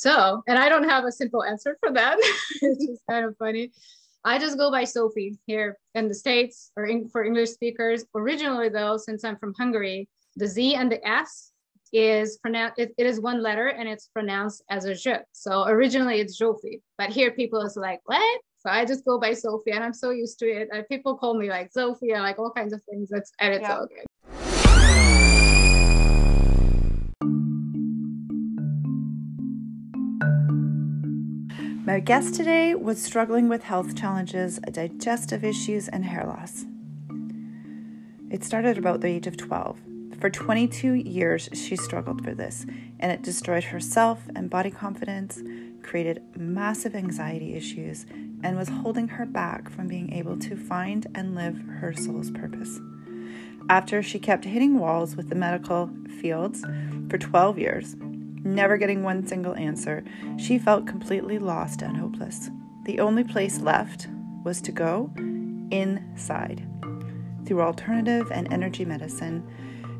[0.00, 2.16] So, and I don't have a simple answer for that.
[2.62, 3.70] it's just kind of funny.
[4.24, 8.06] I just go by Sophie here in the States or in, for English speakers.
[8.14, 11.52] Originally, though, since I'm from Hungary, the Z and the S
[11.92, 15.18] is pronounced, it, it is one letter and it's pronounced as a je.
[15.32, 18.40] So originally it's Jofi, but here people is like, what?
[18.60, 20.70] So I just go by Sophie and I'm so used to it.
[20.72, 23.10] Uh, people call me like Sophie and like all kinds of things.
[23.10, 23.76] That's, and it's yeah.
[23.76, 24.06] all good.
[31.90, 36.64] My guest today was struggling with health challenges, digestive issues, and hair loss.
[38.30, 39.76] It started about the age of 12.
[40.20, 42.64] For 22 years, she struggled with this,
[43.00, 45.42] and it destroyed her self and body confidence,
[45.82, 48.06] created massive anxiety issues,
[48.44, 52.78] and was holding her back from being able to find and live her soul's purpose.
[53.68, 56.64] After she kept hitting walls with the medical fields
[57.08, 57.96] for 12 years,
[58.42, 60.02] Never getting one single answer,
[60.38, 62.50] she felt completely lost and hopeless.
[62.84, 64.08] The only place left
[64.44, 65.12] was to go
[65.70, 66.66] inside
[67.44, 69.46] through alternative and energy medicine.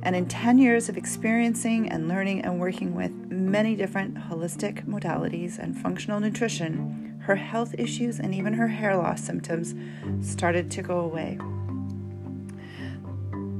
[0.03, 5.59] And in 10 years of experiencing and learning and working with many different holistic modalities
[5.59, 9.75] and functional nutrition, her health issues and even her hair loss symptoms
[10.27, 11.39] started to go away.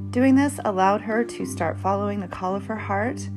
[0.09, 3.29] Doing this allowed her to start following the call of her heart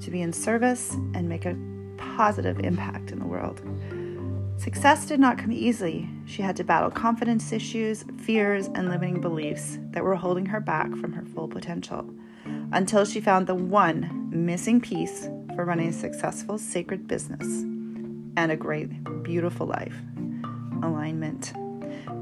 [0.00, 1.56] to be in service and make a
[1.96, 3.60] positive impact in the world.
[4.56, 6.08] Success did not come easily.
[6.26, 10.90] She had to battle confidence issues, fears, and limiting beliefs that were holding her back
[10.96, 12.08] from her full potential
[12.72, 17.46] until she found the one missing piece for running a successful sacred business
[18.36, 18.90] and a great,
[19.22, 19.96] beautiful life
[20.82, 21.52] alignment.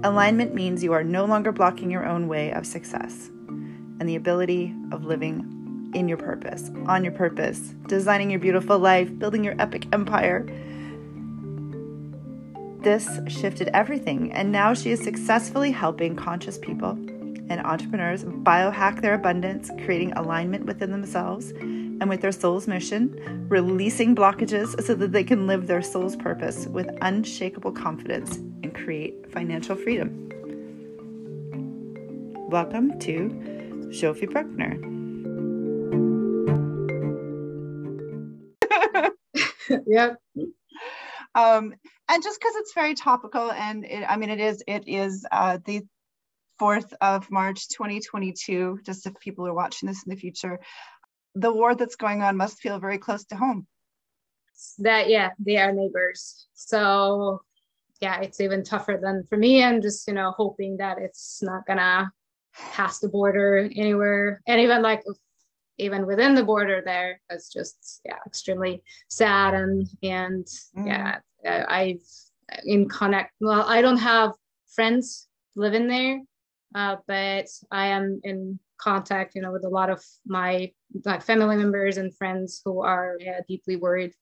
[0.04, 4.74] Alignment means you are no longer blocking your own way of success and the ability
[4.92, 5.57] of living
[5.94, 10.46] in your purpose, on your purpose, designing your beautiful life, building your epic empire.
[12.80, 16.90] This shifted everything, and now she is successfully helping conscious people
[17.50, 24.14] and entrepreneurs biohack their abundance, creating alignment within themselves and with their soul's mission, releasing
[24.14, 29.74] blockages so that they can live their soul's purpose with unshakable confidence and create financial
[29.74, 30.28] freedom.
[32.48, 34.97] Welcome to Sophie Bruckner.
[39.86, 40.14] yeah.
[41.34, 41.74] Um,
[42.08, 45.58] and just because it's very topical, and it, I mean, it is, it is uh,
[45.64, 45.82] the
[46.60, 50.58] 4th of March 2022, just if people are watching this in the future,
[51.34, 53.66] the war that's going on must feel very close to home.
[54.78, 56.46] That, yeah, they are neighbors.
[56.54, 57.42] So,
[58.00, 59.62] yeah, it's even tougher than for me.
[59.62, 62.10] I'm just, you know, hoping that it's not gonna
[62.72, 64.40] pass the border anywhere.
[64.46, 65.04] And even like
[65.78, 70.46] even within the border there it's just yeah extremely sad and and
[70.76, 70.86] mm.
[70.86, 71.18] yeah
[71.68, 72.04] i've
[72.64, 74.32] in connect well i don't have
[74.74, 76.20] friends living there
[76.74, 80.70] uh, but i am in contact you know with a lot of my
[81.04, 84.12] like family members and friends who are yeah, deeply worried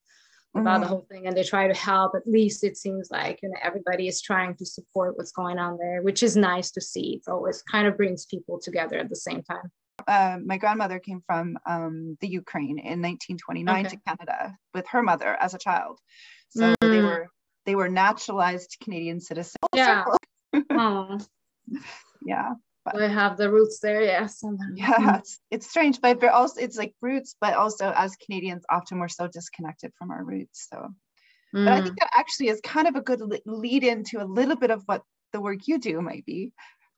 [0.55, 0.83] about mm.
[0.83, 3.59] the whole thing and they try to help at least it seems like you know
[3.63, 7.31] everybody is trying to support what's going on there which is nice to see it
[7.31, 9.71] always kind of brings people together at the same time
[10.07, 13.89] uh, my grandmother came from um, the Ukraine in 1929 okay.
[13.89, 15.99] to Canada with her mother as a child.
[16.51, 16.77] So mm.
[16.81, 17.29] they were
[17.65, 19.57] they were naturalized Canadian citizens.
[19.75, 20.05] Yeah.
[20.71, 21.19] oh.
[22.25, 22.55] Yeah.
[22.85, 24.45] But, I have the roots there, yes.
[24.75, 29.01] Yeah, it's, it's strange, but but also it's like roots, but also as Canadians, often
[29.01, 30.69] we're so disconnected from our roots.
[30.71, 30.91] So,
[31.53, 31.65] mm.
[31.65, 31.99] but I think mm.
[31.99, 35.03] that actually is kind of a good lead into a little bit of what
[35.33, 36.53] the work you do might be,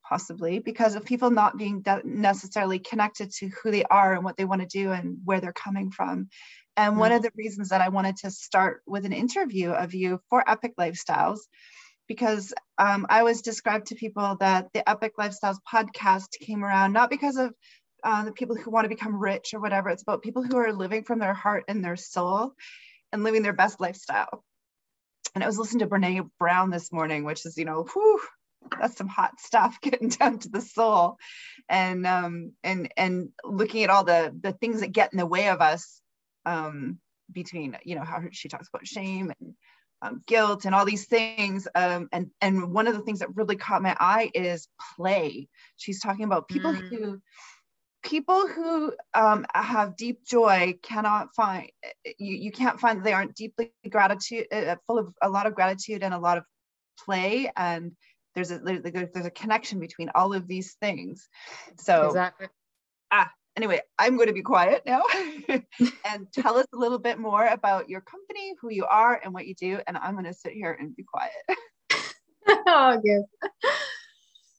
[0.08, 4.44] possibly because of people not being necessarily connected to who they are and what they
[4.44, 6.28] want to do and where they're coming from.
[6.76, 7.00] And mm-hmm.
[7.00, 10.48] one of the reasons that I wanted to start with an interview of you for
[10.48, 11.40] Epic Lifestyles,
[12.06, 17.10] because um, I was described to people that the Epic Lifestyles podcast came around not
[17.10, 17.52] because of
[18.04, 20.72] uh, the people who want to become rich or whatever, it's about people who are
[20.72, 22.52] living from their heart and their soul
[23.12, 24.44] and living their best lifestyle.
[25.34, 28.20] And I was listening to Brene Brown this morning, which is, you know, whew,
[28.78, 31.16] that's some hot stuff getting down to the soul
[31.68, 35.48] and um and and looking at all the the things that get in the way
[35.48, 36.00] of us
[36.46, 36.98] um
[37.32, 39.54] between you know how she talks about shame and
[40.00, 43.56] um, guilt and all these things um, and and one of the things that really
[43.56, 46.88] caught my eye is play she's talking about people mm.
[46.88, 47.20] who
[48.04, 51.70] people who um, have deep joy cannot find
[52.18, 56.02] you, you can't find they aren't deeply gratitude uh, full of a lot of gratitude
[56.02, 56.44] and a lot of
[57.04, 57.92] play and
[58.34, 61.28] there's a there's a connection between all of these things
[61.76, 62.48] so exactly
[63.10, 65.02] ah anyway, I'm going to be quiet now
[65.48, 69.48] and tell us a little bit more about your company, who you are, and what
[69.48, 69.80] you do.
[69.86, 72.14] And I'm going to sit here and be quiet.
[72.68, 73.24] oh, good.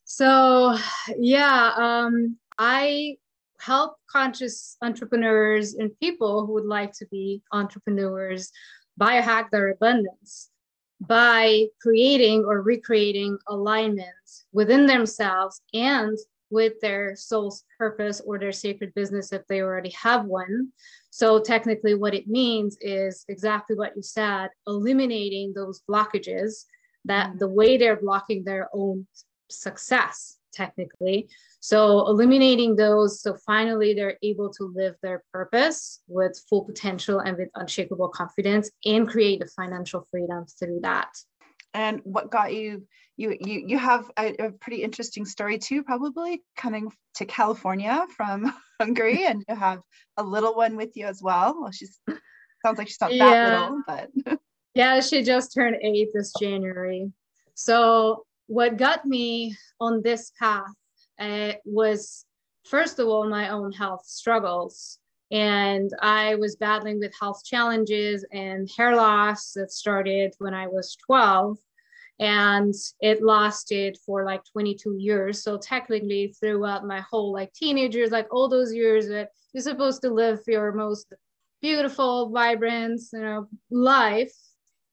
[0.03, 0.77] So,
[1.17, 3.15] yeah, um, I
[3.61, 8.51] help conscious entrepreneurs and people who would like to be entrepreneurs
[8.99, 10.49] biohack their abundance
[11.01, 16.17] by creating or recreating alignments within themselves and
[16.51, 20.69] with their soul's purpose or their sacred business if they already have one.
[21.11, 26.65] So, technically, what it means is exactly what you said eliminating those blockages
[27.05, 27.39] that mm.
[27.39, 29.07] the way they're blocking their own
[29.49, 31.29] success, technically.
[31.59, 37.37] So, eliminating those so finally they're able to live their purpose with full potential and
[37.37, 41.09] with unshakable confidence and create the financial freedom through that
[41.73, 42.87] and what got you
[43.17, 48.51] you you you have a, a, pretty interesting story too probably coming to california from
[48.81, 49.81] hungary and you have
[50.17, 51.99] a little one with you as well well she's
[52.65, 53.25] sounds like she's not yeah.
[53.25, 54.09] that little but
[54.73, 57.11] yeah she just turned eight this january
[57.53, 60.73] so what got me on this path
[61.19, 62.25] uh, was
[62.65, 64.97] first of all my own health struggles
[65.31, 70.97] and I was battling with health challenges and hair loss that started when I was
[71.05, 71.57] 12.
[72.19, 75.43] And it lasted for like 22 years.
[75.43, 80.01] So technically, throughout my whole like teenage years, like all those years that you're supposed
[80.01, 81.13] to live your most
[81.61, 84.33] beautiful, vibrant, you know, life.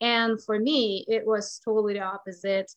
[0.02, 2.70] And for me, it was totally the opposite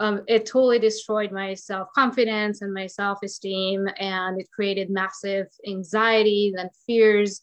[0.00, 5.46] um, it totally destroyed my self confidence and my self esteem, and it created massive
[5.68, 7.42] anxieties and fears.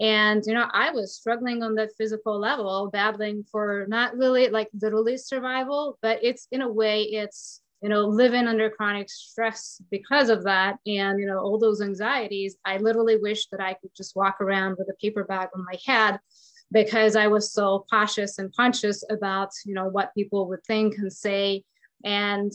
[0.00, 4.68] And you know, I was struggling on that physical level, battling for not really like
[4.80, 10.30] literally survival, but it's in a way, it's you know, living under chronic stress because
[10.30, 12.56] of that, and you know, all those anxieties.
[12.64, 15.78] I literally wish that I could just walk around with a paper bag on my
[15.84, 16.20] head
[16.72, 21.12] because I was so cautious and conscious about you know what people would think and
[21.12, 21.64] say
[22.04, 22.52] and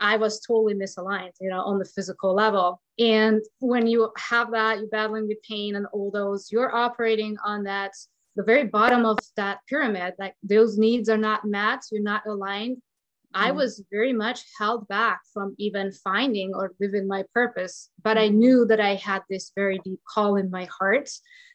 [0.00, 2.80] I was totally misaligned, you know, on the physical level.
[2.98, 7.64] And when you have that, you're battling with pain and all those, you're operating on
[7.64, 7.92] that,
[8.36, 10.14] the very bottom of that pyramid.
[10.18, 12.76] Like those needs are not met, you're not aligned.
[12.76, 13.46] Mm-hmm.
[13.46, 17.90] I was very much held back from even finding or living my purpose.
[18.02, 18.38] But I mm-hmm.
[18.38, 21.08] knew that I had this very deep call in my heart.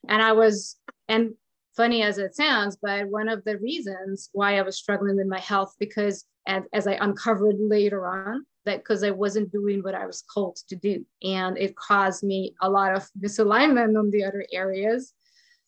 [0.08, 0.78] And I was,
[1.08, 1.34] and
[1.80, 5.40] funny as it sounds, but one of the reasons why I was struggling with my
[5.40, 10.22] health because as, I uncovered later on that because I wasn't doing what I was
[10.22, 11.06] called to do.
[11.24, 15.14] And it caused me a lot of misalignment on the other areas.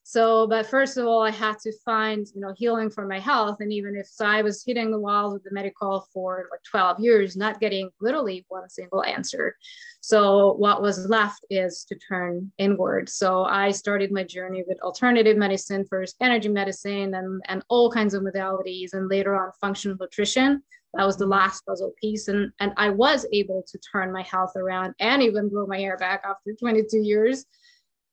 [0.04, 3.58] So, but first of all, I had to find, you know, healing for my health.
[3.60, 7.00] And even if so I was hitting the walls with the medical for like 12
[7.00, 9.56] years, not getting literally one single answer.
[10.02, 13.10] So what was left is to turn inward.
[13.10, 18.14] So I started my journey with alternative medicine, first energy medicine and, and all kinds
[18.16, 20.64] of modalities, and later on functional nutrition.
[20.96, 21.34] That was the mm-hmm.
[21.34, 22.28] last puzzle piece.
[22.28, 25.98] And, and I was able to turn my health around and even grow my hair
[25.98, 27.46] back after 22 years.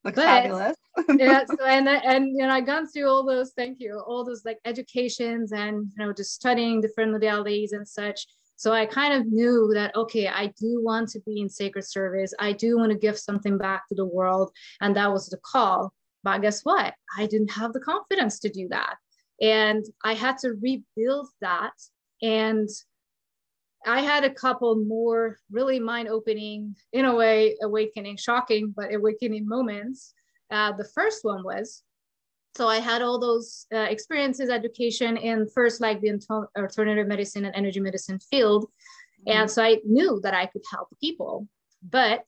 [0.04, 0.76] Looks but, fabulous.
[1.16, 1.44] yeah.
[1.44, 4.58] So, and, and, you know, I gone through all those, thank you, all those like
[4.64, 8.26] educations and, you know, just studying different modalities and such.
[8.56, 12.34] So I kind of knew that, okay, I do want to be in sacred service.
[12.40, 14.50] I do want to give something back to the world.
[14.80, 15.92] And that was the call.
[16.24, 16.94] But guess what?
[17.16, 18.96] I didn't have the confidence to do that.
[19.40, 21.72] And I had to rebuild that.
[22.20, 22.68] And
[23.86, 29.46] I had a couple more really mind opening, in a way, awakening, shocking, but awakening
[29.48, 30.14] moments.
[30.50, 31.82] Uh, the first one was
[32.58, 36.20] so I had all those uh, experiences, education in first like the
[36.58, 38.64] alternative medicine and energy medicine field.
[38.64, 39.38] Mm-hmm.
[39.38, 41.46] And so I knew that I could help people.
[41.88, 42.24] But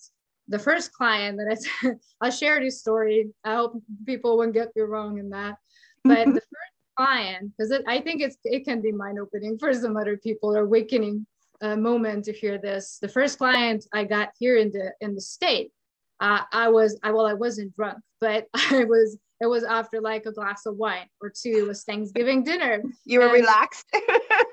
[0.46, 1.90] the first client that I,
[2.20, 3.30] I'll share this story.
[3.42, 5.56] I hope people won't get me wrong in that.
[6.04, 9.96] But the first client, because I think it's, it can be mind opening for some
[9.96, 11.26] other people or awakening
[11.60, 12.98] uh, moment to hear this.
[13.00, 15.72] The first client I got here in the, in the state,
[16.20, 20.26] uh, I was, I, well, I wasn't drunk, but I was it was after like
[20.26, 21.50] a glass of wine or two.
[21.50, 22.82] It was Thanksgiving dinner.
[23.06, 23.86] You were and relaxed.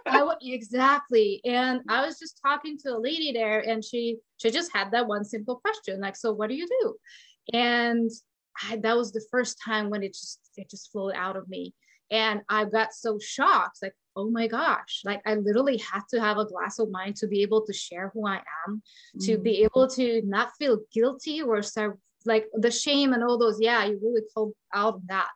[0.07, 1.41] I w- exactly.
[1.43, 5.07] And I was just talking to a lady there and she she just had that
[5.07, 6.95] one simple question like, so what do you do?
[7.53, 8.09] And
[8.63, 11.73] I, that was the first time when it just it just flowed out of me.
[12.09, 16.37] And I got so shocked, like, oh my gosh, like I literally had to have
[16.37, 18.81] a glass of wine to be able to share who I am,
[19.15, 19.25] mm.
[19.25, 23.57] to be able to not feel guilty or start like the shame and all those
[23.59, 25.29] yeah you really pulled out of that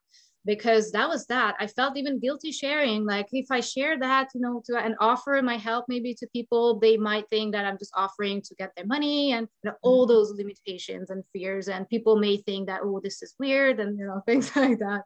[0.44, 4.42] because that was that i felt even guilty sharing like if i share that you
[4.42, 7.94] know to and offer my help maybe to people they might think that i'm just
[7.96, 10.14] offering to get their money and you know, all mm-hmm.
[10.14, 14.06] those limitations and fears and people may think that oh this is weird and you
[14.06, 15.04] know things like that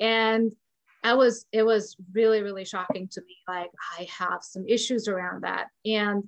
[0.00, 0.52] and
[1.02, 5.42] I was it was really really shocking to me like i have some issues around
[5.42, 6.22] that and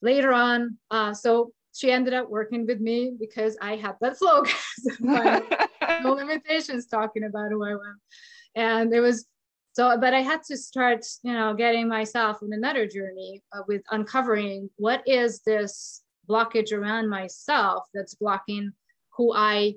[0.00, 4.42] later on uh, so she ended up working with me because I had that flow,
[5.00, 8.00] no limitations talking about who I am.
[8.56, 9.26] And it was
[9.74, 13.82] so, but I had to start, you know, getting myself on another journey uh, with
[13.92, 18.72] uncovering what is this blockage around myself that's blocking
[19.16, 19.74] who I,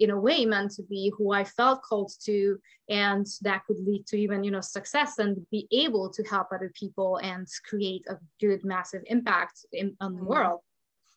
[0.00, 4.06] in a way, meant to be, who I felt called to, and that could lead
[4.06, 8.16] to even, you know, success and be able to help other people and create a
[8.40, 10.28] good, massive impact in, on the mm-hmm.
[10.28, 10.60] world.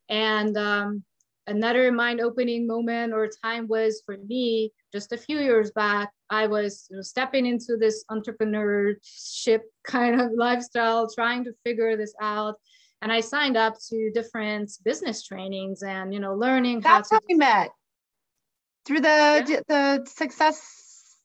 [0.09, 1.03] And um,
[1.47, 6.11] another mind opening moment or time was for me just a few years back.
[6.29, 12.13] I was you know, stepping into this entrepreneurship kind of lifestyle, trying to figure this
[12.21, 12.55] out.
[13.01, 17.23] And I signed up to different business trainings and you know learning That's how to.
[17.23, 17.69] how we met
[18.85, 19.59] through the yeah.
[19.67, 21.17] the success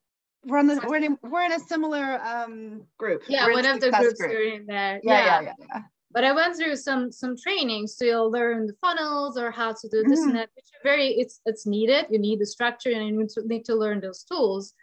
[0.45, 3.23] we're on the we're in, we're in a similar um group.
[3.29, 4.61] Yeah, we're one of the groups group.
[4.61, 5.01] in there.
[5.03, 9.37] Yeah, yeah, yeah, yeah, but I went through some some trainings to learn the funnels
[9.37, 10.29] or how to do this mm.
[10.29, 12.07] and that, which are very it's it's needed.
[12.11, 14.75] You need the structure and you need to, need to learn those tools.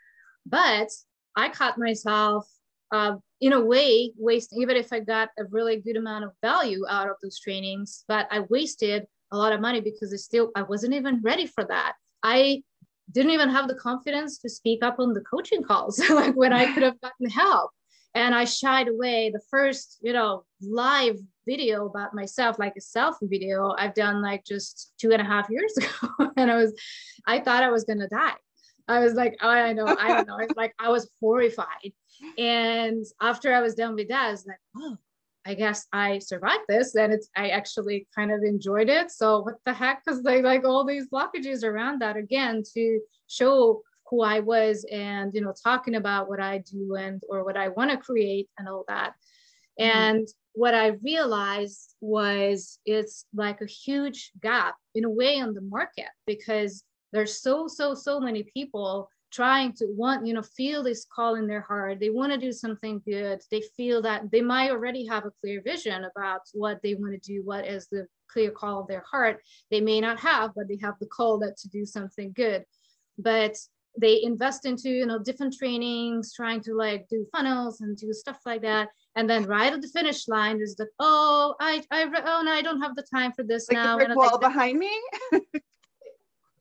[0.46, 0.89] But
[1.36, 2.48] I caught myself
[2.91, 6.86] uh, in a way wasting, even if I got a really good amount of value
[6.88, 10.62] out of those trainings, but I wasted a lot of money because I still I
[10.62, 11.94] wasn't even ready for that.
[12.25, 12.63] I
[13.12, 16.74] didn't even have the confidence to speak up on the coaching calls, like when I
[16.74, 17.72] could have gotten help.
[18.15, 23.29] And i shied away the first you know live video about myself like a selfie
[23.29, 26.32] video i've done like just two and a half years ago.
[26.38, 26.72] And i was
[27.27, 28.39] i thought i was gonna die.
[28.88, 30.38] I was like oh, i know i don't know.
[30.38, 31.91] It's like i was horrified.
[32.38, 34.96] And after i was done with that i was like oh
[35.45, 39.55] i guess i survived this and it's i actually kind of enjoyed it so what
[39.65, 44.39] the heck because they like all these blockages around that again to show who I
[44.39, 47.97] was and you know talking about what I do and or what I want to
[47.97, 49.13] create and all that.
[49.79, 49.97] Mm-hmm.
[49.97, 55.61] And what I realized was it's like a huge gap in a way on the
[55.61, 61.05] market because there's so so so many people trying to want you know feel this
[61.13, 62.00] call in their heart.
[62.00, 63.41] They want to do something good.
[63.51, 67.34] They feel that they might already have a clear vision about what they want to
[67.34, 69.41] do what is the clear call of their heart.
[69.72, 72.63] They may not have but they have the call that to do something good.
[73.17, 73.58] But
[73.98, 78.39] they invest into you know different trainings trying to like do funnels and do stuff
[78.46, 78.89] like that.
[79.15, 82.62] And then right at the finish line is like oh i i oh no i
[82.62, 84.91] don't have the time for this like now the brick wall like, behind me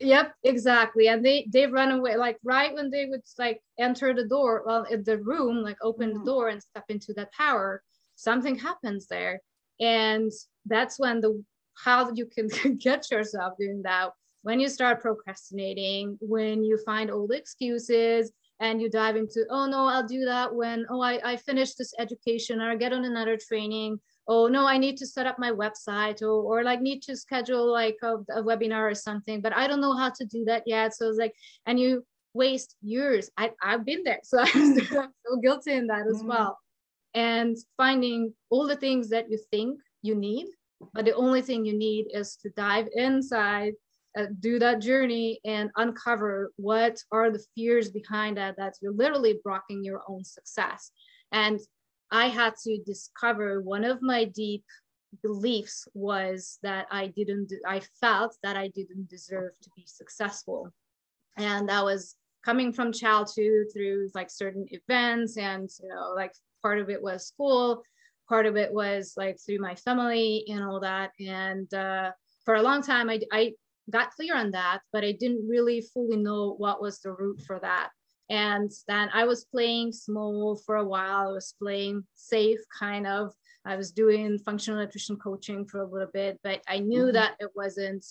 [0.00, 4.26] yep exactly and they they run away like right when they would like enter the
[4.26, 6.18] door well in the room like open mm-hmm.
[6.18, 7.82] the door and step into that power
[8.16, 9.40] something happens there
[9.80, 10.32] and
[10.66, 11.42] that's when the
[11.84, 12.48] how you can
[12.78, 14.10] get yourself doing that
[14.44, 19.86] when you start procrastinating, when you find old excuses and you dive into, oh no,
[19.86, 23.38] I'll do that when, oh, I, I finish this education or I get on another
[23.38, 23.98] training.
[24.26, 27.70] Oh no, I need to set up my website or, or like need to schedule
[27.70, 30.94] like a, a webinar or something, but I don't know how to do that yet.
[30.94, 31.34] So it's like,
[31.66, 33.30] and you waste years.
[33.36, 34.20] I, I've been there.
[34.24, 36.26] So I'm so guilty in that as mm.
[36.26, 36.58] well.
[37.14, 40.46] And finding all the things that you think you need,
[40.94, 43.74] but the only thing you need is to dive inside
[44.16, 49.82] uh, do that journey and uncover what are the fears behind that that's literally blocking
[49.82, 50.92] your own success
[51.32, 51.58] and
[52.11, 54.64] i had to discover one of my deep
[55.23, 60.70] beliefs was that i didn't i felt that i didn't deserve to be successful
[61.37, 66.32] and that was coming from childhood through like certain events and you know like
[66.62, 67.82] part of it was school
[68.28, 72.11] part of it was like through my family and all that and uh,
[72.44, 73.52] for a long time I, I
[73.90, 77.58] got clear on that, but I didn't really fully know what was the root for
[77.61, 77.90] that.
[78.30, 81.28] And then I was playing small for a while.
[81.28, 83.32] I was playing safe, kind of.
[83.64, 87.12] I was doing functional nutrition coaching for a little bit, but I knew mm-hmm.
[87.12, 88.04] that it wasn't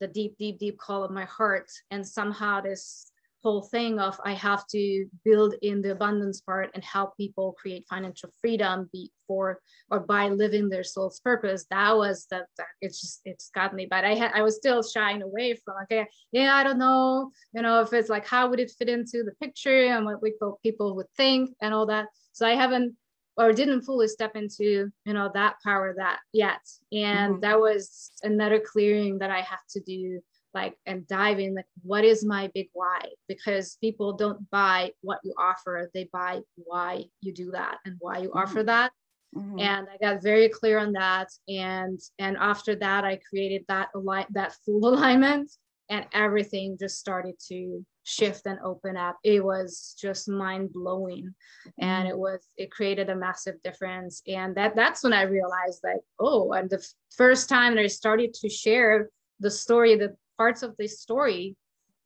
[0.00, 1.70] the deep, deep, deep call of my heart.
[1.90, 3.10] And somehow this
[3.42, 7.86] whole thing of I have to build in the abundance part and help people create
[7.88, 11.66] financial freedom before or by living their soul's purpose.
[11.70, 13.86] That was that, that it's just it's got me.
[13.88, 17.62] But I had I was still shying away from okay, yeah, I don't know, you
[17.62, 20.96] know, if it's like how would it fit into the picture and what we people
[20.96, 22.06] would think and all that.
[22.32, 22.96] So I haven't
[23.36, 26.60] or didn't fully step into you know that power that yet
[26.92, 27.40] and mm-hmm.
[27.40, 30.20] that was another clearing that i had to do
[30.54, 35.20] like and dive in like what is my big why because people don't buy what
[35.22, 38.38] you offer they buy why you do that and why you mm-hmm.
[38.38, 38.90] offer that
[39.36, 39.58] mm-hmm.
[39.58, 44.26] and i got very clear on that and and after that i created that align
[44.30, 45.50] that full alignment
[45.88, 51.32] and everything just started to shift and open up it was just mind blowing
[51.78, 52.20] and it mm-hmm.
[52.20, 56.70] was it created a massive difference and that that's when i realized like oh and
[56.70, 61.54] the first time that i started to share the story the parts of this story,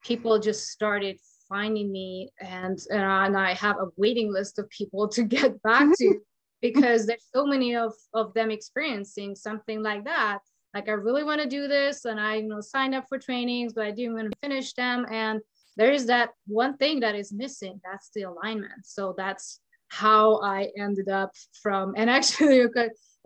[0.03, 5.23] people just started finding me and, and I have a waiting list of people to
[5.23, 6.19] get back to
[6.61, 10.41] because there's so many of, of them experiencing something like that.
[10.75, 13.73] Like I really want to do this and I you know signed up for trainings,
[13.73, 15.07] but I didn't want to finish them.
[15.12, 15.41] And
[15.76, 17.81] there is that one thing that is missing.
[17.85, 18.85] That's the alignment.
[18.85, 19.61] So that's
[19.91, 21.31] how I ended up
[21.62, 22.59] from and actually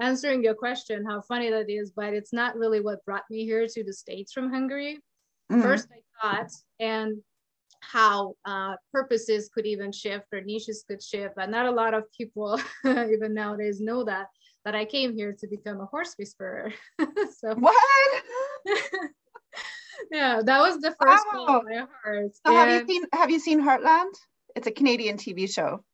[0.01, 3.67] answering your question, how funny that is, but it's not really what brought me here
[3.67, 4.99] to the States from Hungary.
[5.51, 5.63] Mm-hmm.
[5.63, 7.19] First, I thought, and
[7.81, 12.05] how uh, purposes could even shift or niches could shift, but not a lot of
[12.17, 14.27] people even nowadays know that.
[14.65, 16.73] That I came here to become a horse whisperer.
[17.39, 18.23] so what?
[20.11, 21.47] yeah, that was the first wow.
[21.47, 22.35] call my heart.
[22.35, 24.13] So and have you seen Have you seen Heartland?
[24.55, 25.85] It's a Canadian TV show.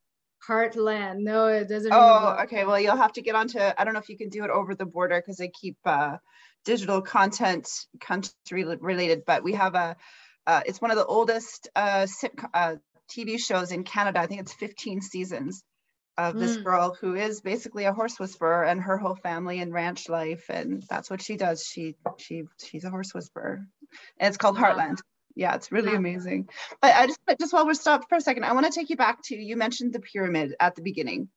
[0.49, 1.21] Heartland.
[1.21, 1.93] No, it doesn't.
[1.93, 2.65] Oh, okay.
[2.65, 3.59] Well, you'll have to get onto.
[3.59, 6.17] I don't know if you can do it over the border because they keep uh,
[6.65, 7.69] digital content
[8.01, 9.25] country related.
[9.27, 9.97] But we have a.
[10.47, 12.07] Uh, it's one of the oldest uh,
[12.53, 12.77] uh,
[13.11, 14.21] TV shows in Canada.
[14.21, 15.65] I think it's 15 seasons
[16.17, 16.65] of this mm.
[16.65, 20.83] girl who is basically a horse whisperer and her whole family and ranch life, and
[20.89, 21.65] that's what she does.
[21.65, 23.67] She she she's a horse whisperer.
[24.19, 24.99] And it's called Heartland
[25.35, 25.99] yeah it's really yeah.
[25.99, 26.49] amazing
[26.81, 28.97] but i just just while we're stopped for a second i want to take you
[28.97, 31.29] back to you mentioned the pyramid at the beginning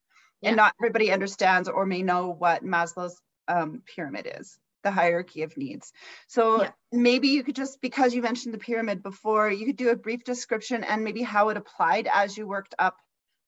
[0.41, 0.49] yeah.
[0.49, 5.55] and not everybody understands or may know what maslow's um, pyramid is the hierarchy of
[5.57, 5.91] needs
[6.27, 6.71] so yeah.
[6.91, 10.23] maybe you could just because you mentioned the pyramid before you could do a brief
[10.23, 12.97] description and maybe how it applied as you worked up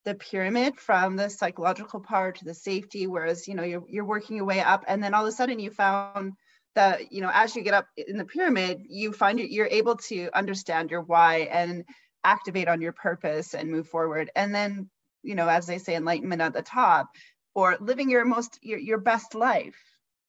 [0.05, 4.37] the pyramid from the psychological part to the safety whereas you know you're, you're working
[4.37, 6.33] your way up and then all of a sudden you found
[6.75, 10.29] that you know as you get up in the pyramid you find you're able to
[10.33, 11.83] understand your why and
[12.23, 14.89] activate on your purpose and move forward and then
[15.23, 17.09] you know as they say enlightenment at the top
[17.55, 19.77] or living your most your, your best life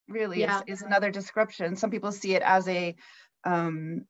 [0.09, 0.61] really yeah.
[0.67, 2.95] is, is another description some people see it as a
[3.45, 4.05] um,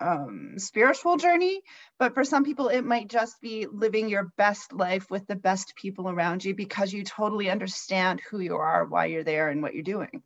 [0.00, 1.60] um, spiritual journey,
[1.98, 5.74] but for some people, it might just be living your best life with the best
[5.76, 9.74] people around you because you totally understand who you are, why you're there, and what
[9.74, 10.22] you're doing.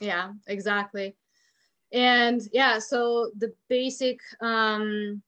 [0.00, 1.16] Yeah, exactly.
[1.92, 5.22] And yeah, so the basic um,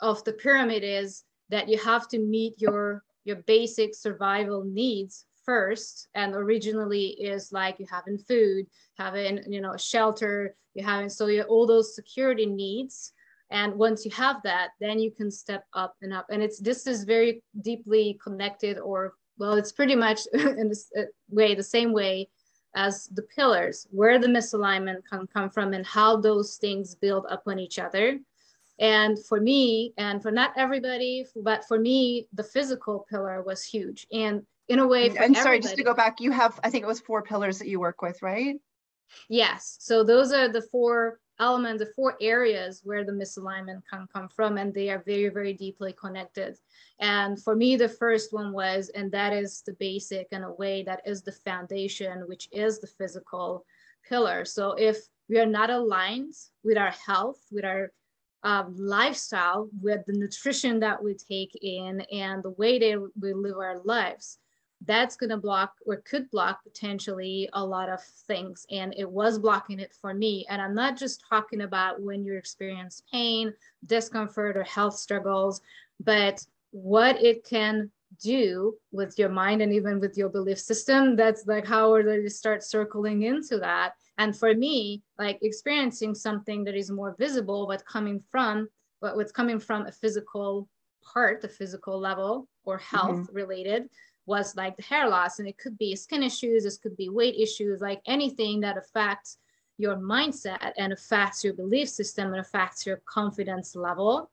[0.00, 6.08] of the pyramid is that you have to meet your your basic survival needs first.
[6.14, 8.66] And originally is like you having food
[8.98, 13.12] having you know shelter you having so you all those security needs.
[13.50, 16.26] And once you have that then you can step up and up.
[16.30, 21.02] And it's this is very deeply connected or well it's pretty much in this uh,
[21.30, 22.28] way the same way
[22.74, 27.58] as the pillars, where the misalignment can come from and how those things build upon
[27.58, 28.18] each other.
[28.78, 34.06] And for me, and for not everybody, but for me, the physical pillar was huge.
[34.12, 36.86] And in a way, and sorry, just to go back, you have, I think it
[36.86, 38.56] was four pillars that you work with, right?
[39.28, 39.76] Yes.
[39.80, 44.58] So those are the four element, the four areas where the misalignment can come from,
[44.58, 46.56] and they are very, very deeply connected.
[47.00, 50.82] And for me, the first one was, and that is the basic in a way
[50.84, 53.64] that is the foundation, which is the physical
[54.08, 54.44] pillar.
[54.44, 54.98] So if
[55.28, 57.92] we are not aligned with our health, with our
[58.42, 63.56] um, lifestyle, with the nutrition that we take in, and the way that we live
[63.56, 64.38] our lives,
[64.86, 68.66] that's going to block or could block potentially a lot of things.
[68.70, 70.46] And it was blocking it for me.
[70.48, 73.52] And I'm not just talking about when you experience pain,
[73.86, 75.60] discomfort, or health struggles,
[76.02, 77.90] but what it can
[78.20, 81.14] do with your mind and even with your belief system.
[81.14, 83.92] That's like how we start circling into that.
[84.18, 88.68] And for me, like experiencing something that is more visible, but coming from,
[89.00, 90.68] but what's coming from a physical
[91.02, 93.34] part, the physical level or health mm-hmm.
[93.34, 93.88] related
[94.26, 97.34] was like the hair loss and it could be skin issues this could be weight
[97.36, 99.38] issues like anything that affects
[99.78, 104.30] your mindset and affects your belief system and affects your confidence level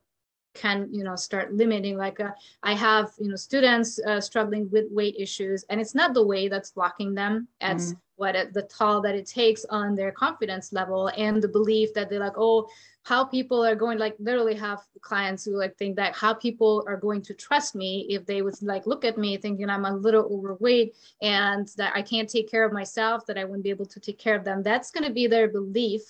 [0.57, 2.31] can you know start limiting like uh,
[2.63, 6.47] i have you know students uh, struggling with weight issues and it's not the way
[6.47, 7.99] that's blocking them it's mm.
[8.15, 12.09] what it, the toll that it takes on their confidence level and the belief that
[12.09, 12.67] they're like oh
[13.03, 16.97] how people are going like literally have clients who like think that how people are
[16.97, 20.27] going to trust me if they would like look at me thinking i'm a little
[20.31, 23.99] overweight and that i can't take care of myself that i wouldn't be able to
[23.99, 26.01] take care of them that's going to be their belief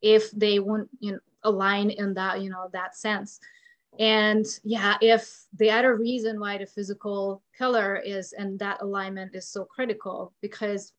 [0.00, 3.38] if they won't you know align in that you know that sense
[3.98, 9.48] and yeah if the other reason why the physical pillar is and that alignment is
[9.48, 10.92] so critical because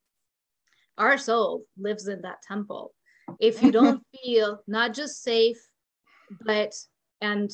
[0.97, 2.93] our soul lives in that temple.
[3.39, 5.57] If you don't feel not just safe
[6.45, 6.73] but
[7.21, 7.51] and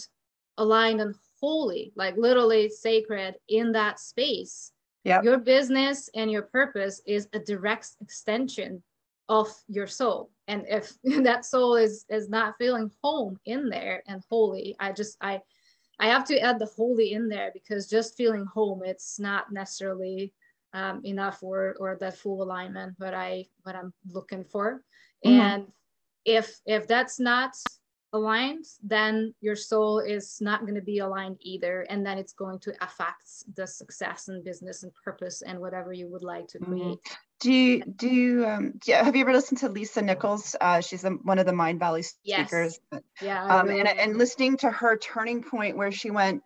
[0.57, 4.71] aligned and holy like literally sacred in that space
[5.03, 8.81] yeah your business and your purpose is a direct extension
[9.29, 14.23] of your soul and if that soul is is not feeling home in there and
[14.29, 15.39] holy i just i
[15.99, 20.33] i have to add the holy in there because just feeling home it's not necessarily
[20.73, 24.83] um, enough or or that full alignment what i what i'm looking for
[25.25, 25.39] mm-hmm.
[25.39, 25.67] and
[26.25, 27.55] if if that's not
[28.13, 31.81] aligned, then your soul is not going to be aligned either.
[31.89, 36.07] And then it's going to affect the success and business and purpose and whatever you
[36.07, 36.71] would like to mm-hmm.
[36.71, 36.85] create.
[36.85, 37.13] Mm-hmm.
[37.43, 40.55] Do you, do you, um, do you, have you ever listened to Lisa Nichols?
[40.61, 42.79] Uh, she's one of the Mindvalley speakers.
[42.89, 43.01] Yes.
[43.21, 43.45] Yeah.
[43.45, 46.41] Um, and, and listening to her turning point where she went,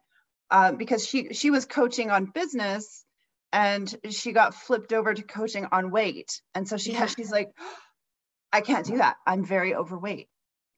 [0.49, 3.05] uh, because she, she was coaching on business
[3.53, 6.41] and she got flipped over to coaching on weight.
[6.55, 7.01] And so she yeah.
[7.01, 7.51] has, she's like,
[8.51, 9.17] I can't do that.
[9.27, 10.29] I'm very overweight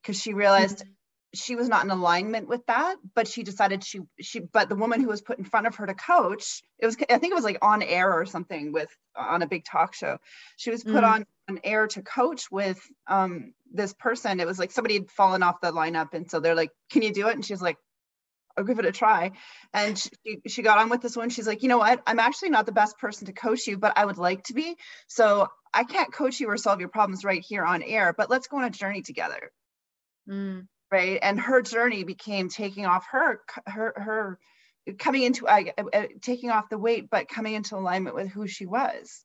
[0.02, 0.92] because she realized mm-hmm.
[1.34, 5.02] She was not in alignment with that but she decided she she but the woman
[5.02, 7.44] who was put in front of her to coach it was i think it was
[7.44, 10.18] like on air or something with on a big talk show
[10.58, 11.06] she was put mm-hmm.
[11.06, 15.44] on an air to coach with um this person it was like somebody had fallen
[15.44, 17.78] off the lineup and so they're like can you do it and she's like
[18.58, 19.32] I'll give it a try.
[19.74, 21.30] And she, she got on with this one.
[21.30, 22.02] She's like, you know what?
[22.06, 24.76] I'm actually not the best person to coach you, but I would like to be.
[25.08, 28.48] So I can't coach you or solve your problems right here on air, but let's
[28.48, 29.52] go on a journey together
[30.30, 30.68] mm.
[30.92, 31.20] Right?
[31.22, 34.40] And her journey became taking off her her her
[34.98, 38.66] coming into uh, uh, taking off the weight but coming into alignment with who she
[38.66, 39.24] was.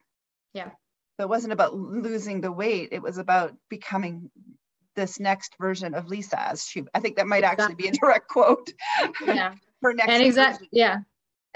[0.52, 0.70] Yeah.
[1.16, 4.30] So it wasn't about losing the weight it was about becoming
[4.96, 8.28] this next version of lisa as she i think that might actually be a direct
[8.28, 8.72] quote.
[9.24, 9.54] Yeah.
[9.82, 10.98] Her next and exactly yeah.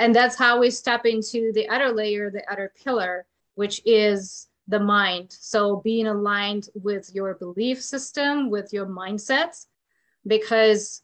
[0.00, 4.78] And that's how we step into the other layer the other pillar which is the
[4.78, 5.32] mind.
[5.32, 9.66] So being aligned with your belief system, with your mindsets,
[10.28, 11.02] because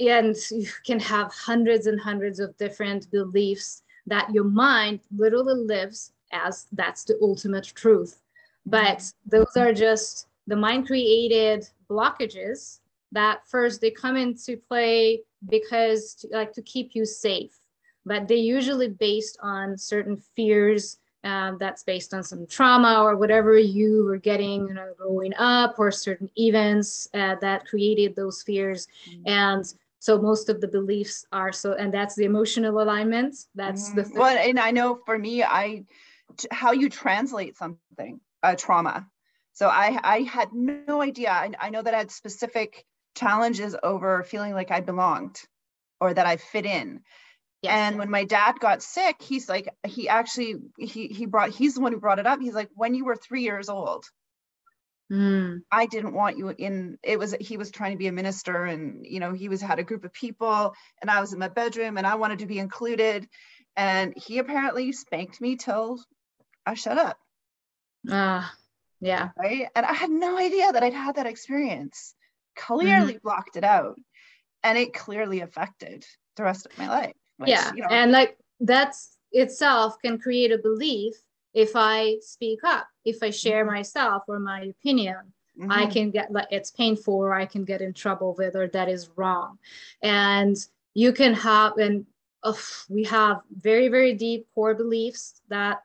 [0.00, 6.12] and you can have hundreds and hundreds of different beliefs that your mind literally lives
[6.32, 8.22] as that's the ultimate truth.
[8.66, 12.80] But those are just the mind created blockages
[13.12, 17.60] that first they come into play because to, like to keep you safe
[18.06, 23.58] but they usually based on certain fears um, that's based on some trauma or whatever
[23.58, 28.88] you were getting you know, growing up or certain events uh, that created those fears
[29.08, 29.22] mm-hmm.
[29.26, 33.98] and so most of the beliefs are so and that's the emotional alignment that's mm-hmm.
[33.98, 35.84] the th- well and i know for me i
[36.50, 39.06] how you translate something a trauma
[39.52, 44.22] so i i had no idea I, I know that i had specific challenges over
[44.22, 45.40] feeling like i belonged
[46.00, 47.02] or that i fit in.
[47.68, 51.80] And when my dad got sick, he's like, he actually he he brought he's the
[51.80, 52.40] one who brought it up.
[52.40, 54.06] He's like, when you were three years old,
[55.12, 55.60] mm.
[55.70, 56.98] I didn't want you in.
[57.02, 59.78] It was he was trying to be a minister, and you know he was had
[59.78, 62.58] a group of people, and I was in my bedroom, and I wanted to be
[62.58, 63.28] included,
[63.76, 66.02] and he apparently spanked me till
[66.64, 67.18] I shut up.
[68.08, 68.54] Ah, uh,
[69.00, 69.30] yeah.
[69.36, 72.14] Right, and I had no idea that I'd had that experience.
[72.56, 73.22] Clearly mm.
[73.22, 74.00] blocked it out,
[74.62, 77.14] and it clearly affected the rest of my life.
[77.40, 81.14] Which, yeah, you know, and like that's itself can create a belief
[81.54, 83.74] if I speak up, if I share mm-hmm.
[83.74, 85.32] myself or my opinion.
[85.58, 85.72] Mm-hmm.
[85.72, 88.88] I can get like it's painful or I can get in trouble with or that
[88.88, 89.58] is wrong.
[90.02, 90.56] And
[90.94, 92.06] you can have and
[92.42, 92.52] uh,
[92.88, 95.82] we have very very deep core beliefs that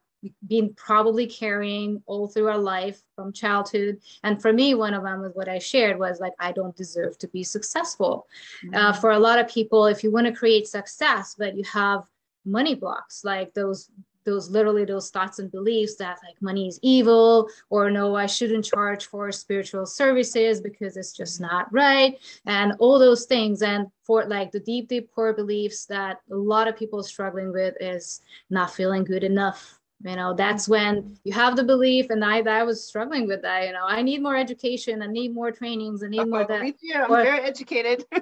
[0.48, 4.00] been probably carrying all through our life from childhood.
[4.24, 7.18] And for me, one of them was what I shared was like, I don't deserve
[7.20, 8.28] to be successful.
[8.64, 8.76] Uh, mm-hmm.
[8.76, 12.04] Uh, for a lot of people, if you want to create success, but you have
[12.46, 13.90] money blocks, like those
[14.26, 18.66] those literally those thoughts and beliefs that like money is evil or no i shouldn't
[18.66, 21.56] charge for spiritual services because it's just mm-hmm.
[21.56, 26.18] not right and all those things and for like the deep deep core beliefs that
[26.32, 31.18] a lot of people struggling with is not feeling good enough you know that's when
[31.24, 33.86] you have the belief and i i was struggling with that you know.
[33.88, 36.94] I need more education i need more trainings i need oh, more that me too.
[36.96, 38.06] i'm very educated.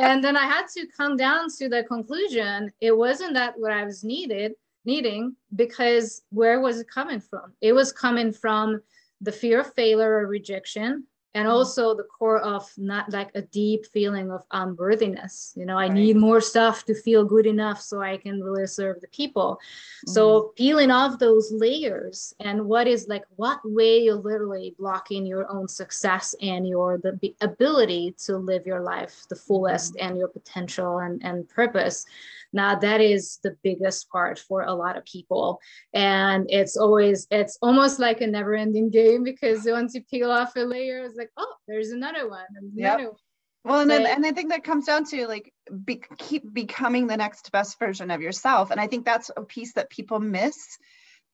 [0.00, 3.84] And then i had to come down to the conclusion it wasn't that what i
[3.84, 4.52] was needed
[4.88, 7.52] needing because where was it coming from?
[7.60, 8.80] It was coming from
[9.20, 11.52] the fear of failure or rejection and mm-hmm.
[11.52, 15.92] also the core of not like a deep feeling of unworthiness you know i right.
[15.92, 20.12] need more stuff to feel good enough so i can really serve the people mm-hmm.
[20.12, 25.50] so peeling off those layers and what is like what way you're literally blocking your
[25.50, 30.08] own success and your the ability to live your life the fullest mm-hmm.
[30.08, 32.06] and your potential and, and purpose
[32.52, 35.60] now that is the biggest part for a lot of people
[35.92, 40.56] and it's always it's almost like a never ending game because once you peel off
[40.56, 43.08] a layer it's like oh there's another one another yep.
[43.10, 43.16] one.
[43.64, 45.52] well and, then, and i think that comes down to like
[45.84, 49.74] be, keep becoming the next best version of yourself and i think that's a piece
[49.74, 50.78] that people miss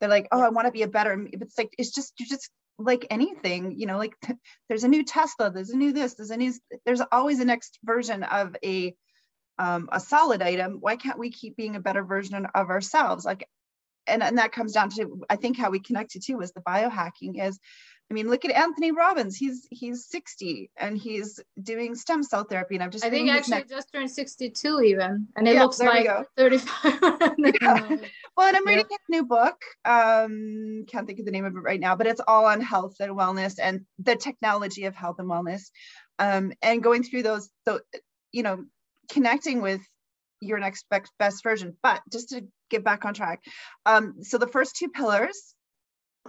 [0.00, 2.50] they're like oh i want to be a better it's like it's just you just
[2.78, 4.16] like anything you know like
[4.68, 6.52] there's a new tesla there's a new this there's a new
[6.84, 8.94] there's always a next version of a
[9.58, 13.24] um, a solid item, why can't we keep being a better version of ourselves?
[13.24, 13.48] Like,
[14.06, 17.42] and, and that comes down to, I think how we connected to is the biohacking
[17.42, 17.58] is,
[18.10, 19.34] I mean, look at Anthony Robbins.
[19.34, 22.74] He's he's 60 and he's doing stem cell therapy.
[22.74, 25.26] And I'm just I think actually just turned 62 even.
[25.36, 26.84] And it yeah, looks like 35.
[27.38, 27.96] yeah.
[28.36, 28.96] Well, and I'm reading yeah.
[28.96, 29.56] his new book.
[29.86, 32.96] Um, can't think of the name of it right now, but it's all on health
[33.00, 35.70] and wellness and the technology of health and wellness.
[36.18, 37.80] Um, and going through those, so
[38.32, 38.64] you know,
[39.10, 39.80] connecting with
[40.40, 40.86] your next
[41.18, 41.76] best version.
[41.82, 43.40] But just to get back on track,
[43.86, 45.54] um, so the first two pillars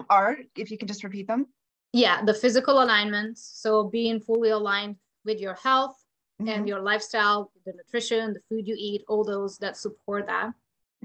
[0.09, 1.47] are, if you can just repeat them.
[1.93, 3.37] Yeah, the physical alignment.
[3.37, 5.95] So being fully aligned with your health
[6.41, 6.49] mm-hmm.
[6.49, 10.51] and your lifestyle, the nutrition, the food you eat, all those that support that.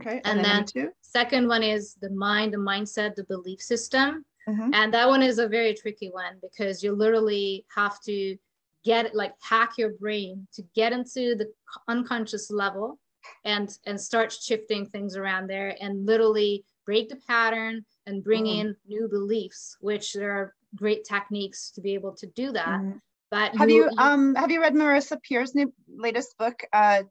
[0.00, 0.20] Okay.
[0.24, 4.24] And, and then, then second one is the mind, the mindset, the belief system.
[4.48, 4.70] Mm-hmm.
[4.72, 8.36] And that one is a very tricky one because you literally have to
[8.84, 11.46] get like hack your brain to get into the
[11.88, 12.98] unconscious level
[13.44, 18.60] and and start shifting things around there and literally break the pattern and bring mm.
[18.60, 22.98] in new beliefs which there are great techniques to be able to do that mm.
[23.30, 27.02] but have you, you, um have you read marisa peer's new latest book uh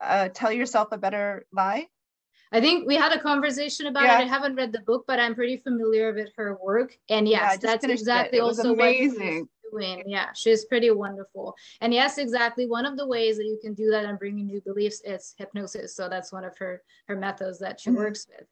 [0.00, 1.86] uh tell yourself a better lie
[2.52, 4.18] I think we had a conversation about yeah.
[4.18, 4.22] it.
[4.22, 6.98] I haven't read the book, but I'm pretty familiar with her work.
[7.08, 10.02] And yes, yeah, that's exactly also amazing doing.
[10.06, 11.54] Yeah, she's pretty wonderful.
[11.80, 12.66] And yes, exactly.
[12.66, 15.34] One of the ways that you can do that and bring in new beliefs is
[15.38, 15.94] hypnosis.
[15.94, 17.98] So that's one of her her methods that she mm-hmm.
[17.98, 18.46] works with.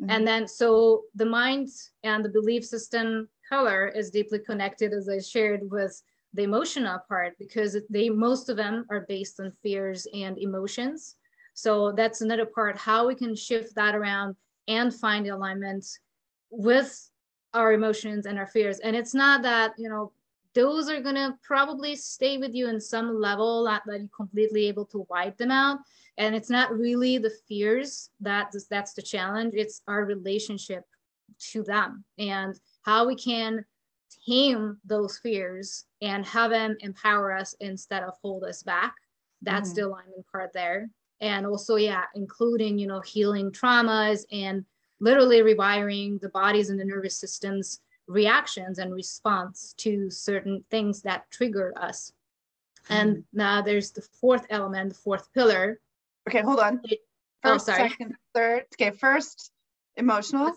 [0.00, 0.10] Mm-hmm.
[0.10, 1.68] And then so the mind
[2.02, 6.02] and the belief system color is deeply connected, as I shared, with
[6.34, 11.16] the emotional part because they most of them are based on fears and emotions.
[11.54, 14.36] So that's another part how we can shift that around
[14.68, 15.84] and find alignment
[16.50, 17.10] with
[17.54, 18.78] our emotions and our fears.
[18.78, 20.12] And it's not that, you know,
[20.54, 24.66] those are going to probably stay with you in some level that, that you're completely
[24.66, 25.78] able to wipe them out.
[26.18, 30.84] And it's not really the fears that that's the challenge it's our relationship
[31.52, 33.64] to them and how we can
[34.26, 38.94] tame those fears and have them empower us instead of hold us back.
[39.40, 39.80] That's mm-hmm.
[39.80, 40.90] the alignment part there.
[41.20, 44.64] And also yeah including you know healing traumas and
[45.00, 51.30] literally rewiring the bodies and the nervous systems reactions and response to certain things that
[51.30, 52.12] trigger us.
[52.84, 52.94] Mm-hmm.
[52.94, 55.80] And now there's the fourth element, the fourth pillar.
[56.28, 56.80] Okay, hold on.
[56.84, 56.88] Oh,
[57.42, 57.90] first, oh, sorry.
[57.90, 58.64] second, third.
[58.74, 59.50] Okay, first,
[59.96, 60.52] emotional.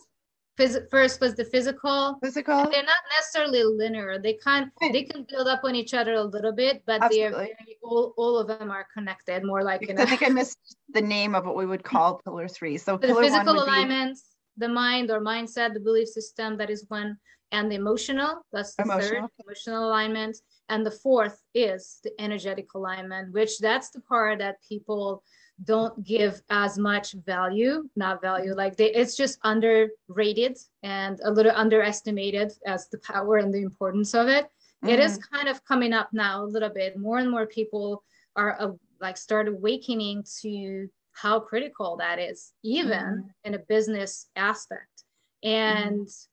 [0.58, 2.18] Phys- first was the physical.
[2.24, 2.70] Physical.
[2.72, 4.20] they're not necessarily linear.
[4.20, 7.56] They can they can build up on each other a little bit, but they're very,
[7.84, 9.44] all, all of them are connected.
[9.44, 12.78] More like I think I missed the name of what we would call pillar three.
[12.78, 14.68] So, so pillar the physical alignments, be...
[14.68, 16.58] the mind or mindset, the belief system.
[16.58, 17.18] That is one
[17.56, 18.46] and the emotional.
[18.52, 19.22] That's the emotional.
[19.22, 20.38] third emotional alignment.
[20.68, 25.24] And the fourth is the energetic alignment, which that's the part that people
[25.64, 31.54] don't give as much value, not value, like they, it's just underrated and a little
[31.56, 34.46] underestimated as the power and the importance of it.
[34.46, 34.90] Mm-hmm.
[34.90, 35.36] it is mm-hmm.
[35.36, 37.00] kind of coming up now a little bit.
[37.00, 38.04] More and more people
[38.36, 43.46] are uh, like start awakening to how critical that is, even mm-hmm.
[43.46, 45.06] in a business aspect.
[45.42, 46.32] And mm-hmm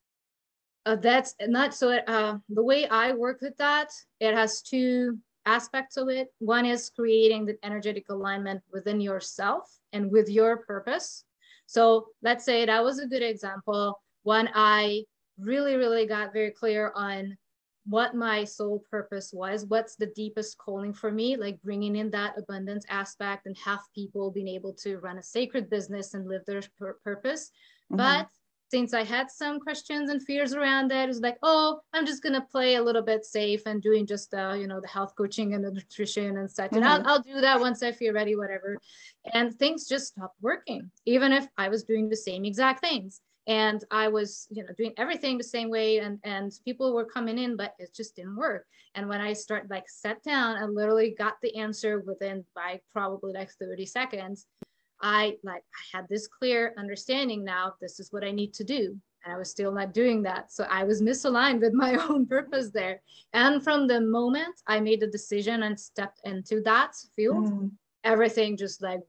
[0.87, 3.88] uh, that's not so uh, the way I work with that,
[4.21, 6.29] it has two aspects of it.
[6.38, 11.25] One is creating the energetic alignment within yourself and with your purpose.
[11.66, 15.03] So let's say that was a good example when I
[15.38, 17.37] really, really got very clear on
[17.87, 22.38] what my soul purpose was, what's the deepest calling for me, like bringing in that
[22.38, 26.62] abundance aspect and have people being able to run a sacred business and live their
[26.79, 27.51] pur- purpose.
[27.90, 27.97] Mm-hmm.
[27.97, 28.29] But
[28.73, 32.23] since I had some questions and fears around that, it was like, oh, I'm just
[32.23, 35.53] gonna play a little bit safe and doing just the, you know, the health coaching
[35.53, 36.71] and the nutrition and such.
[36.71, 36.77] Mm-hmm.
[36.77, 37.09] And I'll, mm-hmm.
[37.09, 38.79] I'll do that once I feel ready, whatever.
[39.35, 43.21] And things just stopped working, even if I was doing the same exact things.
[43.49, 47.39] and i was you know doing everything the same way and and people were coming
[47.45, 51.11] in but it just didn't work and when i start like sat down and literally
[51.25, 54.47] got the answer within by probably like 30 seconds
[55.03, 58.97] i like i had this clear understanding now this is what i need to do.
[59.25, 60.53] And i was still not doing that.
[60.53, 63.03] So i was misaligned with my own purpose there.
[63.33, 67.71] And from the moment i made the decision and stepped into that field mm.
[68.05, 69.01] everything just like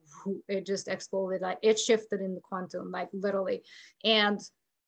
[0.47, 3.63] it just exploded like it shifted in the quantum like literally.
[4.03, 4.39] And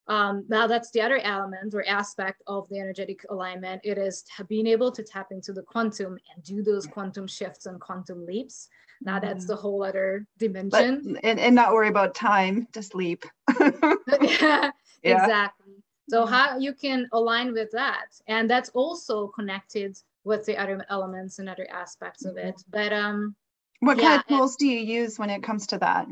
[0.07, 3.81] um, now that's the other element or aspect of the energetic alignment.
[3.83, 7.79] It is being able to tap into the quantum and do those quantum shifts and
[7.79, 8.69] quantum leaps.
[9.01, 9.47] Now that's mm-hmm.
[9.47, 11.13] the whole other dimension.
[11.13, 13.25] but, and, and not worry about time just leap
[13.59, 13.71] yeah,
[14.21, 14.71] yeah.
[15.03, 15.73] exactly.
[16.09, 16.33] So mm-hmm.
[16.33, 21.49] how you can align with that and that's also connected with the other elements and
[21.49, 22.55] other aspects of it.
[22.69, 23.35] But um
[23.79, 26.07] what yeah, kind of tools do you use when it comes to that?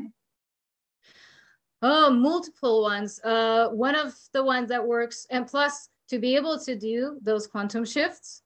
[1.86, 3.20] Oh, multiple ones.
[3.22, 7.46] Uh, one of the ones that works, and plus to be able to do those
[7.46, 8.40] quantum shifts,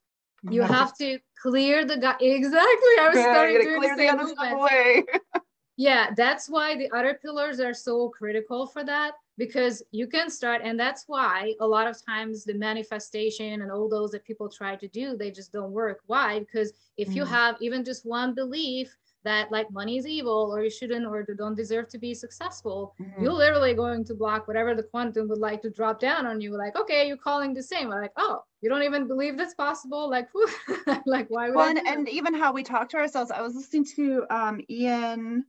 [0.51, 2.16] you have to clear the gut.
[2.20, 2.94] Exactly.
[3.01, 5.05] I was starting doing the, the other away.
[5.77, 10.61] yeah, that's why the other pillars are so critical for that because you can start
[10.64, 14.74] and that's why a lot of times the manifestation and all those that people try
[14.74, 17.14] to do they just don't work why because if mm.
[17.14, 18.96] you have even just one belief
[19.28, 22.94] that like money is evil or you shouldn't or you don't deserve to be successful,
[22.98, 23.22] mm-hmm.
[23.22, 26.56] you're literally going to block whatever the quantum would like to drop down on you.
[26.56, 27.88] Like, okay, you're calling the same.
[27.88, 30.08] We're like, oh, you don't even believe that's possible.
[30.08, 30.28] Like,
[31.06, 33.30] like why would well, and, and, even how we talk to ourselves.
[33.30, 35.44] I was listening to um, Ian.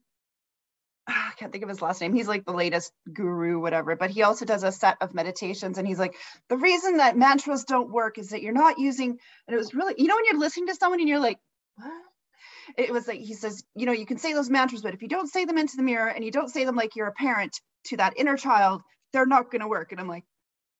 [1.07, 2.13] I can't think of his last name.
[2.13, 5.77] He's like the latest guru, whatever, but he also does a set of meditations.
[5.77, 6.15] And he's like,
[6.49, 9.11] the reason that mantras don't work is that you're not using,
[9.47, 11.39] and it was really, you know, when you're listening to someone and you're like,
[11.77, 12.08] what?
[12.77, 15.07] It was like he says you know you can say those mantras but if you
[15.07, 17.59] don't say them into the mirror and you don't say them like you're a parent
[17.85, 19.91] to that inner child they're not going to work.
[19.91, 20.25] And i'm like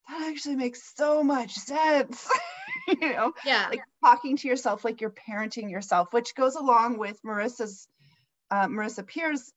[0.08, 2.30] that actually makes so much sense.
[2.88, 3.67] You know yeah.
[3.69, 7.88] like talking to yourself like you're parenting yourself which goes along with marisa's
[8.49, 9.52] uh, marisa Peer's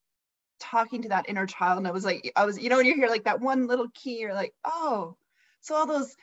[0.59, 1.79] talking to that inner child.
[1.79, 3.87] And i was like i was you know when you hear like that one little
[3.93, 5.15] key you're like oh
[5.61, 6.15] so all those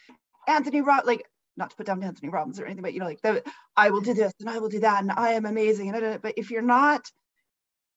[0.46, 1.26] anthony Rob, like
[1.60, 3.44] not to put down Anthony Robbins or anything, but you know, like the
[3.76, 5.94] I will do this and I will do that and I am amazing.
[5.94, 7.08] And but if you're not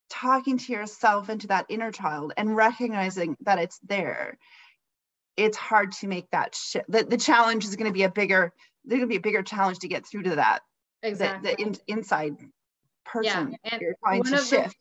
[0.09, 4.37] talking to yourself into that inner child and recognizing that it's there,
[5.35, 6.85] it's hard to make that shift.
[6.89, 8.53] The, the challenge is going to be a bigger,
[8.85, 10.59] there's going to be a bigger challenge to get through to that.
[11.01, 11.51] Exactly.
[11.51, 12.35] The, the in, inside
[13.05, 13.71] person yeah.
[13.71, 14.69] and you're trying to shift.
[14.69, 14.75] The,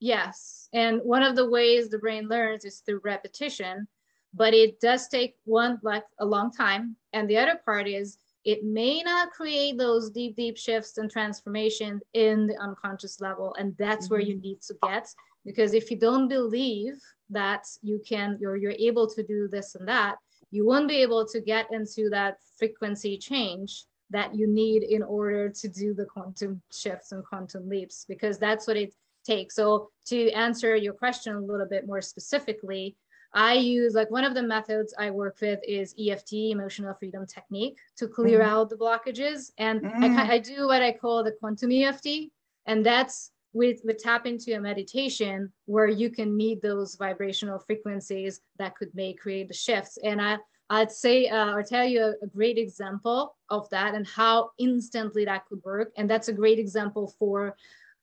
[0.00, 0.68] yes.
[0.72, 3.86] And one of the ways the brain learns is through repetition,
[4.32, 6.96] but it does take one like a long time.
[7.12, 8.16] And the other part is
[8.52, 13.54] it may not create those deep, deep shifts and transformation in the unconscious level.
[13.58, 14.14] And that's mm-hmm.
[14.14, 15.06] where you need to get.
[15.44, 16.94] Because if you don't believe
[17.28, 20.16] that you can, you're, you're able to do this and that,
[20.50, 25.50] you won't be able to get into that frequency change that you need in order
[25.50, 28.94] to do the quantum shifts and quantum leaps, because that's what it
[29.26, 29.56] takes.
[29.56, 32.96] So to answer your question a little bit more specifically,
[33.34, 37.78] I use like one of the methods I work with is EFT, emotional freedom technique,
[37.96, 38.46] to clear mm.
[38.46, 39.52] out the blockages.
[39.58, 40.16] And mm.
[40.16, 42.30] I, I do what I call the quantum EFT,
[42.66, 48.40] and that's with, with tap into a meditation where you can meet those vibrational frequencies
[48.58, 49.98] that could make create the shifts.
[50.02, 50.38] And I
[50.70, 55.24] I'd say uh, or tell you a, a, great example of that and how instantly
[55.24, 55.92] that could work.
[55.96, 57.56] And that's a great example for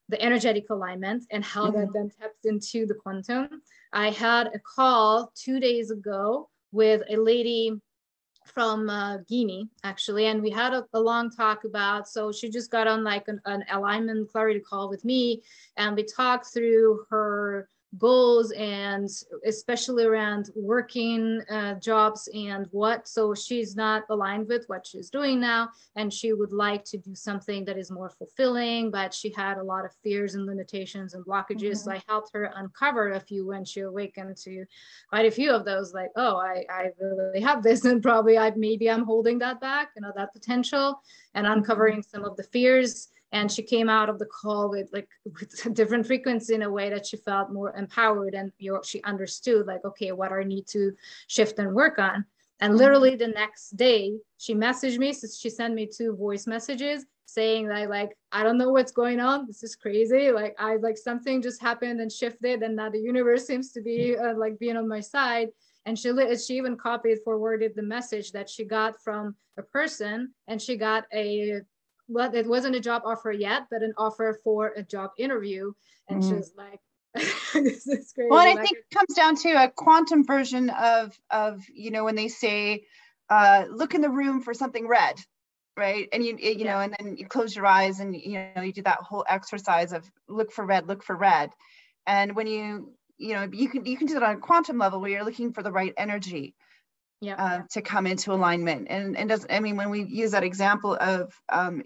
[0.09, 1.79] the energetic alignment and how mm-hmm.
[1.79, 3.61] that then taps into the quantum.
[3.93, 7.73] I had a call two days ago with a lady
[8.45, 12.07] from uh, Guinea, actually, and we had a, a, long talk about.
[12.07, 15.41] So she just got on like an, an alignment clarity call with me,
[15.77, 19.09] and we talked through her goals and
[19.45, 25.39] especially around working uh, jobs and what so she's not aligned with what she's doing
[25.39, 29.57] now and she would like to do something that is more fulfilling but she had
[29.57, 31.89] a lot of fears and limitations and blockages mm-hmm.
[31.89, 34.65] so i helped her uncover a few when she awakened to
[35.09, 38.51] quite a few of those like oh i i really have this and probably i
[38.55, 41.01] maybe i'm holding that back you know that potential
[41.33, 41.57] and mm-hmm.
[41.57, 45.65] uncovering some of the fears and she came out of the call with like with
[45.65, 49.03] a different frequency in a way that she felt more empowered and you know, she
[49.03, 50.93] understood like okay what i need to
[51.27, 52.25] shift and work on.
[52.61, 52.79] And mm-hmm.
[52.79, 57.67] literally the next day she messaged me so she sent me two voice messages saying
[57.67, 59.45] that like i don't know what's going on.
[59.45, 60.31] This is crazy.
[60.31, 64.17] Like i like something just happened and shifted and now the universe seems to be
[64.17, 65.49] uh, like being on my side.
[65.87, 70.61] And she she even copied forwarded the message that she got from a person and
[70.61, 71.61] she got a
[72.07, 75.73] well, it wasn't a job offer yet, but an offer for a job interview.
[76.07, 76.27] And mm.
[76.27, 76.79] she was like,
[77.15, 78.29] this is crazy.
[78.29, 82.03] Well, and I think it comes down to a quantum version of of you know
[82.03, 82.85] when they say,
[83.29, 85.15] uh, look in the room for something red,
[85.77, 86.09] right?
[86.11, 86.73] And you you yeah.
[86.73, 89.93] know, and then you close your eyes and you know you do that whole exercise
[89.93, 91.51] of look for red, look for red,
[92.05, 94.99] and when you you know you can you can do that on a quantum level
[94.99, 96.53] where you're looking for the right energy
[97.21, 97.35] yeah.
[97.37, 100.97] Uh, to come into alignment and and does i mean when we use that example
[100.99, 101.81] of um,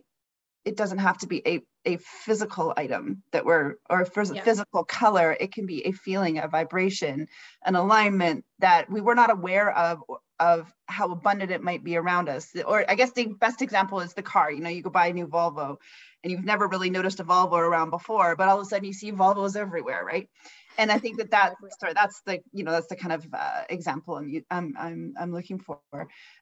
[0.66, 4.44] it doesn't have to be a, a physical item that we're or a yeah.
[4.44, 5.36] physical color.
[5.40, 7.28] It can be a feeling a vibration
[7.66, 10.02] an alignment that we were not aware of
[10.40, 12.56] of how abundant it might be around us.
[12.66, 14.52] Or i guess the best example is the car.
[14.52, 15.78] You know you go buy a new volvo
[16.24, 18.94] and you've never really noticed a volvo around before but all of a sudden you
[18.94, 20.30] see volvos everywhere right?
[20.78, 23.64] And I think that that sorry, that's the you know that's the kind of uh,
[23.70, 25.80] example I'm, I'm I'm I'm looking for,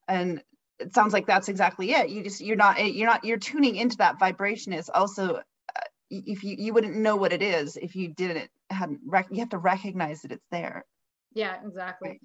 [0.07, 0.43] and
[0.80, 2.09] it sounds like that's exactly it.
[2.09, 6.43] You just you're not you're not you're tuning into that vibration is also uh, if
[6.43, 9.57] you you wouldn't know what it is if you didn't hadn't rec- you have to
[9.57, 10.86] recognize that it's there.
[11.34, 12.09] Yeah, exactly.
[12.09, 12.21] Right.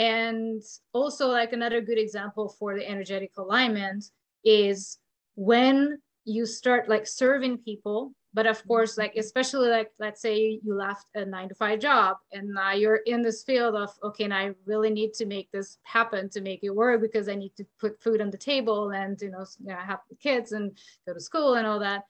[0.00, 0.62] And
[0.92, 4.04] also like another good example for the energetic alignment
[4.44, 4.98] is
[5.34, 10.74] when you start like serving people but of course like especially like let's say you
[10.74, 14.34] left a nine to five job and now you're in this field of okay and
[14.34, 17.64] i really need to make this happen to make it work because i need to
[17.80, 20.76] put food on the table and you know, you know have the kids and
[21.06, 22.04] go to school and all that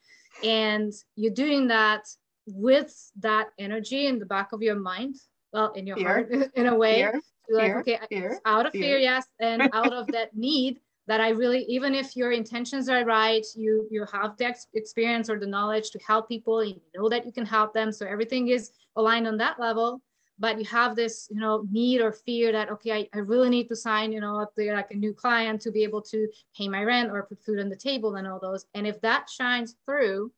[0.44, 2.02] and you're doing that
[2.46, 5.14] with that energy in the back of your mind
[5.52, 6.06] well in your fear.
[6.08, 7.20] heart in a way fear.
[7.50, 7.78] like fear.
[7.80, 8.40] okay fear.
[8.44, 12.32] out of fear yes and out of that need that I really, even if your
[12.32, 16.62] intentions are right, you you have the ex- experience or the knowledge to help people,
[16.62, 17.90] you know that you can help them.
[17.90, 20.02] So everything is aligned on that level.
[20.38, 23.68] But you have this, you know, need or fear that okay, I, I really need
[23.68, 26.68] to sign, you know, up there like a new client to be able to pay
[26.68, 28.66] my rent or put food on the table and all those.
[28.74, 30.30] And if that shines through,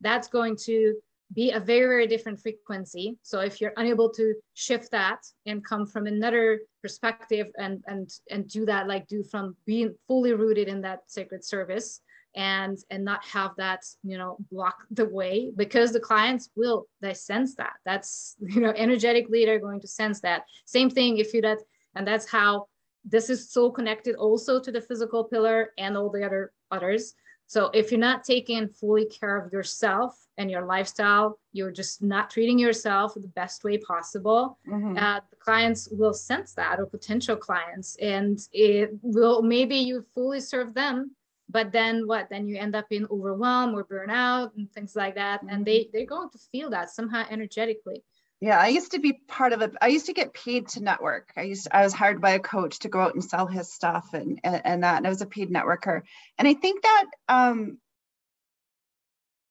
[0.00, 0.96] that's going to
[1.32, 3.18] be a very, very different frequency.
[3.22, 8.48] So if you're unable to shift that and come from another perspective and and and
[8.48, 12.00] do that, like do from being fully rooted in that sacred service
[12.36, 17.14] and and not have that you know block the way because the clients will they
[17.14, 17.74] sense that.
[17.84, 20.42] That's you know energetically they're going to sense that.
[20.64, 21.58] Same thing if you that
[21.96, 22.66] and that's how
[23.04, 27.14] this is so connected also to the physical pillar and all the other others
[27.46, 32.28] so if you're not taking fully care of yourself and your lifestyle, you're just not
[32.28, 34.58] treating yourself the best way possible.
[34.68, 34.98] Mm-hmm.
[34.98, 40.40] Uh, the clients will sense that, or potential clients, and it will maybe you fully
[40.40, 41.12] serve them,
[41.48, 42.28] but then what?
[42.28, 45.54] Then you end up in overwhelm or burnout and things like that, mm-hmm.
[45.54, 48.02] and they they're going to feel that somehow energetically.
[48.40, 49.72] Yeah, I used to be part of a.
[49.80, 51.30] I used to get paid to network.
[51.36, 53.72] I used to, I was hired by a coach to go out and sell his
[53.72, 54.98] stuff and, and and that.
[54.98, 56.02] And I was a paid networker.
[56.36, 57.78] And I think that um,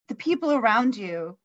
[0.08, 1.36] the people around you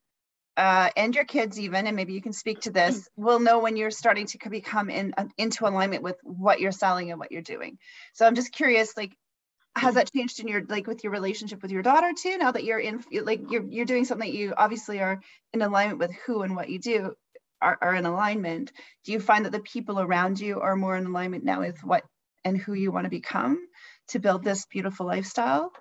[0.55, 3.75] uh, and your kids even, and maybe you can speak to this, will know when
[3.75, 7.41] you're starting to become in uh, into alignment with what you're selling and what you're
[7.41, 7.79] doing.
[8.13, 9.17] So I'm just curious, like,
[9.75, 12.37] has that changed in your like with your relationship with your daughter too?
[12.37, 15.21] Now that you're in, like, you're you're doing something that you obviously are
[15.53, 17.15] in alignment with who and what you do
[17.61, 18.71] are, are in alignment,
[19.03, 22.03] do you find that the people around you are more in alignment now with what
[22.43, 23.59] and who you want to become
[24.09, 25.71] to build this beautiful lifestyle?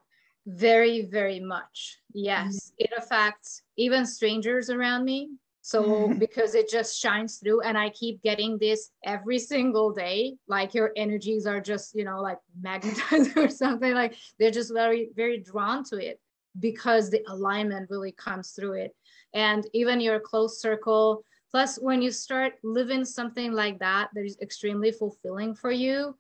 [0.46, 1.98] Very, very much.
[2.12, 2.46] Yes.
[2.56, 2.74] Mm-hmm.
[2.78, 5.30] It affects even strangers around me.
[5.62, 6.18] So, mm-hmm.
[6.18, 10.90] because it just shines through, and I keep getting this every single day, like your
[10.96, 15.84] energies are just, you know, like magnetized or something, like they're just very, very drawn
[15.84, 16.18] to it
[16.58, 18.96] because the alignment really comes through it.
[19.34, 24.38] And even your close circle, Plus, when you start living something like that, that is
[24.40, 26.14] extremely fulfilling for you,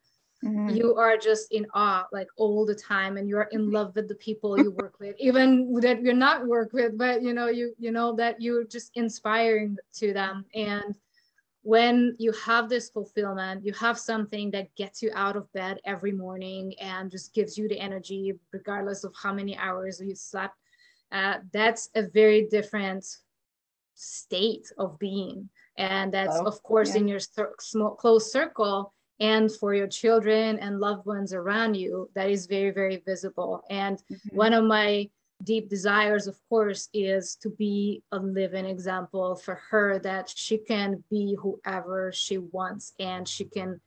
[0.44, 0.70] mm-hmm.
[0.70, 4.14] you are just in awe like all the time and you're in love with the
[4.16, 7.90] people you work with even that you're not work with but you know you you
[7.90, 10.94] know that you're just inspiring to them and
[11.62, 16.12] when you have this fulfillment you have something that gets you out of bed every
[16.12, 20.56] morning and just gives you the energy regardless of how many hours you slept
[21.12, 23.04] uh, that's a very different
[23.94, 27.00] state of being and that's oh, of course yeah.
[27.00, 27.20] in your
[27.58, 32.70] small close circle and for your children and loved ones around you that is very
[32.70, 34.36] very visible and mm-hmm.
[34.36, 35.08] one of my
[35.44, 41.02] deep desires of course is to be a living example for her that she can
[41.10, 43.80] be whoever she wants and she can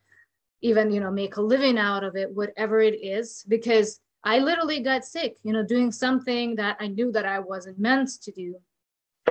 [0.61, 4.79] even you know make a living out of it whatever it is because i literally
[4.79, 8.55] got sick you know doing something that i knew that i wasn't meant to do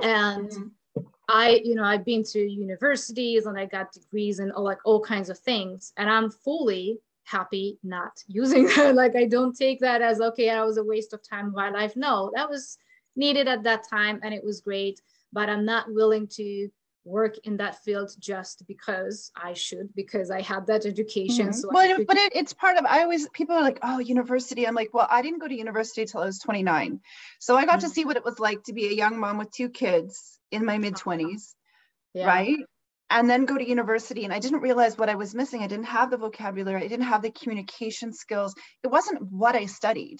[0.01, 1.01] and mm-hmm.
[1.29, 5.01] i you know i've been to universities and i got degrees and all like all
[5.01, 5.93] kinds of things.
[5.97, 8.95] And i'm fully happy not using that.
[8.95, 11.69] Like i don't take that as okay that was a waste of time of my
[11.69, 11.95] life.
[11.95, 12.77] No that was
[13.15, 14.99] needed at that time and it was great.
[15.31, 16.69] But i'm not willing to
[17.05, 21.47] work in that field just because I should, because I had that education.
[21.47, 21.53] Mm-hmm.
[21.53, 22.07] So well, could...
[22.07, 24.67] but it, it's part of, I always, people are like, oh, university.
[24.67, 27.01] I'm like, well, I didn't go to university till I was 29.
[27.39, 27.87] So I got mm-hmm.
[27.87, 30.65] to see what it was like to be a young mom with two kids in
[30.65, 31.53] my mid 20s,
[32.13, 32.25] yeah.
[32.25, 32.57] right?
[33.09, 34.23] And then go to university.
[34.23, 35.61] And I didn't realize what I was missing.
[35.61, 38.55] I didn't have the vocabulary, I didn't have the communication skills.
[38.83, 40.19] It wasn't what I studied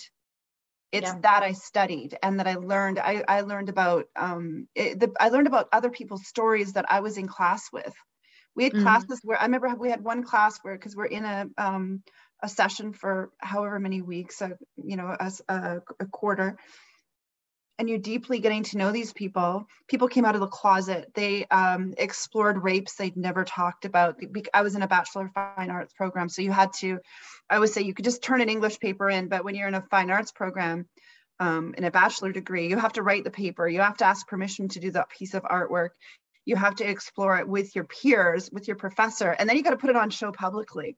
[0.94, 1.20] it's yeah.
[1.24, 3.00] that I studied and that I learned.
[3.00, 7.00] I, I learned about um, it, the, I learned about other people's stories that I
[7.00, 7.94] was in class with.
[8.56, 8.84] We had mm-hmm.
[8.84, 12.04] classes where I remember we had one class where because we're in a um,
[12.44, 16.58] a session for however many weeks, a, you know, a, a, a quarter,
[17.80, 19.68] and you're deeply getting to know these people.
[19.88, 21.12] People came out of the closet.
[21.16, 24.20] They um, explored rapes they'd never talked about.
[24.54, 27.00] I was in a Bachelor of Fine Arts program, so you had to,
[27.50, 29.74] I would say you could just turn an English paper in, but when you're in
[29.74, 30.88] a fine arts program,
[31.40, 33.68] um, in a bachelor degree, you have to write the paper.
[33.68, 35.90] You have to ask permission to do that piece of artwork.
[36.46, 39.72] You have to explore it with your peers, with your professor, and then you got
[39.72, 40.98] to put it on show publicly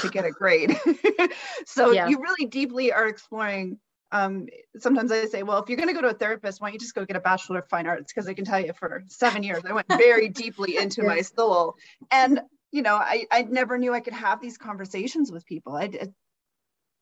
[0.00, 0.78] to get a grade.
[1.66, 2.08] so yeah.
[2.08, 3.78] you really deeply are exploring
[4.12, 4.46] um,
[4.78, 6.80] sometimes I say, well, if you're going to go to a therapist, why don't you
[6.80, 8.12] just go get a Bachelor of Fine Arts?
[8.12, 11.76] Because I can tell you for seven years, I went very deeply into my soul.
[12.10, 12.40] And,
[12.70, 15.74] you know, I, I never knew I could have these conversations with people.
[15.74, 16.12] I, it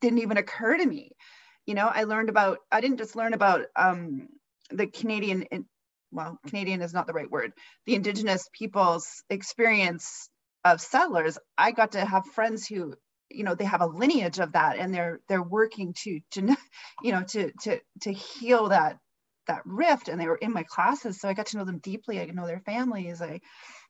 [0.00, 1.12] didn't even occur to me.
[1.66, 4.28] You know, I learned about, I didn't just learn about um,
[4.70, 5.46] the Canadian,
[6.10, 7.52] well, Canadian is not the right word,
[7.86, 10.28] the Indigenous people's experience
[10.64, 11.38] of settlers.
[11.56, 12.94] I got to have friends who
[13.34, 16.56] you know they have a lineage of that and they're they're working to to
[17.02, 18.98] you know to to to heal that
[19.46, 20.08] that rift.
[20.08, 22.20] And they were in my classes so i got to know them deeply.
[22.20, 23.20] I know their families.
[23.20, 23.40] I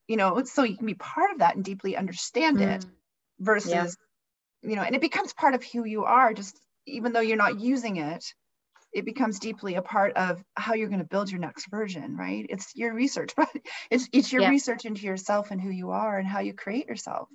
[0.09, 2.77] you know so you can be part of that and deeply understand mm.
[2.77, 2.87] it
[3.39, 3.87] versus yeah.
[4.63, 6.33] you know and it becomes part of who you are.
[6.33, 8.25] Just even though you're not using it
[8.93, 12.47] it becomes deeply a part of how you're going to build your next version right?
[12.49, 13.49] It's your research but
[13.91, 14.51] it's it's your yeah.
[14.51, 17.29] research into yourself and who you are and how you create yourself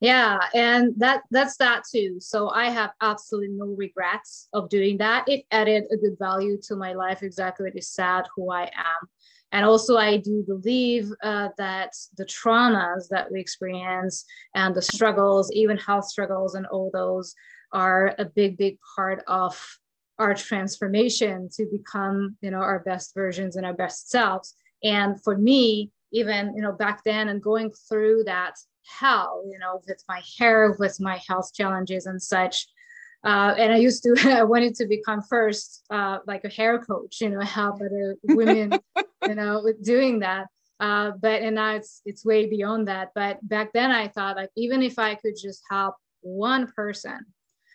[0.00, 2.16] yeah and that that's that too.
[2.20, 5.28] So i have absolutely no regrets of doing that.
[5.28, 7.22] It added a good value to my life.
[7.22, 9.08] Exactly what you said who i am.
[9.52, 14.24] And also i do believe uh, that the traumas that we experience
[14.54, 17.34] and the struggles even health struggles and all those
[17.72, 19.78] are a big big part of
[20.18, 24.54] our transformation to become you know our best versions and our best selves.
[24.82, 28.54] And for me even you know back then and going through that
[28.86, 32.66] hell, you know, with my hair, with my health challenges and such.
[33.24, 37.20] Uh, and I used to, I wanted to become first uh, like a hair coach,
[37.20, 38.78] you know, help other women,
[39.26, 40.46] you know, with doing that.
[40.78, 43.10] Uh, but and now it's it's way beyond that.
[43.14, 47.26] But back then I thought like even if I could just help one person,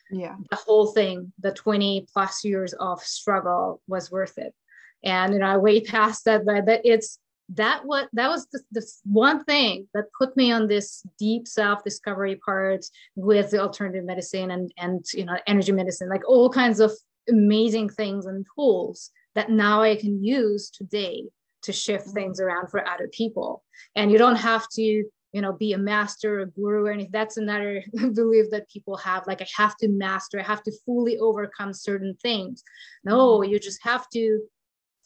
[0.10, 4.56] yeah, the whole thing, the 20 plus years of struggle was worth it.
[5.04, 7.20] And you know, I way past that, but, but it's
[7.50, 12.38] that what that was the, the one thing that put me on this deep self-discovery
[12.38, 12.86] part
[13.16, 16.92] with the alternative medicine and and you know energy medicine like all kinds of
[17.30, 21.24] amazing things and tools that now i can use today
[21.62, 22.14] to shift mm-hmm.
[22.14, 23.64] things around for other people
[23.96, 27.38] and you don't have to you know be a master a guru or anything that's
[27.38, 27.84] another
[28.14, 32.16] belief that people have like i have to master i have to fully overcome certain
[32.24, 32.64] things
[33.04, 33.52] no mm-hmm.
[33.52, 34.42] you just have to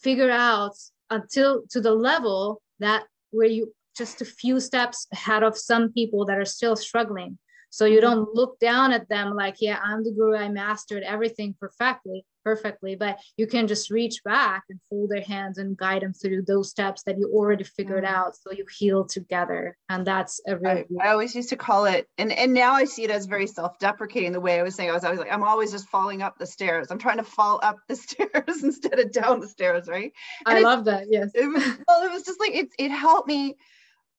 [0.02, 0.76] figure out
[1.10, 6.26] until to the level that where you just a few steps ahead of some people
[6.26, 7.38] that are still struggling
[7.70, 8.10] so you mm-hmm.
[8.10, 12.96] don't look down at them like yeah i'm the guru i mastered everything perfectly perfectly
[12.96, 16.70] but you can just reach back and hold their hands and guide them through those
[16.70, 18.16] steps that you already figured mm-hmm.
[18.16, 21.86] out so you heal together and that's a really I, I, always used to call
[21.86, 24.90] it and and now i see it as very self-deprecating the way i was saying
[24.90, 26.88] i was always like i'm always just falling up the stairs.
[26.92, 30.12] I'm trying to fall up the stairs instead of down the stairs right?
[30.46, 31.32] And i love that yes.
[31.34, 33.56] it was, well it was just like it, it helped me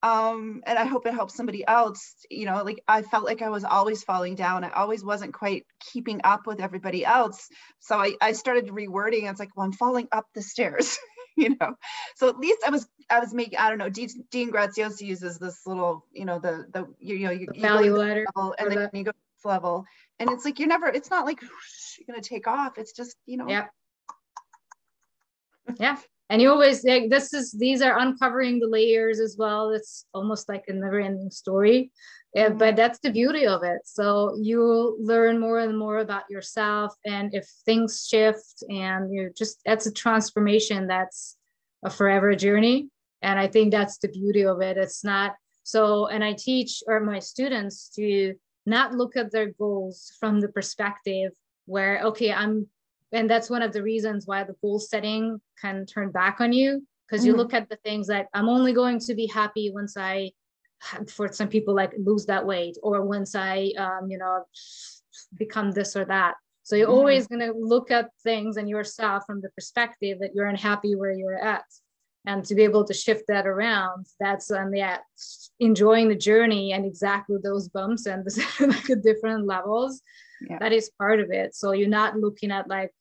[0.02, 3.50] um and i hope it helps somebody else you know like i felt like i
[3.50, 4.64] was always falling down.
[4.64, 7.48] I always wasn't quite keeping up with everybody else.
[7.80, 9.30] So i, I started rewording.
[9.30, 10.98] It's like well i'm falling up the stairs
[11.36, 11.74] you know?
[12.16, 15.38] So at least i was i was making i don't know dean, dean graziosi uses
[15.38, 18.24] this little you know the the you, you know you, you value ladder
[18.58, 18.98] and then the...
[18.98, 19.84] you go to this level.
[20.18, 22.78] And it's like you're never it's not like whoosh, you're gonna take off.
[22.78, 23.48] It's just you know.
[23.48, 23.66] Yeah.
[25.78, 25.96] Yeah
[26.30, 29.70] and you always like this is these are uncovering the layers as well.
[29.70, 31.90] It's almost like a never ending story.
[32.36, 32.58] Mm-hmm.
[32.58, 33.80] but that's the beauty of it.
[33.84, 36.94] So you learn more and more about yourself.
[37.04, 41.36] And if things shift and you just that's a transformation that's
[41.84, 42.88] a forever journey.
[43.22, 44.76] And i think that's the beauty of it.
[44.76, 48.34] It's not so and i teach or my students to
[48.66, 51.32] not look at their goals from the perspective
[51.66, 52.66] where okay i'm
[53.12, 56.86] and that's one of the reasons why the goal setting can turn back on you
[57.08, 57.40] because you mm-hmm.
[57.40, 60.30] look at the things like i'm only going to be happy once i
[61.08, 64.44] for some people like lose that weight or once i um, you know
[65.36, 66.96] become this or that so you're mm-hmm.
[66.96, 71.12] always going to look at things and yourself from the perspective that you're unhappy where
[71.12, 71.64] you're at
[72.26, 74.98] and to be able to shift that around that's um yeah
[75.58, 78.26] enjoying the journey and exactly those bumps and
[78.60, 80.02] like different levels
[80.48, 80.58] yeah.
[80.58, 82.92] that is part of it so you're not looking at like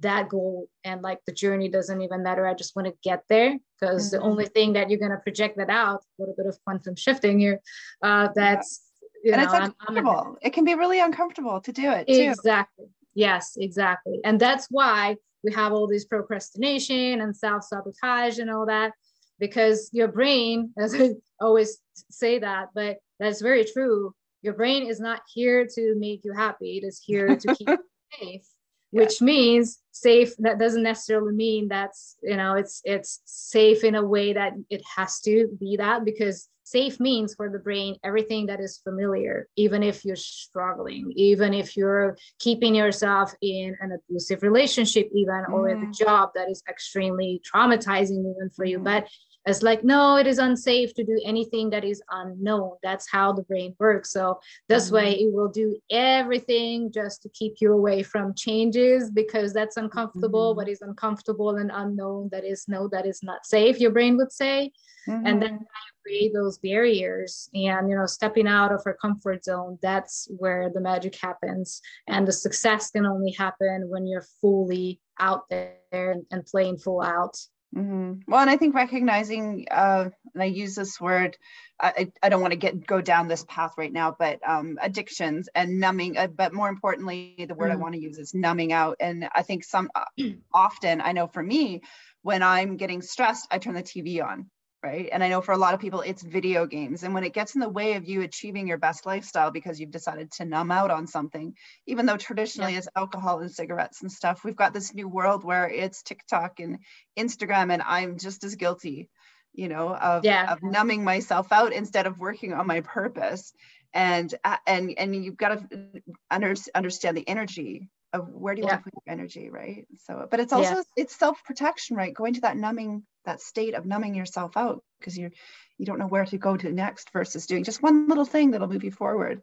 [0.00, 3.56] that goal and like the journey doesn't even matter i just want to get there
[3.80, 4.16] because mm-hmm.
[4.16, 6.94] the only thing that you're going to project that out a little bit of quantum
[6.94, 7.60] shifting here
[8.02, 8.90] uh that's
[9.24, 9.40] yeah.
[9.40, 12.30] and know, it's uncomfortable I'm, I'm it can be really uncomfortable to do it too.
[12.30, 18.66] exactly yes exactly and that's why we have all this procrastination and self-sabotage and all
[18.66, 18.92] that
[19.38, 21.78] because your brain as i always
[22.10, 26.78] say that but that's very true your brain is not here to make you happy
[26.78, 27.78] it is here to keep you
[28.20, 28.46] safe
[28.90, 34.04] which means safe that doesn't necessarily mean that's you know it's it's safe in a
[34.04, 38.60] way that it has to be that because safe means for the brain everything that
[38.60, 45.08] is familiar even if you're struggling even if you're keeping yourself in an abusive relationship
[45.14, 45.52] even mm.
[45.52, 48.84] or with a job that is extremely traumatizing even for you mm.
[48.84, 49.08] but
[49.46, 53.42] it's like no it is unsafe to do anything that is unknown that's how the
[53.42, 54.96] brain works so this mm-hmm.
[54.96, 60.50] way it will do everything just to keep you away from changes because that's uncomfortable
[60.50, 60.58] mm-hmm.
[60.58, 64.32] what is uncomfortable and unknown that is no that is not safe your brain would
[64.32, 64.70] say
[65.08, 65.26] mm-hmm.
[65.26, 65.60] and then
[66.02, 70.80] create those barriers and you know stepping out of our comfort zone that's where the
[70.80, 76.46] magic happens and the success can only happen when you're fully out there and, and
[76.46, 77.36] playing full out
[77.76, 78.30] Mm-hmm.
[78.30, 81.36] Well, and I think recognizing, uh, and I use this word,
[81.80, 85.48] I, I don't want to get go down this path right now, but um, addictions
[85.54, 86.16] and numbing.
[86.16, 87.78] Uh, but more importantly, the word mm-hmm.
[87.78, 88.96] I want to use is numbing out.
[89.00, 90.04] And I think some uh,
[90.52, 91.82] often, I know for me,
[92.22, 94.50] when I'm getting stressed, I turn the TV on
[94.82, 95.08] right?
[95.10, 97.02] And I know for a lot of people, it's video games.
[97.02, 99.90] And when it gets in the way of you achieving your best lifestyle because you've
[99.90, 101.54] decided to numb out on something,
[101.86, 102.78] even though traditionally yeah.
[102.78, 106.78] it's alcohol and cigarettes and stuff, we've got this new world where it's TikTok and
[107.18, 109.10] Instagram, and I'm just as guilty,
[109.52, 110.52] you know, of, yeah.
[110.52, 113.52] of numbing myself out instead of working on my purpose.
[113.94, 118.66] And uh, and and you've got to under, understand the energy of where do you
[118.66, 118.74] yeah.
[118.74, 119.86] want to put your energy, right?
[120.04, 122.12] So, but it's also it's self protection, right?
[122.12, 125.30] Going to that numbing that state of numbing yourself out because you're
[125.76, 128.68] you don't know where to go to next versus doing just one little thing that'll
[128.68, 129.42] move you forward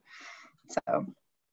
[0.69, 1.05] so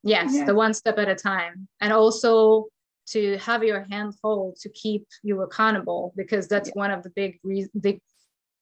[0.03, 0.47] yes yeah.
[0.47, 2.67] the one step at a time and also
[3.07, 6.81] to have your hand hold to keep you accountable because that's yeah.
[6.83, 7.39] one of the big
[7.79, 8.01] big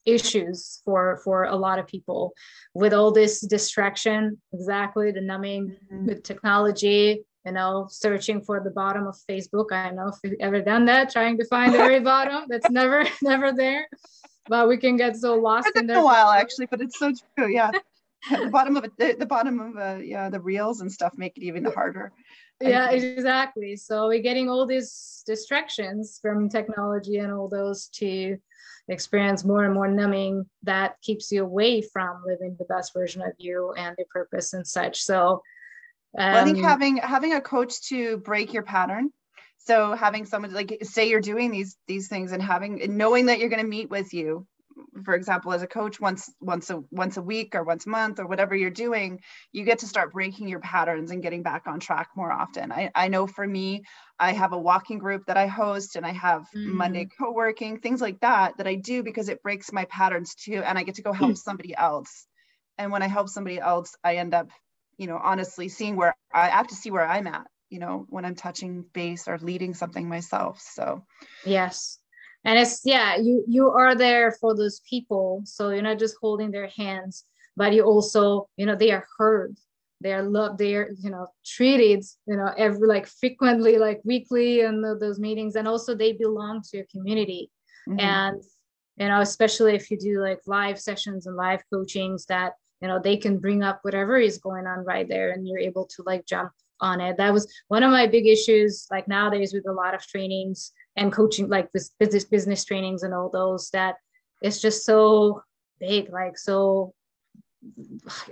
[0.04, 2.32] issues for for a lot of people
[2.74, 6.06] with all this distraction exactly the numbing mm-hmm.
[6.06, 9.72] with technology you know searching for the bottom of facebook.
[9.72, 12.44] I don't know if you've ever done that trying to find the very bottom.
[12.48, 13.88] That's never never there.
[14.48, 15.98] But we can get so lost it's in there.
[15.98, 17.70] a while actually but it's so true yeah.
[18.30, 21.36] The bottom of it the, the bottom of uh, yeah the reels and stuff make
[21.36, 22.12] it even harder.
[22.60, 23.76] Yeah exactly.
[23.76, 28.36] So we're getting all these distractions from technology and all those to
[28.88, 33.32] experience more and more numbing that keeps you away from living the best version of
[33.38, 35.00] you and your purpose and such.
[35.00, 35.42] So
[36.16, 39.10] um, well, I think um, having having a coach to break your pattern.
[39.58, 43.50] So having someone like say you're doing these these things and having knowing that you're
[43.50, 44.46] going to meet with you,
[45.04, 48.18] for example, as a coach once once a once a week or once a month
[48.18, 49.20] or whatever you're doing,
[49.52, 52.72] you get to start breaking your patterns and getting back on track more often.
[52.72, 53.82] I, I know for me,
[54.18, 56.64] I have a walking group that I host and I have mm.
[56.66, 60.62] Monday co-working, things like that that I do because it breaks my patterns too.
[60.64, 62.26] And I get to go help somebody else.
[62.78, 64.48] And when I help somebody else, I end up
[65.00, 68.26] you know, honestly seeing where I have to see where I'm at, you know, when
[68.26, 70.60] I'm touching base or leading something myself.
[70.60, 71.06] So,
[71.46, 71.98] yes.
[72.44, 75.40] And it's, yeah, you, you are there for those people.
[75.46, 77.24] So you're not just holding their hands,
[77.56, 79.56] but you also, you know, they are heard
[80.02, 84.62] they are loved they are you know treated you know every like frequently like weekly
[84.62, 87.50] and those meetings and also they belong to your community
[87.86, 88.00] mm-hmm.
[88.00, 88.42] and
[88.96, 92.98] you know especially if you do like live sessions and live coachings that you know
[92.98, 96.26] they can bring up whatever is going on right there and you're able to like
[96.26, 97.18] jump on it.
[97.18, 101.12] That was one of my big issues like nowadays with a lot of trainings and
[101.12, 103.96] coaching like this business business trainings and all those that
[104.42, 105.42] it's just so
[105.78, 106.94] big like so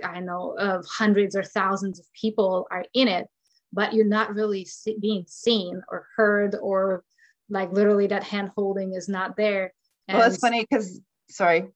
[0.03, 3.27] i know of hundreds or thousands of people are in it
[3.71, 7.03] but you're not really see, being seen or heard or
[7.49, 9.73] like literally that hand holding is not there.
[10.07, 11.67] And well that's funny because sorry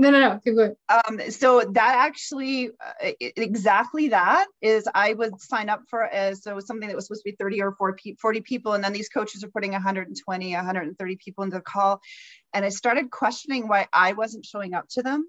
[0.00, 0.40] No, no, no.
[0.44, 0.76] Keep going.
[0.88, 2.70] Um, so that actually,
[3.04, 7.24] uh, exactly that is I would sign up for as so something that was supposed
[7.24, 8.74] to be 30 or 40 people.
[8.74, 12.00] And then these coaches are putting 120, 130 people into the call.
[12.54, 15.26] And I started questioning why I wasn't showing up to them.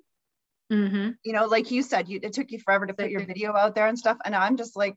[0.71, 1.09] Mm-hmm.
[1.23, 3.73] You know, like you said, you, it took you forever to put your video out
[3.73, 4.17] there and stuff.
[4.23, 4.93] And I'm just like,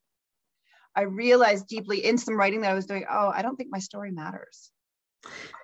[0.95, 3.79] I realized deeply in some writing that I was doing, oh, I don't think my
[3.79, 4.71] story matters.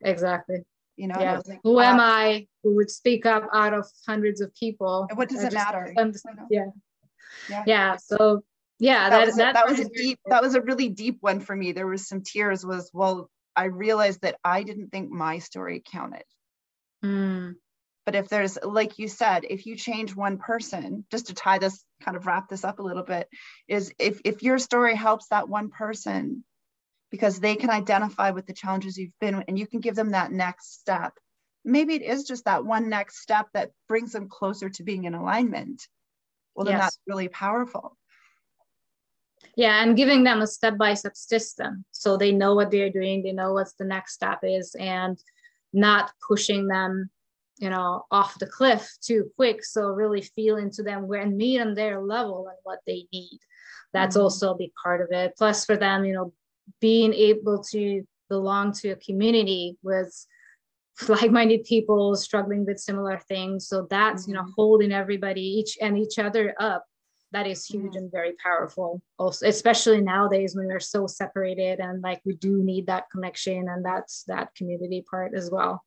[0.03, 0.61] Exactly.
[0.99, 1.41] You know, yeah.
[1.47, 5.07] like, who am I who would speak up out of hundreds of people?
[5.09, 5.95] And what does it matter?
[6.51, 6.65] Yeah.
[7.49, 7.63] yeah.
[7.67, 7.97] Yeah.
[7.97, 8.43] So
[8.81, 10.31] yeah, that, that, was, that, that was a deep, cool.
[10.31, 11.73] that was a really deep one for me.
[11.73, 16.25] There was some tears was, well, I realized that I didn't think my story counted.
[17.05, 17.55] Mm.
[18.07, 21.85] But if there's, like you said, if you change one person, just to tie this,
[22.03, 23.29] kind of wrap this up a little bit,
[23.67, 26.45] is if, if your story helps that one person
[27.11, 30.33] because they can identify with the challenges you've been and you can give them that
[30.33, 31.13] next step.
[31.65, 35.15] Maybe it is just that one next step that brings them closer to being in
[35.15, 35.87] alignment.
[36.55, 36.83] Well, then yes.
[36.83, 37.97] that's really powerful.
[39.57, 43.23] Yeah, and giving them a step by step system so they know what they're doing,
[43.23, 45.19] they know what's the next step is, and
[45.73, 47.11] not pushing them
[47.59, 51.61] you know off the cliff too quick so really feel into them where and meet
[51.61, 53.39] on their level and what they need
[53.93, 54.25] that's mm-hmm.
[54.25, 56.33] also a big part of it plus for them you know
[56.81, 60.13] being able to belong to a community with
[61.09, 64.31] like-minded people struggling with similar things so that's mm-hmm.
[64.31, 64.53] you know mm-hmm.
[64.57, 66.85] holding everybody each and each other up
[67.31, 72.21] that is huge and very powerful also especially nowadays when we're so separated and like
[72.25, 75.83] we do need that connection and that's that community part as well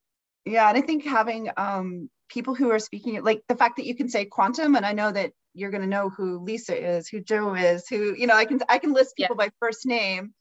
[0.45, 3.95] yeah and i think having um, people who are speaking like the fact that you
[3.95, 7.19] can say quantum and i know that you're going to know who lisa is who
[7.19, 9.47] joe is who you know i can i can list people yeah.
[9.47, 10.33] by first name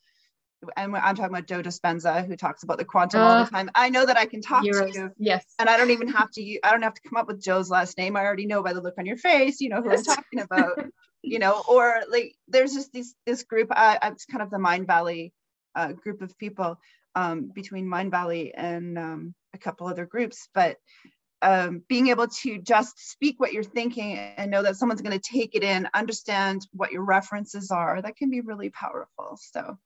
[0.76, 3.50] and I'm talking about Joe Dispenza, who talks about the quantum uh, all the uh,
[3.50, 3.70] time.
[3.74, 5.10] I know that I can talk to you.
[5.18, 5.44] Yes.
[5.58, 7.96] And I don't even have to, I don't have to come up with Joe's last
[7.96, 8.16] name.
[8.16, 10.08] I already know by the look on your face, you know, who yes.
[10.08, 10.84] I'm talking about,
[11.22, 15.32] you know, or like, there's just this, this group, uh, it's kind of the Mindvalley
[15.74, 16.78] uh, group of people
[17.14, 20.76] um, between Mindvalley and um, a couple other groups, but
[21.42, 25.30] um, being able to just speak what you're thinking and know that someone's going to
[25.32, 29.38] take it in, understand what your references are, that can be really powerful.
[29.40, 29.78] So,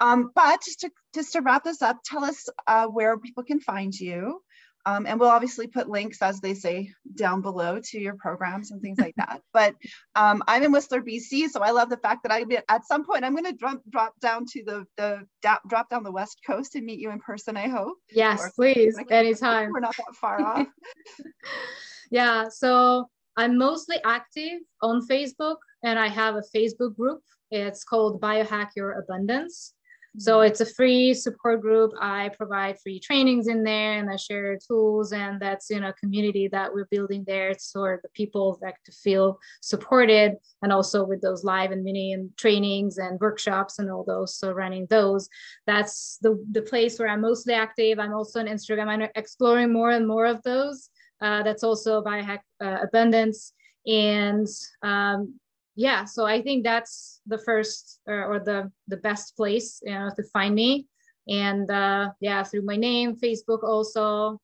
[0.00, 3.60] um, but just to, just to wrap this up, tell us uh, where people can
[3.60, 4.40] find you.
[4.86, 8.80] Um, and we'll obviously put links, as they say, down below to your programs and
[8.80, 9.42] things like that.
[9.52, 9.74] But
[10.14, 13.24] um, I'm in Whistler, BC, so I love the fact that I at some point
[13.24, 16.86] I'm going to drop drop down to the the drop down the west coast and
[16.86, 17.56] meet you in person.
[17.56, 17.98] I hope.
[18.10, 19.70] Yes, or, please, anytime.
[19.72, 20.66] We're not that far off.
[22.10, 27.22] yeah, so I'm mostly active on Facebook, and I have a Facebook group.
[27.50, 29.74] It's called Biohack Your Abundance.
[30.18, 31.92] So it's a free support group.
[32.00, 36.48] I provide free trainings in there and I share tools and that's in a community
[36.48, 41.44] that we're building there for the people that to feel supported and also with those
[41.44, 44.34] live and mini and trainings and workshops and all those.
[44.34, 45.28] So running those,
[45.66, 48.00] that's the, the place where I'm mostly active.
[48.00, 48.88] I'm also on Instagram.
[48.88, 50.90] I'm exploring more and more of those.
[51.20, 53.52] Uh, that's also Biohack uh, Abundance.
[53.86, 54.48] And
[54.82, 55.38] um,
[55.80, 60.10] yeah, so I think that's the first uh, or the the best place you know
[60.14, 60.86] to find me.
[61.26, 64.38] And uh, yeah, through my name, Facebook also,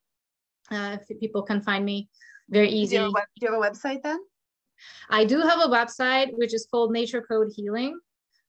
[0.70, 2.08] uh, people can find me
[2.48, 2.96] very easy.
[2.96, 4.20] Do you, web, do you have a website then?
[5.10, 8.00] I do have a website which is called Nature Code Healing,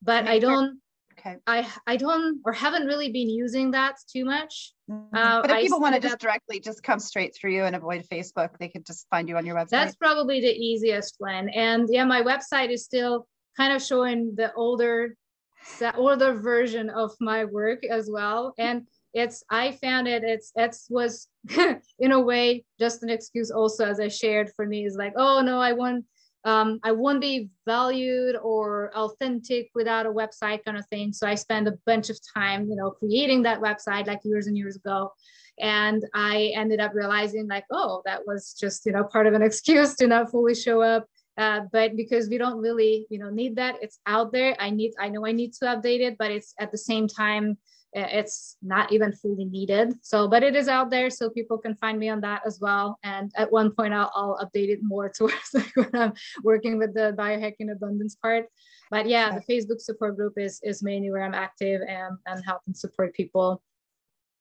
[0.02, 0.32] but Nature.
[0.32, 0.80] I don't
[1.20, 1.36] Okay.
[1.46, 4.74] I I don't or haven't really been using that too much.
[4.90, 5.16] Mm-hmm.
[5.16, 8.06] Uh, but if people want to just directly just come straight through you and avoid
[8.10, 9.70] Facebook, they can just find you on your website.
[9.70, 11.50] That's probably the easiest one.
[11.50, 13.28] And yeah, my website is still
[13.58, 15.16] kind of showing the older
[15.96, 18.54] older version of my work as well.
[18.58, 21.28] And it's I found it it's it was
[22.00, 25.42] in a way just an excuse also as I shared for me is like, oh
[25.42, 26.06] no, I want
[26.46, 31.12] um, I won't be valued or authentic without a website kind of thing.
[31.12, 34.58] So I spent a bunch of time, you know, creating that website like years and
[34.58, 35.12] years ago.
[35.60, 39.42] And I ended up realizing like, oh, that was just, you know, part of an
[39.50, 41.08] excuse to not fully show up.
[41.38, 44.56] Uh, but because we don't really, you know, need that, it's out there.
[44.60, 47.58] I need, I know I need to update it, but it's at the same time,
[47.98, 49.94] it's not even fully needed.
[50.02, 53.00] So, but it is out there, so people can find me on that as well.
[53.04, 56.94] And at one point, I'll, I'll update it more towards like when I'm working with
[56.94, 58.46] the biohacking abundance part.
[58.90, 62.62] But yeah, the Facebook support group is is mainly where I'm active and and help
[62.68, 63.62] and support people.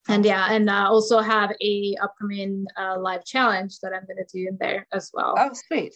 [0.09, 4.27] And yeah, and uh, also have a upcoming uh, live challenge that I'm going to
[4.33, 5.35] do in there as well.
[5.37, 5.95] Oh, sweet.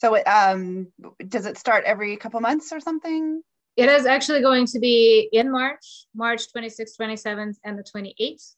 [0.00, 0.88] So, um,
[1.28, 3.42] does it start every couple months or something?
[3.76, 8.54] It is actually going to be in March, March 26th, 27th, and the 28th.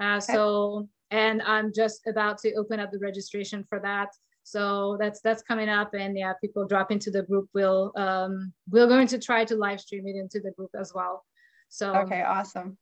[0.00, 0.32] Uh, okay.
[0.32, 4.08] So and I'm just about to open up the registration for that.
[4.42, 7.48] So that's that's coming up, and yeah, people drop into the group.
[7.52, 11.24] We'll um, we're going to try to live stream it into the group as well.
[11.68, 12.78] So okay, awesome,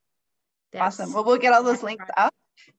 [0.75, 1.13] awesome.
[1.13, 2.33] Well, we'll get all those links up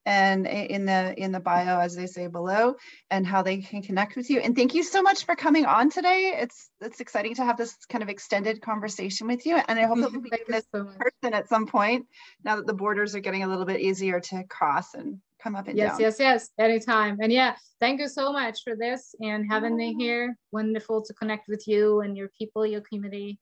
[0.07, 2.75] and in the in the bio as they say below
[3.11, 4.41] and how they can connect with you.
[4.41, 6.35] And thank you so much for coming on today.
[6.37, 9.99] It's it's exciting to have this kind of extended conversation with you and i hope
[9.99, 10.15] that mm-hmm.
[10.15, 12.07] we'll be doing this so person at some point
[12.45, 15.69] now that the borders are getting a little bit easier to cross and come up
[15.69, 16.01] and yes down.
[16.01, 17.19] yes yes anytime.
[17.23, 20.37] And yeah thank you so much for this and having me here.
[20.53, 23.39] Wonderful to connect with you and your people your community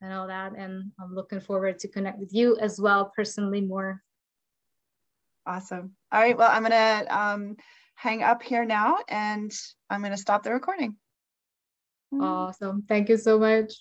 [0.00, 4.02] and all that and i'm looking forward to connect with you as well personally more
[5.46, 5.92] Awesome.
[6.10, 6.36] All right.
[6.36, 7.56] Well, I'm going to um,
[7.94, 9.50] hang up here now and
[9.90, 10.96] I'm going to stop the recording.
[12.20, 12.84] Awesome.
[12.88, 13.72] Thank you so much.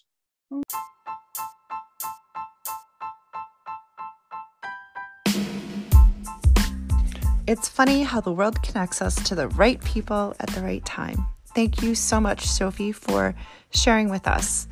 [7.47, 11.25] It's funny how the world connects us to the right people at the right time.
[11.53, 13.35] Thank you so much, Sophie, for
[13.71, 14.67] sharing with us.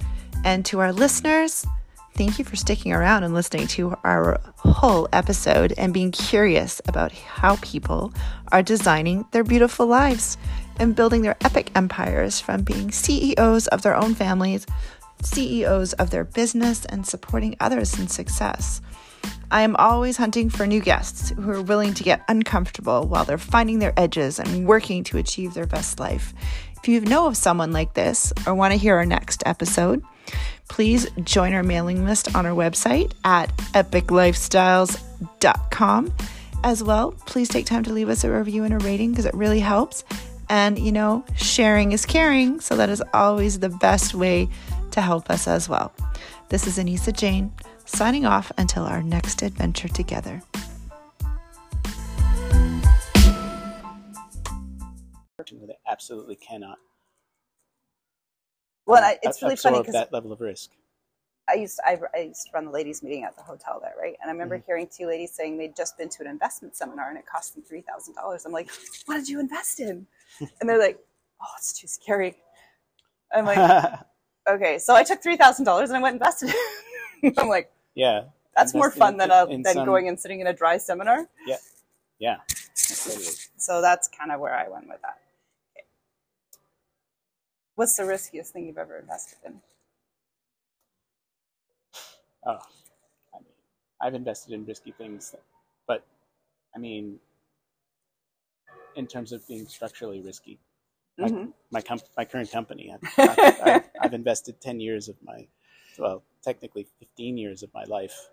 [0.46, 1.66] And to our listeners,
[2.20, 7.13] Thank you for sticking around and listening to our whole episode and being curious about
[7.13, 8.13] how people
[8.51, 10.38] are designing their beautiful lives
[10.80, 14.67] and building their epic empires from being CEOs of their own families,
[15.22, 18.82] CEOs of their business, and supporting others in success.
[19.49, 23.38] I am always hunting for new guests who are willing to get uncomfortable while they're
[23.38, 26.34] finding their edges and working to achieve their best life.
[26.76, 30.03] If you know of someone like this or want to hear our next episode,
[30.68, 36.14] please join our mailing list on our website at epiclifestyles.com.
[36.64, 39.34] As well, please take time to leave us a review and a rating because it
[39.34, 40.04] really helps.
[40.50, 44.50] And, you know, sharing is caring, so that is always the best way
[44.92, 45.94] to help us as well.
[46.50, 47.54] This is Anissa Jane
[47.86, 50.42] signing off until our next adventure together.
[56.00, 56.78] absolutely cannot
[58.90, 60.72] well, I, it's really funny because that level of risk.
[61.48, 63.94] I used to, I, I, used to run the ladies' meeting at the hotel there,
[64.00, 64.16] right?
[64.22, 64.66] And I remember mm-hmm.
[64.66, 67.64] hearing two ladies saying they'd just been to an investment seminar and it cost them
[67.64, 68.46] three thousand dollars.
[68.46, 68.70] I'm like,
[69.06, 70.06] what did you invest in?
[70.40, 71.00] and they're like,
[71.42, 72.36] oh, it's too scary.
[73.34, 74.00] I'm like,
[74.50, 76.54] okay, so I took three thousand dollars and I went and invested.
[77.38, 78.24] I'm like, yeah,
[78.56, 79.86] that's more fun than a, than some...
[79.86, 81.28] going and sitting in a dry seminar.
[81.46, 81.58] Yeah,
[82.20, 82.38] yeah.
[82.76, 85.20] So that's kind of where I went with that.
[87.80, 89.54] What's the riskiest thing you've ever invested in?
[92.46, 92.60] Oh,
[93.34, 93.54] I mean,
[94.02, 95.34] I've invested in risky things,
[95.88, 96.06] but
[96.76, 97.20] I mean,
[98.98, 100.60] in terms of being structurally risky,
[101.18, 101.52] my mm-hmm.
[101.72, 105.48] my, comp- my, current company, I've, I've, I've, invested ten years of my,
[105.98, 108.28] well, technically fifteen years of my life.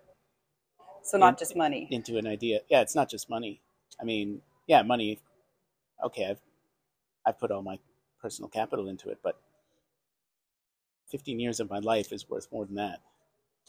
[1.03, 2.59] So not in, just money into an idea.
[2.69, 3.61] Yeah, it's not just money.
[3.97, 5.21] I mean, yeah, money.
[6.03, 6.41] Okay, I've
[7.25, 7.79] I've put all my
[8.27, 9.39] personal capital into it, but
[11.11, 12.99] 15 years of my life is worth more than that.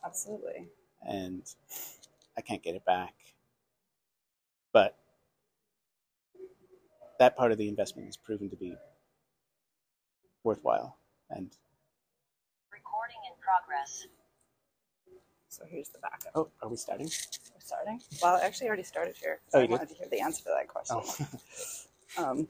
[0.05, 0.67] Absolutely.
[1.07, 1.43] And
[2.37, 3.15] I can't get it back.
[4.73, 4.97] But
[7.21, 8.75] that part of the investment has proven to be
[10.43, 10.97] worthwhile
[11.31, 11.53] and
[12.73, 14.09] recording in progress.
[15.51, 16.33] So here's the backup.
[16.35, 17.07] Oh, are we starting?
[17.07, 18.01] We're starting.
[18.21, 19.39] Well, I actually already started here.
[19.51, 19.95] So oh, I wanted did?
[19.95, 21.01] to hear the answer to that question.
[22.19, 22.25] Oh.
[22.33, 22.49] um,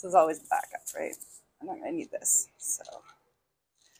[0.00, 1.12] this is always a backup, right?
[1.60, 2.48] I'm gonna need this.
[2.58, 2.82] So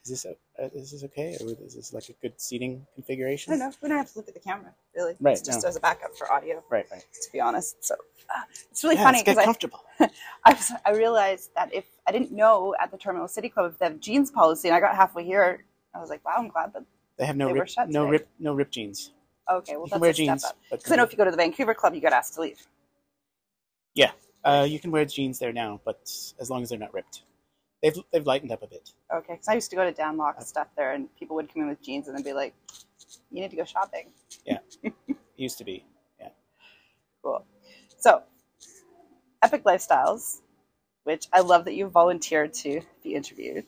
[0.04, 3.52] is this a, uh, is this okay, or is this like a good seating configuration?
[3.52, 3.76] I don't know.
[3.82, 5.16] We don't have to look at the camera, really.
[5.20, 5.32] Right.
[5.32, 5.68] It's just no.
[5.68, 6.62] as a backup for audio.
[6.70, 6.86] Right.
[6.92, 7.04] Right.
[7.22, 7.96] To be honest, so
[8.34, 9.80] uh, it's really yeah, funny because comfortable.
[9.98, 10.08] I,
[10.44, 13.78] I, was, I realized that if I didn't know at the Terminal City Club if
[13.78, 16.72] they have jeans policy, and I got halfway here, I was like, wow, I'm glad
[16.74, 16.84] that
[17.16, 18.10] they have no they rip, no today.
[18.12, 19.10] rip, no rip jeans.
[19.50, 21.36] Okay, well you that's can wear jeans, because I know if you go to the
[21.36, 22.64] Vancouver Club, you get asked to leave.
[23.94, 24.12] Yeah,
[24.44, 26.10] uh, you can wear jeans there now, but
[26.40, 27.22] as long as they're not ripped
[27.82, 28.90] they've they've lightened up a bit.
[29.12, 31.62] Okay, because I used to go to Danlock and stuff there, and people would come
[31.62, 32.54] in with jeans and then be like,
[33.30, 34.08] "You need to go shopping."
[34.44, 34.58] Yeah,
[35.36, 35.84] used to be.
[36.20, 36.28] Yeah.
[37.22, 37.44] Cool.
[37.98, 38.22] So,
[39.42, 40.40] Epic Lifestyles,
[41.04, 43.64] which I love that you volunteered to be interviewed,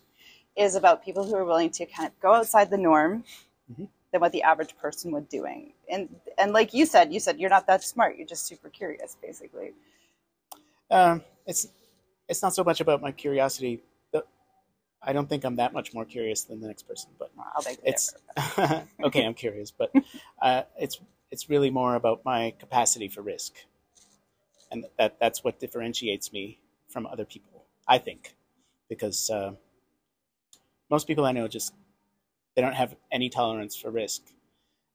[0.57, 3.25] is about people who are willing to kind of go outside the norm
[3.71, 3.85] mm-hmm.
[4.12, 5.73] than what the average person would doing.
[5.89, 6.09] And
[6.39, 8.16] and like you said, you said you're not that smart.
[8.16, 9.73] You're just super curious, basically.
[10.91, 11.68] Um, it's
[12.28, 13.82] it's not so much about my curiosity
[15.03, 17.78] I don't think I'm that much more curious than the next person, but I'll take
[17.84, 18.14] it's
[19.05, 19.24] okay.
[19.24, 19.91] I'm curious, but
[20.43, 23.55] uh, it's it's really more about my capacity for risk,
[24.70, 27.64] and that that's what differentiates me from other people.
[27.88, 28.34] I think,
[28.88, 29.53] because uh,
[30.91, 31.72] most people I know just
[32.55, 34.22] they don't have any tolerance for risk.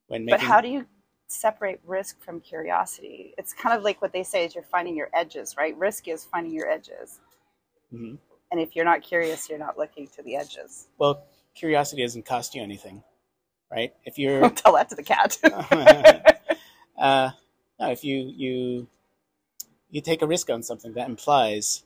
[0.06, 0.86] When making, but how do you
[1.28, 3.34] separate risk from curiosity.
[3.38, 5.76] It's kind of like what they say is you're finding your edges, right?
[5.76, 7.20] Risk is finding your edges.
[7.92, 8.18] Mhm.
[8.50, 10.88] And if you're not curious, you're not looking to the edges.
[10.98, 11.24] Well,
[11.54, 13.02] curiosity doesn't cost you anything,
[13.70, 13.92] right?
[14.04, 15.38] If you're Tell that to the cat.
[16.98, 17.30] uh,
[17.80, 18.88] no, if you you
[19.90, 21.84] you take a risk on something, that implies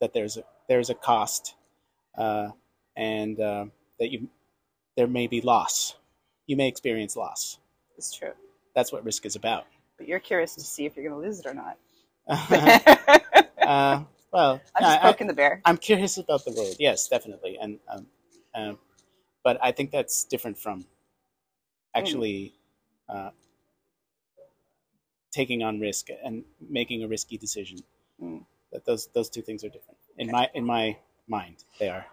[0.00, 1.54] that there's a there's a cost,
[2.16, 2.48] uh,
[2.96, 3.66] and uh,
[3.98, 4.28] that you
[4.96, 5.96] there may be loss.
[6.46, 7.58] You may experience loss.
[7.98, 8.32] it's true.
[8.76, 9.64] That's what risk is about.
[9.96, 11.78] But you're curious to see if you're going to lose it or not.
[13.66, 14.02] uh,
[14.32, 15.62] well, I'm no, just I, poking the bear.
[15.64, 16.76] I'm curious about the road.
[16.78, 18.06] Yes, definitely, and um,
[18.54, 18.78] um,
[19.42, 20.84] but I think that's different from
[21.94, 22.52] actually
[23.08, 23.30] uh,
[25.32, 27.78] taking on risk and making a risky decision.
[28.22, 28.44] Mm.
[28.72, 30.98] That those those two things are different in my in my
[31.28, 31.64] mind.
[31.78, 32.04] They are.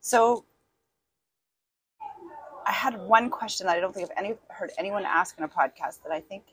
[0.00, 0.44] So
[2.68, 5.48] I had one question that I don't think I've any, heard anyone ask in a
[5.48, 6.44] podcast that I think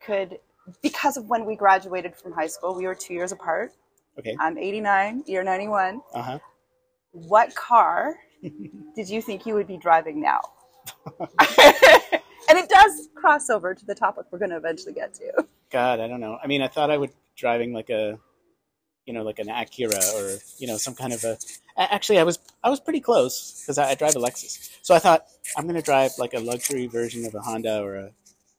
[0.00, 0.38] could,
[0.82, 3.72] because of when we graduated from high school, we were two years apart.
[4.20, 4.36] Okay.
[4.38, 6.00] I'm 89, you're 91.
[6.14, 6.38] Uh huh.
[7.10, 8.14] What car
[8.94, 10.40] did you think you would be driving now?
[11.18, 15.44] and it does cross over to the topic we're going to eventually get to.
[15.70, 16.38] God, I don't know.
[16.42, 18.16] I mean, I thought I would driving like a,
[19.08, 21.38] you know, like an Acura or you know some kind of a.
[21.78, 24.68] Actually, I was I was pretty close because I, I drive a Lexus.
[24.82, 28.10] So I thought I'm gonna drive like a luxury version of a Honda or a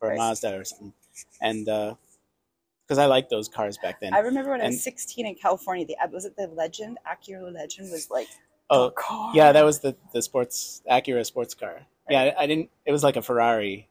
[0.01, 0.17] or a Right.
[0.17, 0.93] Mazda or something,
[1.39, 4.13] and because I liked those cars back then.
[4.15, 7.91] I remember when I was 16 in California, the was it the Legend Acura Legend
[7.91, 8.27] was like
[8.71, 9.31] oh, car.
[9.35, 11.81] yeah, that was the the sports Acura sports car.
[12.09, 12.71] Yeah, I, I didn't.
[12.85, 13.87] It was like a Ferrari.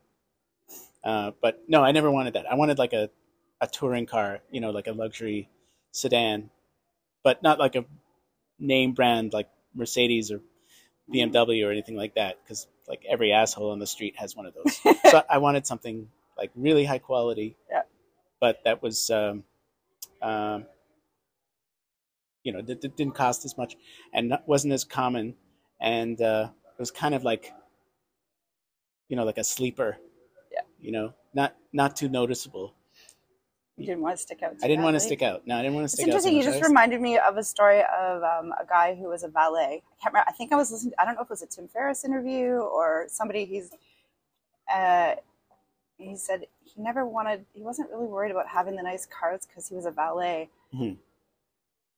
[1.04, 2.50] Uh, but no, I never wanted that.
[2.50, 3.10] I wanted like a
[3.60, 5.48] a touring car, you know, like a luxury
[5.98, 6.50] sedan,
[7.22, 7.84] but not like a
[8.58, 10.40] name brand like Mercedes or
[11.12, 14.54] BMW or anything like that, because like every asshole on the street has one of
[14.54, 14.80] those.
[15.10, 17.82] so I wanted something like really high quality, Yeah.
[18.40, 19.44] but that was, um,
[20.22, 20.66] um,
[22.44, 23.76] you know, that, that didn't cost as much
[24.12, 25.34] and not, wasn't as common,
[25.80, 27.52] and uh, it was kind of like,
[29.08, 29.98] you know, like a sleeper.
[30.52, 30.62] Yeah.
[30.80, 32.74] You know, not not too noticeable.
[33.78, 34.54] You didn't want to stick out.
[34.62, 35.46] I didn't want to stick out.
[35.46, 36.08] No, I didn't want to It's stick out.
[36.08, 36.36] interesting.
[36.36, 39.28] You just was- reminded me of a story of um, a guy who was a
[39.28, 39.82] valet.
[39.86, 40.24] I can't remember.
[40.28, 40.94] I think I was listening.
[40.98, 43.44] I don't know if it was a Tim Ferriss interview or somebody.
[43.44, 43.70] He's
[44.72, 45.14] uh,
[45.96, 47.44] he said he never wanted.
[47.54, 50.50] He wasn't really worried about having the nice cars because he was a valet.
[50.74, 50.96] Mhm.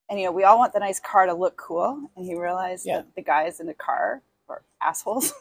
[0.09, 2.85] And you know, we all want the nice car to look cool, and he realized
[2.87, 2.99] Yeah.
[2.99, 5.33] that the guys in the car were assholes,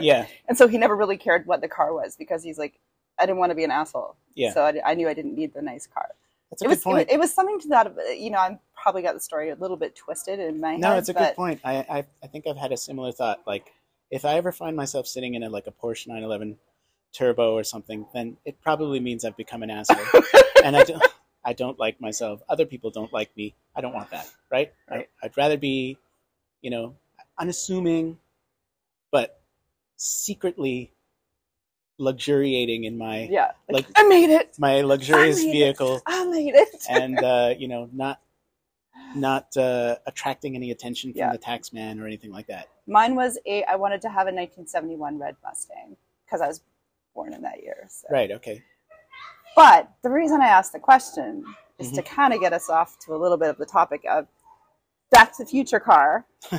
[0.00, 2.78] yeah, and so he never really cared what the car was because he's like,
[3.18, 4.16] I didn't want to be an asshole.
[4.36, 4.54] Yeah.
[4.54, 6.10] So I, I knew I didn't need the nice car
[6.50, 7.10] that's a it good was, it was point.
[7.10, 7.94] it was something to that.
[8.18, 10.92] You know, I'm probably got the story a little bit twisted in my no, head.
[10.94, 11.60] No, it's a but good point.
[11.64, 13.42] I, I I think I've had a similar thought.
[13.46, 13.72] Like,
[14.10, 16.58] if I ever find myself sitting in a like a Porsche 911
[17.12, 20.22] Turbo or something, then it probably means I've become an asshole,
[20.64, 21.02] and I don't
[21.44, 22.40] I don't like myself.
[22.48, 23.54] Other people don't like me.
[23.74, 24.72] I don't want that, right?
[24.88, 25.98] I, I'd rather be,
[26.62, 26.94] you know,
[27.38, 28.18] unassuming,
[29.10, 29.40] but
[29.96, 30.92] secretly
[31.98, 34.54] luxuriating in my Yeah, like, Like- I made it.
[34.58, 35.52] my luxurious I made it.
[35.52, 36.00] vehicle.
[36.06, 36.68] I made it.
[36.90, 38.20] and uh, you know not
[39.14, 41.32] not uh, attracting any attention from Yeah.
[41.32, 42.68] the tax man or anything like that.
[42.86, 43.64] Mine was a.
[43.64, 46.60] I wanted to have a 1971 red Mustang because I was
[47.14, 47.86] born in that year.
[47.88, 48.08] So.
[48.10, 48.30] Right.
[48.30, 48.62] Okay.
[49.54, 51.44] But the reason I asked the question
[51.78, 51.96] is Mm-hmm.
[51.96, 54.26] to kind of get us off to a little bit of the topic of
[55.10, 56.24] Back to the Future car,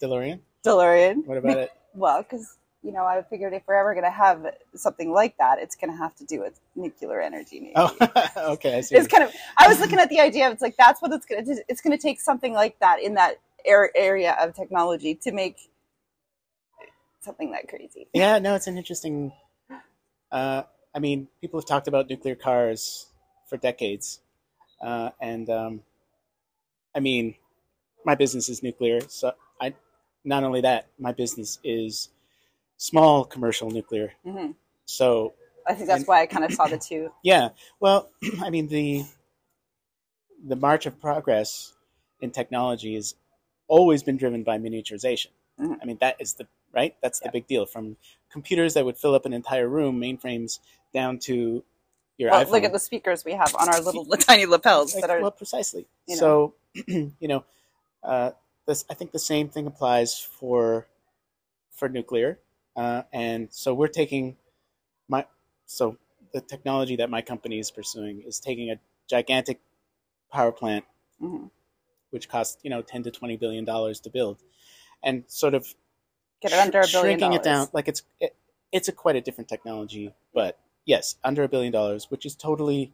[0.00, 0.40] DeLorean.
[0.64, 1.26] DeLorean.
[1.26, 1.72] What about it?
[1.94, 5.58] Well, because you know, I figured if we're ever going to have something like that,
[5.58, 7.60] it's going to have to do with nuclear energy.
[7.60, 7.72] Maybe.
[7.76, 7.94] Oh,
[8.52, 8.78] okay.
[8.78, 8.96] I see.
[8.96, 11.26] it's kind of i was looking at the idea of it's like that's what it's
[11.26, 15.56] gonna it's gonna take something like that in that area of technology to make
[17.20, 18.38] something that crazy yeah.
[18.38, 19.32] No, it's an interesting.
[20.30, 20.62] Uh,
[20.94, 23.06] I mean, people have talked about nuclear cars
[23.48, 24.20] for decades,
[24.82, 25.80] uh, and um,
[26.94, 27.36] I mean,
[28.04, 29.74] my business is nuclear, so I.
[30.24, 32.08] Not only that, my business is
[32.90, 34.08] small commercial nuclear.
[34.24, 34.50] hmm
[34.86, 35.34] So
[35.70, 37.02] i think that's And- why i kind of saw the two
[37.32, 37.50] Yeah.
[37.84, 38.10] Well,
[38.46, 39.04] I mean the
[40.44, 41.72] the march of progress
[42.20, 43.14] in technology has
[43.68, 45.30] always been driven by miniaturization.
[45.60, 45.78] Mhm.
[45.80, 46.46] I mean that is the
[46.78, 46.94] right.
[47.02, 47.64] That's the big deal.
[47.66, 47.96] From
[48.30, 50.58] computers that would fill up an entire room, mainframes,
[50.92, 51.62] down to
[52.18, 52.50] your well, iPhone.
[52.50, 55.30] look at the speakers we have on our little tiny lapels Like, that are well,
[55.30, 55.86] precisely.
[56.08, 56.20] you know.
[56.20, 56.54] So,
[57.22, 57.44] you know,
[58.02, 58.30] uh,
[58.66, 60.86] this I think the same thing applies for
[61.70, 62.38] for nuclear,
[62.76, 64.36] uh, and so we're taking
[65.08, 65.26] my
[65.66, 65.96] so
[66.32, 68.76] the technology that my company is pursuing is taking a
[69.08, 69.60] gigantic
[70.30, 70.84] power plant,
[71.20, 71.50] Mhm.
[72.10, 74.38] which costs you know ten to twenty billion dollars to build,
[75.02, 75.74] and sort of
[76.40, 78.34] get it under a billion shrinking it down like it's it,
[78.72, 82.92] it's a quite a different technology, but yes, under a billion dollars, which is totally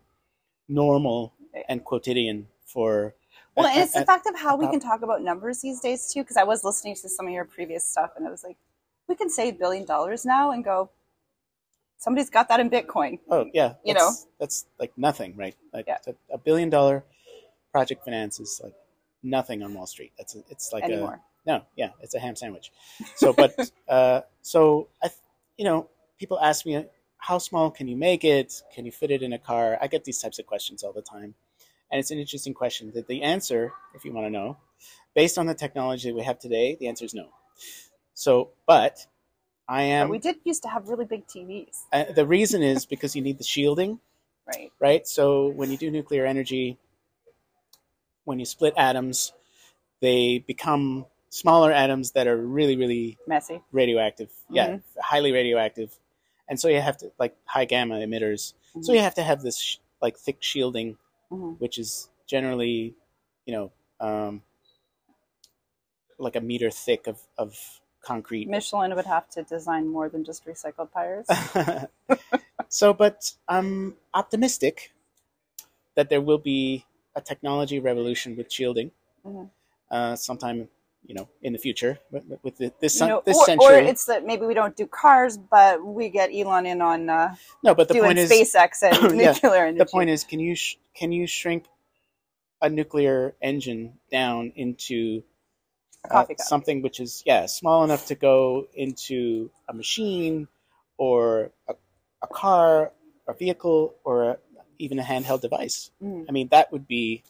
[0.68, 1.32] normal
[1.68, 3.14] and quotidian for.
[3.56, 6.20] Well, and it's the fact of how we can talk about numbers these days too.
[6.22, 8.56] Because I was listening to some of your previous stuff, and I was like,
[9.08, 10.90] we can say billion dollars now and go.
[11.98, 13.18] Somebody's got that in Bitcoin.
[13.28, 15.56] Oh yeah, You know that's like nothing, right?
[15.72, 15.98] Like Yeah.
[16.06, 17.04] a, a billion dollar
[17.72, 18.74] project finance is like
[19.22, 20.12] nothing on Wall Street.
[20.16, 21.20] That's a, it's like Anymore.
[21.46, 22.70] a no, yeah, it's a ham sandwich.
[23.16, 23.56] So, but
[23.88, 25.10] uh, so I,
[25.56, 25.88] you know,
[26.18, 26.84] people ask me
[27.18, 28.62] how small can you make it?
[28.72, 29.76] Can you fit it in a car?
[29.80, 31.34] I get these types of questions all the time,
[31.90, 32.92] and it's an interesting question.
[32.94, 34.56] That the answer, if you want to know,
[35.14, 37.28] based on the technology that we have today, the answer is no.
[38.18, 39.06] So, but
[39.68, 40.08] I But am.
[40.10, 43.38] we did used to have really big TVs, uh, the reason is because you need
[43.38, 44.00] the shielding
[44.44, 44.72] right?
[44.80, 45.06] right?
[45.06, 46.78] So when you do nuclear energy,
[48.24, 49.32] when you split atoms,
[50.00, 53.62] they become smaller atoms that are really, really Messy.
[53.70, 54.30] radioactive.
[54.50, 54.82] Yeah, Mhm.
[55.00, 55.96] highly radioactive.
[56.48, 58.54] And so you have to like high gamma emitters.
[58.80, 58.96] So Mhm.
[58.96, 60.98] you have to have this sh- like thick shielding,
[61.30, 61.60] Mhm.
[61.60, 62.96] which is generally,
[63.46, 64.42] you know, um,
[66.18, 67.80] like a meter thick of of
[68.12, 68.46] concrete.
[68.48, 71.26] Michelin would have to design more than just recycled tires.
[72.68, 73.70] so, but I'm
[74.14, 74.92] optimistic
[75.96, 76.84] that there will be
[77.14, 78.90] a technology revolution with shielding
[79.26, 79.50] Mhm.
[79.90, 80.58] uh, sometime,
[81.08, 83.66] you know, in the future with, with the, this You know, this or, century.
[83.66, 87.34] or it's that maybe we don't do cars, but we get Elon in on uh,
[87.66, 89.78] no, but the doing point is, SpaceX and Yeah, nuclear energy.
[89.84, 91.62] the point is, can you sh- can you shrink
[92.62, 93.82] a nuclear engine
[94.18, 95.22] down into
[96.08, 96.46] coffee cup.
[96.46, 100.48] something which is yeah small enough to go into a machine
[100.96, 101.74] or a,
[102.22, 102.92] a car,
[103.28, 104.36] a vehicle, or a,
[104.78, 105.90] even a handheld device.
[106.02, 106.26] Mm.
[106.28, 107.22] I mean, that would be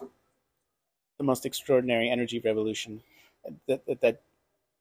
[1.18, 3.03] the most extraordinary energy revolution.
[3.66, 4.22] That, that, that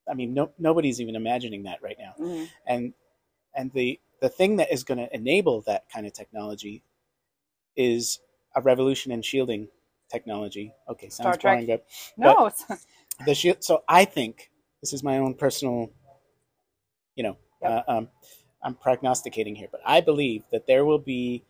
[0.09, 2.13] I mean, no, nobody's even imagining that right now.
[2.19, 2.49] Mhm.
[2.65, 2.93] And
[3.53, 6.81] and the the thing that is going to enable that kind of technology
[7.75, 8.19] is
[8.55, 9.67] a revolution in shielding
[10.09, 10.73] technology.
[10.89, 11.85] Okay, sounds boring, but
[12.17, 12.65] No, it's,
[13.25, 13.63] the shield.
[13.63, 14.51] So I think
[14.81, 15.89] this is my own personal,
[17.15, 17.85] you know, Yep.
[17.87, 18.09] uh, um,
[18.61, 21.43] I'm prognosticating here, but I believe that there will be,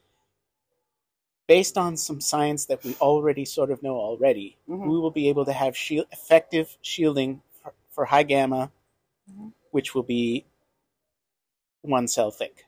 [1.48, 4.90] based on some science that we already sort of know already, Mhm.
[4.90, 8.72] we will be able to have shield, effective shielding for, for high gamma,
[9.32, 9.54] Mhm.
[9.72, 10.46] which will be
[11.82, 12.66] one cell thick,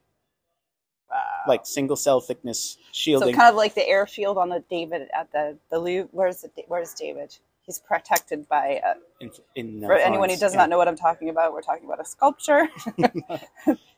[1.09, 1.43] wow.
[1.47, 3.33] like single cell thickness shielding.
[3.33, 6.09] so kind of like the airfield on the David at the the Louvre.
[6.11, 7.37] Where's the Where's David?
[7.69, 8.81] He's protected by.
[8.83, 10.61] Uh, in, in, for anyone who does yeah.
[10.61, 12.67] not know what I'm talking about, we're talking about a sculpture
[12.97, 13.39] that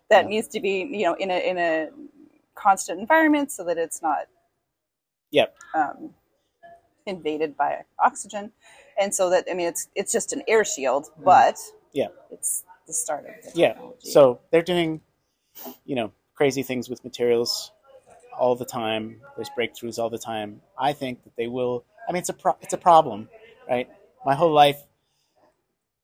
[0.09, 0.21] Yeah.
[0.23, 1.87] needs to be, you know, in a in a
[2.53, 4.25] constant environment so that it's not
[5.31, 5.55] Yep.
[5.73, 6.13] um,
[7.05, 8.51] invaded by oxygen,
[8.99, 11.77] and so that I mean, it's it's just an air shield, but Mm-hmm.
[11.93, 12.07] Yeah.
[12.29, 13.69] it's the start of the Yeah.
[13.69, 14.09] technology.
[14.11, 14.99] So they're doing,
[15.85, 17.71] you know, crazy things with materials
[18.37, 19.21] all the time.
[19.37, 20.61] There's breakthroughs all the time.
[20.77, 21.85] I think that they will.
[22.09, 23.29] I mean, it's a pro- it's a problem,
[23.71, 23.89] right?
[24.25, 24.79] My whole life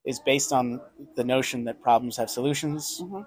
[0.05, 0.81] is based on
[1.15, 3.25] the notion that problems have solutions, Mhm.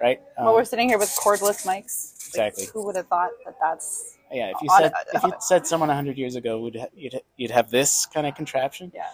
[0.00, 0.20] right?
[0.38, 1.94] well, Um, we're sitting here with cordless mics.
[2.36, 2.64] Like, Exactly.
[2.72, 4.46] who would have thought that that's yeah.
[4.54, 7.26] If you on- said if you said someone hundred years ago would ha- you'd ha-
[7.36, 9.10] you'd have this kind of contraption, yeah.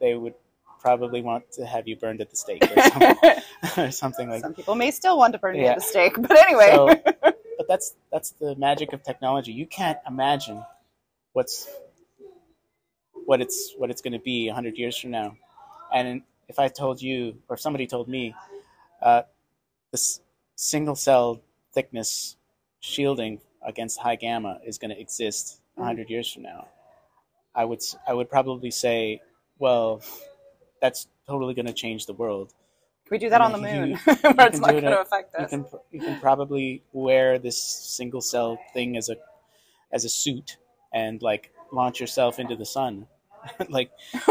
[0.00, 0.34] they would
[0.80, 3.42] probably want to have you burned at the stake or something,
[3.84, 5.72] or something like Some people may still want to burn Yeah.
[5.72, 6.70] at the stake, but anyway.
[6.72, 6.86] So,
[7.58, 9.52] but that's that's the magic of technology.
[9.52, 10.64] You can't imagine
[11.34, 11.68] what's
[13.26, 15.36] what it's what it's going to be hundred years from now.
[15.94, 18.34] And if I told you, or if somebody told me,
[19.02, 19.22] uh,
[19.90, 20.20] this
[20.56, 21.40] single cell
[21.72, 22.36] thickness
[22.80, 25.84] shielding against high gamma is going to exist Mhm.
[25.84, 26.68] hundred years from now,
[27.54, 29.20] I would I would probably say,
[29.58, 30.02] well,
[30.80, 32.48] that's totally going to change the world.
[33.06, 35.00] Can we do that I on the moon, you- where it's can not going to
[35.00, 39.16] affect you can you can probably wear this single cell thing as a
[39.92, 40.56] as a suit
[40.92, 43.06] and like launch yourself into the sun
[43.68, 43.90] like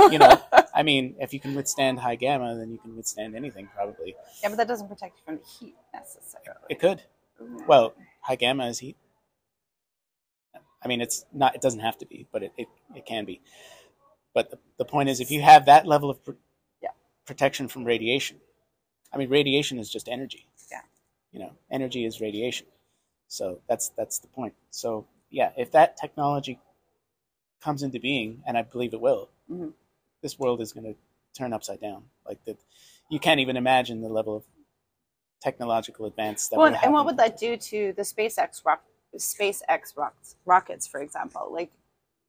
[0.09, 0.39] you know
[0.75, 4.15] i mean if you can withstand high gamma then you can withstand anything probably.
[4.41, 6.59] Yeah, but that doesn't protect you from the heat necessarily.
[6.69, 7.01] it could.
[7.67, 8.97] Well high gamma is heat.
[10.83, 13.41] I mean it's not it doesn't have to be but it, it, it can be.
[14.33, 16.31] But the, the point is if you have that level of pr-
[16.81, 16.91] Yeah.
[17.25, 18.37] protection from radiation
[19.13, 20.47] i mean radiation is just energy.
[20.71, 20.81] Yeah.
[21.33, 22.67] you know energy is radiation.
[23.27, 24.53] So that's that's the point.
[24.71, 26.59] So yeah if that technology
[27.61, 29.73] comes into being and i believe it will Mhm.
[30.21, 30.95] this world is going to
[31.33, 32.57] turn upside down like that
[33.09, 34.43] you can't even imagine the level of
[35.41, 38.83] technological advance that Well, and, what would that do to the SpaceX rock,
[39.17, 41.49] SpaceX rocks, rockets, for example?
[41.51, 41.71] Like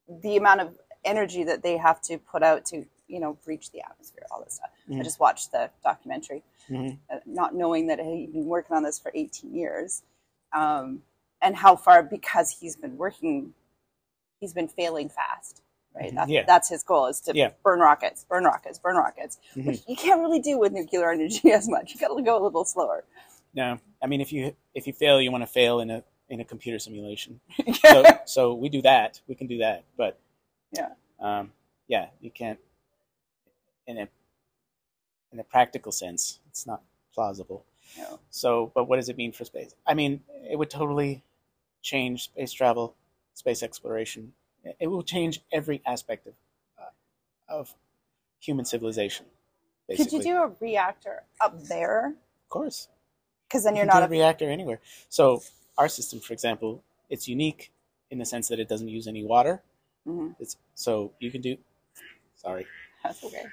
[0.07, 3.81] the amount of energy that they have to put out to, you know, reach the
[3.81, 4.71] atmosphere, all this stuff.
[4.89, 5.03] I Mhm.
[5.03, 6.97] just watched the documentary, Mhm.
[7.09, 10.01] uh, not knowing that he'd been working on this for 18 years.
[10.53, 11.03] Um,
[11.41, 13.53] and how far because he's been working,
[14.43, 15.61] he's been failing fast.
[15.95, 16.15] Right, Mhm.
[16.15, 16.43] that's, Yeah.
[16.45, 17.51] that's his goal is to Yeah.
[17.63, 19.65] burn rockets, burn rockets, burn rockets, Mhm.
[19.67, 21.93] which you can't really do with nuclear energy as much.
[21.93, 23.05] You got to go a little slower.
[23.53, 26.39] No, I mean if you if you fail, you want to fail in a in
[26.41, 27.39] a computer simulation.
[27.85, 29.21] So so we do that.
[29.27, 30.17] We can do that, but
[30.71, 30.89] Yeah.
[31.19, 31.53] um,
[31.87, 32.59] yeah, you can't
[33.87, 34.07] in a
[35.31, 36.39] in a practical sense.
[36.49, 36.81] It's not
[37.13, 37.65] plausible.
[37.97, 38.19] No.
[38.31, 39.75] So, but what does it mean for space?
[39.85, 41.23] I mean, it would totally
[41.83, 42.95] change space travel,
[43.33, 44.33] space exploration.
[44.79, 46.33] It- will change every aspect of
[46.79, 46.91] uh,
[47.49, 47.75] of
[48.39, 49.25] human civilization.
[49.87, 52.07] Basically, Could you do a reactor up there?
[52.07, 52.87] Of course,
[53.47, 54.79] Because then you you're do not a reactor anywhere.
[55.09, 55.41] So
[55.77, 57.71] our system, for example, it's unique
[58.09, 59.61] in the sense that it doesn't use any water.
[60.07, 60.35] Mhm.
[60.39, 61.57] It's so you can do.
[62.35, 62.65] Sorry,
[63.03, 63.45] That's okay.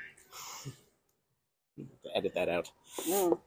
[2.14, 2.70] edit that out.
[3.08, 3.38] Mm.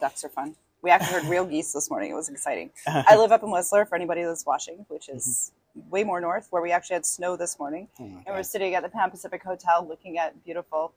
[0.00, 0.54] Ducks are fun.
[0.82, 2.10] We actually heard real geese this morning.
[2.10, 2.70] It was exciting.
[2.86, 5.52] I live up in Whistler for anybody that's watching, which is
[5.90, 7.88] way more north, where we actually had snow this morning.
[7.98, 10.92] Oh And we're sitting at the Pan Pacific Hotel looking at beautiful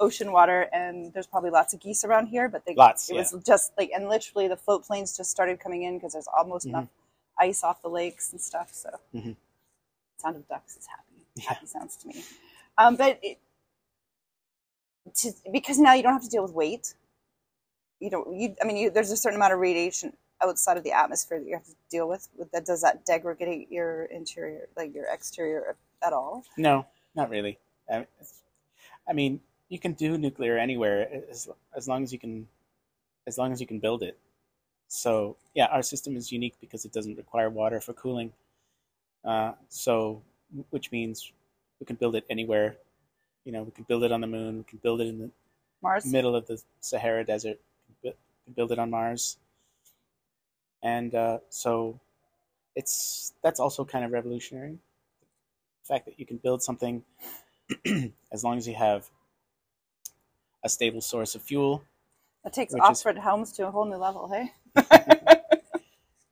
[0.00, 0.68] ocean water.
[0.72, 3.90] And there's probably lots of geese around here, but they, Lots, it was just like,
[3.94, 6.70] and literally the float planes just started coming in because there's almost Mhm.
[6.70, 6.88] enough
[7.38, 8.70] ice off the lakes and stuff.
[8.72, 9.36] So, Mhm.
[10.16, 11.26] sound of ducks is happy.
[11.36, 11.44] Yeah.
[11.50, 12.24] Happy sounds to me.
[12.76, 13.38] Um, but it,
[15.16, 16.94] to, because now you don't have to deal with weight.
[18.02, 18.38] You don't.
[18.38, 18.56] You.
[18.60, 20.12] I mean, you, there's a certain amount of radiation
[20.42, 22.28] outside of the atmosphere that you have to deal with.
[22.36, 26.44] with that does that degrade your interior, like your exterior, at all?
[26.56, 26.84] No,
[27.14, 27.58] not really.
[27.88, 28.06] I
[29.08, 32.48] I mean, you can do nuclear anywhere as, as long as you can,
[33.26, 34.18] as long as you can build it.
[34.88, 38.32] So yeah, our system is unique because it doesn't require water for cooling.
[39.24, 40.22] Uh, so,
[40.70, 41.32] which means
[41.78, 42.76] we can build it anywhere.
[43.44, 44.58] You know, we can build it on the moon.
[44.58, 45.30] We can build it in the
[45.82, 46.04] Mars.
[46.04, 47.58] middle of the Sahara Desert.
[48.54, 49.38] Build it on Mars.
[50.82, 52.00] And uh, so,
[52.74, 54.78] it's that's also kind of revolutionary.
[55.82, 57.02] The fact that you can build something
[58.32, 59.08] as long as you have
[60.64, 61.82] a stable source of fuel.
[62.44, 64.52] That takes which is- Oxford Helms to a whole new level, hey?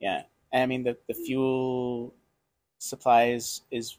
[0.00, 2.14] Yeah, and I mean the the fuel
[2.78, 3.98] supply is is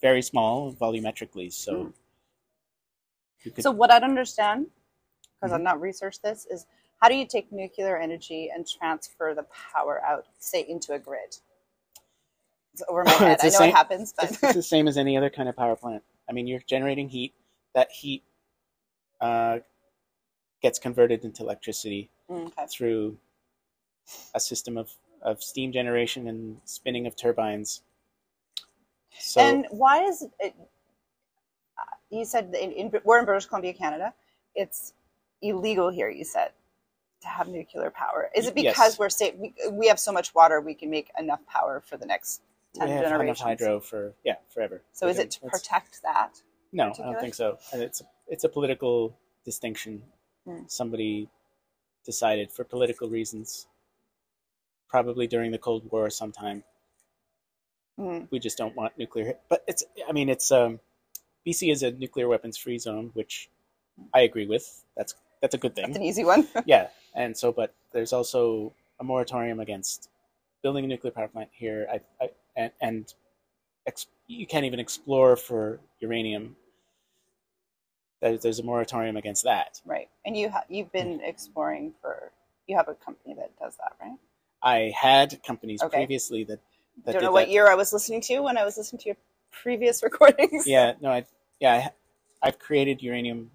[0.00, 1.92] very small volumetrically, so Mm.
[3.42, 4.66] could So what I'd understand,
[5.34, 5.54] because Mm-hmm.
[5.56, 6.66] I've not researched this, is
[7.00, 11.36] how do you take nuclear energy and transfer the power out, say, into a grid?
[12.72, 13.38] It's over my head.
[13.42, 15.56] I know same- it happens, but it's, it's the same as any other kind of
[15.56, 16.02] power plant.
[16.28, 17.34] I mean, you're generating heat.
[17.74, 18.22] That heat
[19.20, 19.58] uh,
[20.62, 22.66] gets converted into electricity okay.
[22.70, 23.18] through
[24.34, 24.90] a system of,
[25.22, 27.82] of steam generation and spinning of turbines.
[29.18, 30.54] So and why is it?
[31.78, 34.14] uh, You said in, in, we're in British Columbia, Canada.
[34.54, 34.94] It's
[35.42, 36.10] illegal here.
[36.10, 36.50] You said
[37.24, 38.30] to have nuclear power.
[38.34, 38.98] Is it because Yes.
[38.98, 39.34] we're safe?
[39.36, 42.42] We, we have so much water, we can make enough power for the next
[42.74, 43.40] ten we have generations.
[43.40, 44.82] enough hydro for yeah forever.
[44.92, 46.40] So is it to protect that?
[46.72, 47.58] No, I don't think so.
[47.72, 50.02] And it's it's a political distinction.
[50.46, 50.62] Hmm.
[50.66, 51.28] Somebody
[52.04, 53.66] decided for political reasons,
[54.88, 56.62] probably during the Cold War sometime.
[57.98, 58.26] Mm.
[58.30, 59.34] We just don't want nuclear.
[59.48, 60.80] But it's I mean it's um,
[61.46, 63.48] BC is a nuclear weapons free zone, which
[64.12, 64.66] I agree with.
[64.96, 65.96] That's that's a good That's thing.
[65.96, 66.48] an easy one.
[66.66, 70.08] yeah, and so but there's also a moratorium against
[70.62, 71.86] building a nuclear power plant here.
[71.92, 73.14] I, I and, and
[73.86, 76.56] ex, you can't even explore for uranium.
[78.20, 79.80] There's, there's a moratorium against that.
[79.84, 80.08] Right.
[80.24, 81.28] And you ha- you've been mm.
[81.28, 82.32] exploring for
[82.66, 84.16] you have a company that does that, right?
[84.62, 85.98] I had companies Okay.
[85.98, 86.60] previously that
[87.04, 87.52] that Don't know what that.
[87.52, 89.16] year I was listening to when I was listening to your
[89.50, 90.66] previous recordings.
[90.66, 91.26] Yeah, no, I
[91.60, 91.90] yeah,
[92.42, 93.50] I, I've created uranium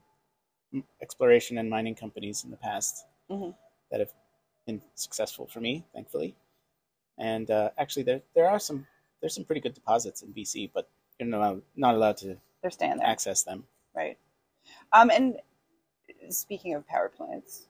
[1.02, 3.56] exploration and mining companies in the past Mhm.
[3.91, 4.14] that have
[4.65, 6.35] been successful for me, thankfully.
[7.18, 8.88] And uh, actually, there there are some
[9.19, 10.89] there's some pretty good deposits in BC, but
[11.19, 13.07] you're not not allowed to They're staying there.
[13.07, 13.65] access them.
[13.95, 14.18] Right.
[14.93, 15.39] Um, and
[16.30, 17.68] speaking of power plants,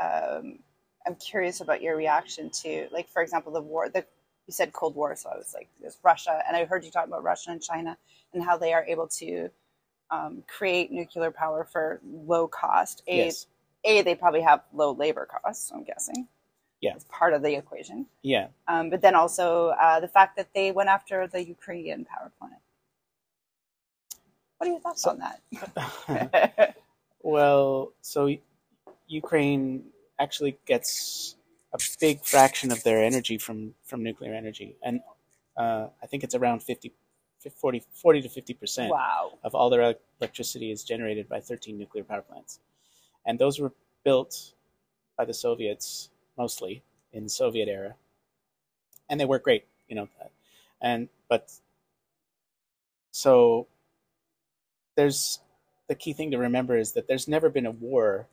[0.00, 0.58] um,
[1.06, 3.88] I'm curious about your reaction to, like, for example, the war.
[3.88, 4.06] The
[4.46, 7.06] you said Cold War, so I was like, there's Russia, and I heard you talk
[7.06, 7.96] about Russia and China
[8.34, 9.48] and how they are able to
[10.10, 13.02] um, create nuclear power for low cost.
[13.08, 13.46] A, Yes,
[13.84, 15.70] a, they probably have low labor costs.
[15.72, 16.28] I'm guessing.
[16.80, 16.94] Yeah.
[16.96, 18.06] it's part of the equation.
[18.22, 18.48] yeah.
[18.68, 22.60] Um, but then also uh, the fact that they went after the Ukrainian power plant.
[24.58, 26.74] What are your thoughts So- on that?
[27.22, 28.28] well, so
[29.06, 29.84] Ukraine
[30.18, 31.36] actually gets
[31.72, 35.00] a big fraction of their energy from from nuclear energy, and
[35.56, 36.92] uh, I think it's around 50,
[37.56, 38.90] 40, 40 to fifty percent.
[38.90, 39.32] wow.
[39.42, 42.60] of all their electricity is generated by 13 nuclear power plants.
[43.26, 43.72] And those were
[44.04, 44.52] built
[45.16, 46.82] by the Soviets mostly
[47.12, 47.94] in the Soviet era.
[49.08, 50.08] and they work great, you know,
[50.80, 51.52] and but
[53.12, 53.66] so
[54.96, 55.40] there's
[55.88, 58.26] the key thing to remember is that there's never been a war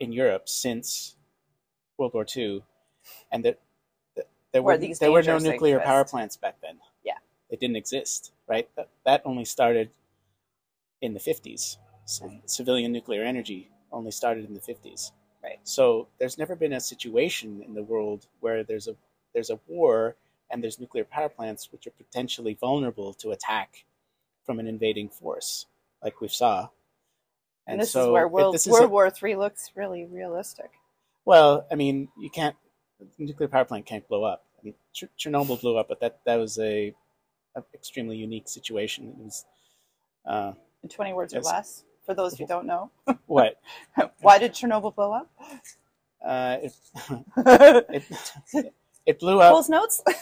[0.00, 1.16] in Europe since
[1.96, 2.62] World War II,
[3.30, 3.58] and that,
[4.16, 6.78] that there were these there were no nuclear power plants back then.
[7.04, 7.18] Yeah.
[7.50, 8.32] they didn't exist.
[8.48, 9.90] Right, that, that only started
[11.00, 11.76] in the 50s.
[12.04, 15.12] So civilian nuclear energy only started in the 50s.
[15.42, 15.60] Right.
[15.62, 18.96] So there's never been a situation in the world where there's a
[19.34, 20.16] there's a war
[20.50, 23.84] and there's nuclear power plants which are potentially vulnerable to attack
[24.44, 25.66] from an invading force,
[26.02, 26.68] like we saw.
[27.66, 30.70] And, this so is where World, is World a- War Three looks really realistic.
[31.26, 32.56] well, I mean, you can't.
[33.18, 34.44] Nuclear power plant can't blow up.
[34.58, 36.94] I mean, Ch- Chernobyl blew up, but that that was a,
[37.54, 39.08] a extremely unique situation.
[39.08, 39.44] It was
[40.26, 40.52] uh,
[40.82, 42.90] In 20 words or less, for those who don't know.
[43.26, 43.60] what
[44.20, 45.30] Why did Chernobyl blow up?
[46.24, 46.72] uh, it,
[48.54, 48.74] it
[49.06, 49.52] it blew up.
[49.52, 50.02] Coles Notes?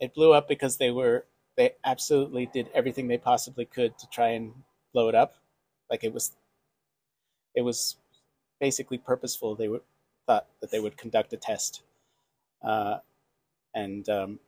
[0.00, 1.24] It blew up because they were
[1.56, 4.52] they absolutely did everything they possibly could to try and
[4.92, 5.36] blow it up.
[5.88, 6.32] Like it was,
[7.54, 7.96] it was
[8.60, 9.54] basically purposeful.
[9.54, 9.82] They would
[10.26, 11.82] thought that they would conduct a test,
[12.62, 12.98] uh,
[13.74, 14.40] and um,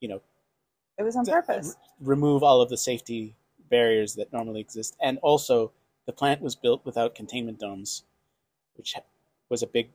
[0.00, 0.20] you know
[0.98, 1.76] It was on purpose.
[2.00, 3.34] remove all of the safety
[3.70, 4.96] barriers that normally exist.
[5.00, 5.72] And also,
[6.06, 8.04] the plant was built without containment domes,
[8.76, 8.94] which
[9.48, 9.90] was a big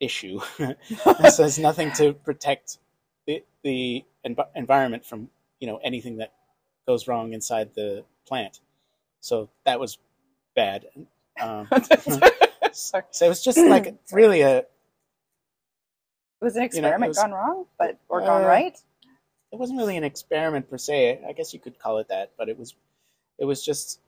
[0.00, 0.40] issue.
[0.58, 2.78] so has nothing to protect
[3.26, 5.28] the the env- environment from
[5.60, 6.32] you know anything that
[6.86, 8.60] goes wrong inside the plant.
[9.20, 9.98] So that was
[10.54, 10.86] bad.
[11.40, 11.68] Um,
[12.72, 14.68] so it was just like really a It
[16.40, 18.76] was an You know, experiment was- gone wrong, but or gone Uh, right.
[19.52, 21.20] it wasn't really an experiment per se.
[21.28, 22.74] I guess you could call it that, but it was
[23.38, 24.00] it was just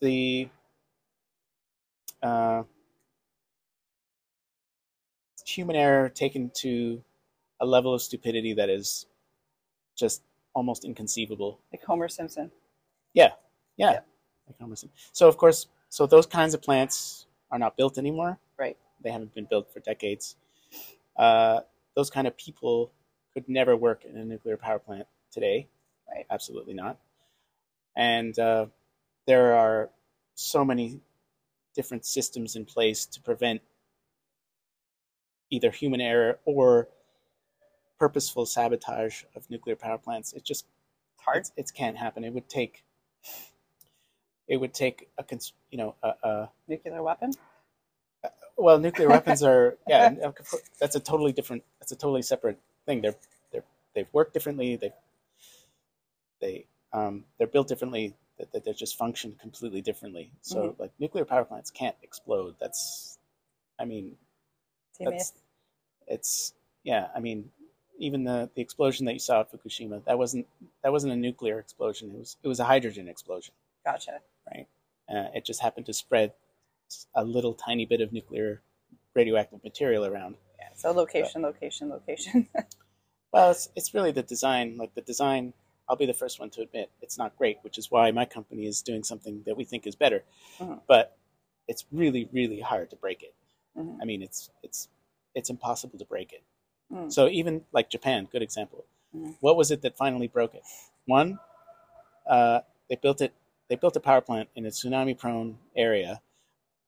[0.00, 0.48] the
[2.22, 2.62] uh,
[5.46, 7.02] human error taken to
[7.60, 9.06] a level of stupidity that is
[9.96, 10.22] just
[10.54, 11.60] almost inconceivable.
[11.72, 12.50] Like Homer Simpson.
[13.14, 13.30] Yeah,
[13.76, 13.92] yeah.
[13.92, 14.00] Yeah.
[14.48, 14.98] Like Homer Simpson.
[15.12, 18.38] So of course, so those kinds of plants are not built anymore.
[18.58, 18.76] Right.
[19.02, 20.36] They haven't been built for decades.
[21.16, 21.60] Uh,
[21.94, 22.90] those kind of people
[23.34, 25.68] could never work in a nuclear power plant today.
[26.08, 26.26] Right.
[26.30, 26.98] Absolutely not.
[27.96, 28.66] And uh,
[29.26, 29.90] there are
[30.34, 31.00] so many
[31.74, 33.60] different systems in place to prevent
[35.50, 36.88] either human error or
[37.98, 40.32] purposeful sabotage of nuclear power plants.
[40.32, 40.66] It just
[41.20, 41.48] hard.
[41.56, 42.24] it can't happen.
[42.24, 42.82] It would take
[44.48, 47.32] it would take a cons- you know a, a Nuclear weapon.
[48.56, 50.14] well nuclear weapons are yeah
[50.80, 53.00] that's a totally different that's a totally separate thing.
[53.02, 53.14] They're
[53.52, 53.64] they're
[53.94, 54.76] they've worked differently.
[54.76, 54.92] They
[56.42, 58.14] they um, they're built differently.
[58.38, 60.32] That that they just function completely differently.
[60.42, 62.56] So like nuclear power plants can't explode.
[62.60, 63.18] That's
[63.80, 64.16] I mean
[64.98, 65.32] See, that's
[66.06, 66.52] it's
[66.84, 67.50] yeah i mean
[67.98, 70.46] even the the explosion that you saw at fukushima that wasn't
[70.82, 73.54] that wasn't a nuclear explosion it was it was a hydrogen explosion
[73.84, 74.20] Gotcha.
[74.48, 74.66] Right.
[75.08, 76.32] Uh, it just happened to spread
[77.14, 78.62] a little tiny bit of nuclear
[79.14, 80.68] radioactive material around Yeah.
[80.74, 82.48] So location, location, location.
[83.32, 85.52] well it's, it's really the design like the design
[85.92, 88.64] i'll be the first one to admit it's not great which is why my company
[88.66, 90.24] is doing something that we think is better
[90.58, 90.80] Mhm.
[90.88, 91.16] but
[91.68, 93.34] it's really really hard to break it
[93.76, 93.98] Mhm.
[94.00, 94.88] i mean it's it's
[95.34, 96.42] it's impossible to break it
[96.90, 97.12] Mm.
[97.12, 99.36] so even like japan good example Mhm.
[99.40, 100.62] what was it that finally broke it
[101.04, 101.38] one
[102.26, 103.32] uh, they built it
[103.68, 106.22] they built a power plant in a tsunami prone area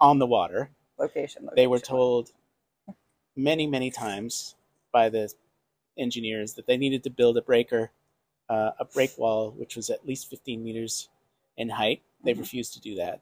[0.01, 1.57] on the water location, location.
[1.57, 2.33] they were told
[3.37, 4.55] many many times
[4.93, 5.33] by the
[5.99, 7.91] engineers that they needed to build a breaker
[8.49, 11.09] uh, a break wall which was at least 15 meters
[11.57, 12.39] in height they Mhm.
[12.41, 13.21] refused to do that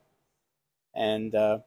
[0.94, 1.58] and uh,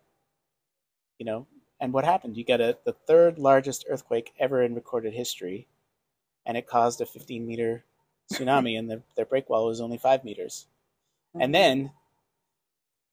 [1.19, 1.48] you know
[1.80, 5.68] and what happened you got a the third largest earthquake ever in recorded history
[6.45, 7.84] and it caused a 15 meter
[8.32, 10.68] tsunami and the, their break wall was only five meters
[11.36, 11.44] Mhm.
[11.44, 11.91] and then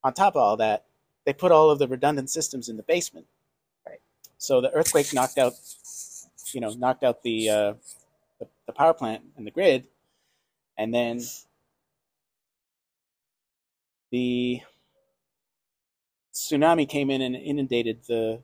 [0.03, 0.85] on top of all that
[1.25, 3.27] they put all of the redundant systems in the basement
[3.87, 4.01] Right.
[4.37, 5.53] so the earthquake knocked out
[6.51, 7.73] you know knocked out the uh,
[8.39, 9.87] the, the power plant and the grid
[10.77, 11.21] and then
[14.11, 14.61] the
[16.33, 18.41] tsunami came in and inundated the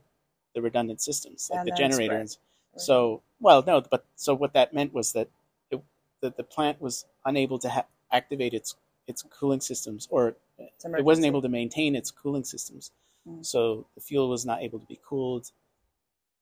[0.54, 2.38] the redundant systems like And the generators.
[2.76, 5.28] so well no but so what that meant was that
[5.70, 5.80] it,
[6.20, 8.74] that the plant was unable to ha- activate its
[9.06, 12.92] its cooling systems or it wasn't able to maintain its cooling systems.
[13.28, 13.44] Mm.
[13.44, 15.50] so the fuel was not able to be cooled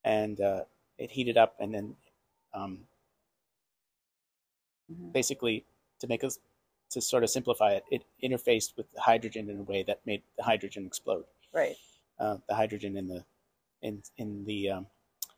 [0.05, 0.65] and uh,
[0.99, 1.97] it heated up and then
[2.55, 2.87] um,
[4.91, 5.13] Mhm.
[5.13, 5.65] basically
[6.01, 6.39] to make us
[6.91, 10.23] to sort of simplify it it interfaced with the hydrogen in a way that made
[10.37, 11.77] the hydrogen explode Right.
[12.19, 13.25] uh, the hydrogen in the
[13.83, 14.87] in in the um,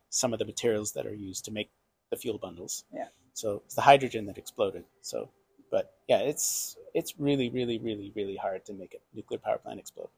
[0.09, 1.69] some of the materials that are used to make
[2.09, 2.83] the fuel bundles.
[2.93, 3.07] Yeah.
[3.33, 4.83] So it's the hydrogen that exploded.
[5.01, 5.29] So,
[5.71, 9.79] but yeah, it's it's really, really, really, really hard to make a nuclear power plant
[9.79, 10.09] explode.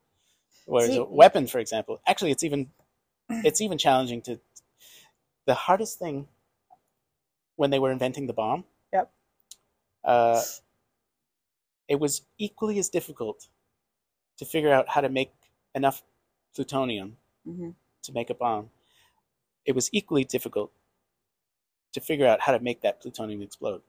[0.65, 2.70] Whereas See- a weapon, for example, actually, it's even
[3.30, 4.40] it's even challenging to.
[5.45, 6.28] The hardest thing
[7.57, 8.64] when they were inventing the bomb.
[10.04, 10.42] Uh,
[11.88, 13.48] it was equally as difficult
[14.38, 15.34] to figure out how to make
[15.76, 16.04] enough
[16.56, 17.72] plutonium hmm
[18.04, 18.70] to make a bomb.
[19.66, 20.72] It was equally difficult
[21.94, 23.82] to figure out how to make that plutonium explode.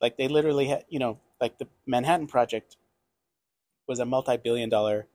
[0.00, 2.76] Like they literally had, you know, like the Manhattan Project
[3.88, 5.06] was a multi-billion dollar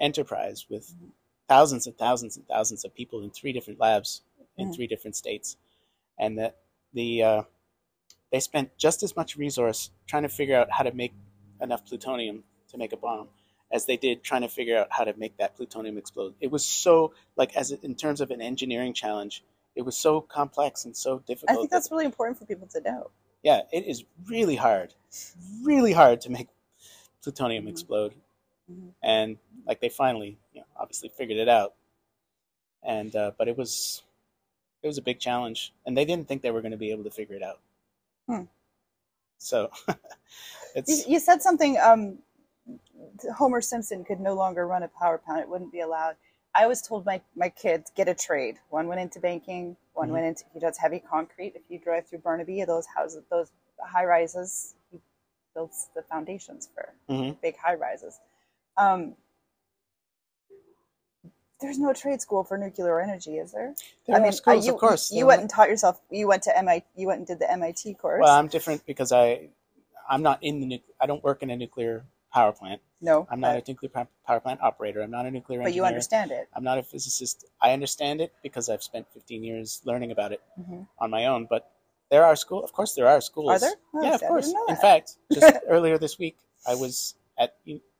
[0.00, 0.94] enterprise with
[1.48, 4.22] thousands and thousands and thousands of people in three different labs
[4.56, 4.74] in Mhm.
[4.74, 5.56] three different states,
[6.18, 6.56] and that
[6.92, 7.42] the uh,
[8.36, 11.14] they spent just as much resource trying to figure out how to make
[11.62, 13.28] enough plutonium to make a bomb
[13.72, 16.34] as they did trying to figure out how to make that plutonium explode.
[16.38, 19.42] It was so like as in terms of an engineering challenge,
[19.74, 21.50] it was so complex and so difficult.
[21.50, 23.10] I think that- that's really important for people to know.
[23.42, 24.92] yeah, it is really hard,
[25.62, 26.48] really hard to make
[27.22, 27.70] plutonium Mhm.
[27.70, 28.12] explode,
[28.70, 28.92] Mhm.
[29.02, 31.74] and like they finally, you know, obviously figured it out,
[32.82, 34.02] and uh, but it was
[34.82, 37.04] it was a big challenge, and they didn't think they were going to be able
[37.04, 37.60] to figure it out.
[38.28, 38.42] Hmm.
[39.38, 39.94] So You,
[40.74, 41.78] it's you said something.
[41.78, 42.18] Um,
[43.36, 46.16] Homer Simpson could no longer run a power plant; it wouldn't be allowed.
[46.54, 48.56] I always told my my kids get a trade.
[48.70, 49.76] One went into banking.
[49.94, 50.12] One Mhm.
[50.12, 51.54] went into he does heavy concrete.
[51.56, 55.00] If you drive through Burnaby, those houses, those high rises, he
[55.54, 57.40] builds the foundations for Mhm.
[57.40, 58.20] big high rises.
[58.76, 59.16] Um,
[61.60, 63.74] there's no trade school for nuclear energy, is there?
[64.06, 65.10] there I are mean, uh, schools, you, of course.
[65.12, 66.00] You went and taught yourself.
[66.10, 66.84] You went to MIT.
[66.96, 68.20] You went and did the MIT course.
[68.22, 69.48] well, I'm different because I
[70.08, 72.80] I'm not in the I don't work in a nuclear power plant.
[73.00, 75.00] no, I'm not but, a nuclear power plant operator.
[75.00, 76.48] I'm not a nuclear but you understand it.
[76.54, 77.46] I'm not a physicist.
[77.60, 81.46] I understand it because I've spent 15 years learning about it hmm on my own.
[81.48, 81.70] But
[82.10, 83.50] there are school, of course, there are schools.
[83.50, 83.74] Are there?
[83.94, 84.52] Oh, yeah, of course.
[84.68, 87.56] In fact, just earlier this week, I was at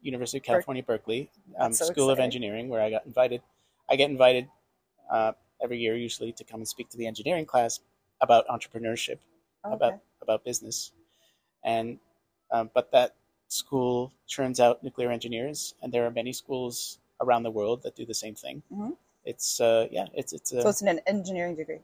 [0.07, 2.19] University of California, Berkeley, um, so School of.
[2.19, 3.43] Engineering, where I got invited.
[3.91, 4.49] I get invited
[5.11, 7.81] uh, every year, usually, to come and speak to the engineering class
[8.21, 9.19] about entrepreneurship,
[9.65, 10.03] about Okay.
[10.23, 10.93] about business,
[11.65, 11.99] and
[12.51, 13.15] um, but that
[13.49, 18.05] school churns out nuclear engineers, and there are many schools around the world that do
[18.07, 18.63] the same thing.
[18.73, 18.97] Mhm.
[19.25, 21.81] It's uh, yeah, it's it's a, So it's an engineering degree.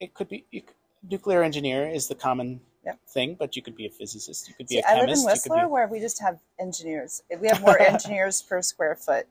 [0.00, 0.62] it could be you,
[1.02, 2.98] nuclear engineer is the common Yep.
[3.08, 5.08] thing, but you could be a physicist, you could be See, a I live in
[5.08, 7.22] chemist, Whistler be where we just have engineers.
[7.40, 9.26] We have more engineers per square foot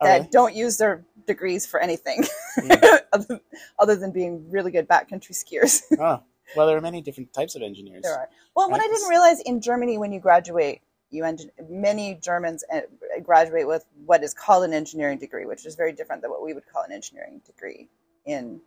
[0.00, 0.28] Oh, that really?
[0.30, 2.24] don't use their degrees for anything
[2.58, 3.00] Mm.
[3.12, 3.40] other,
[3.78, 5.82] other than being really good backcountry skiers.
[5.98, 6.22] oh,
[6.56, 8.02] well, there are many different types of engineers.
[8.02, 8.28] there are.
[8.56, 10.80] Well, what I didn't realize in Germany, when you graduate,
[11.10, 12.80] you engin- many Germans uh,
[13.22, 16.52] graduate with what is called an engineering degree, which is very different than what we
[16.52, 17.88] would call an engineering degree.
[18.26, 18.60] In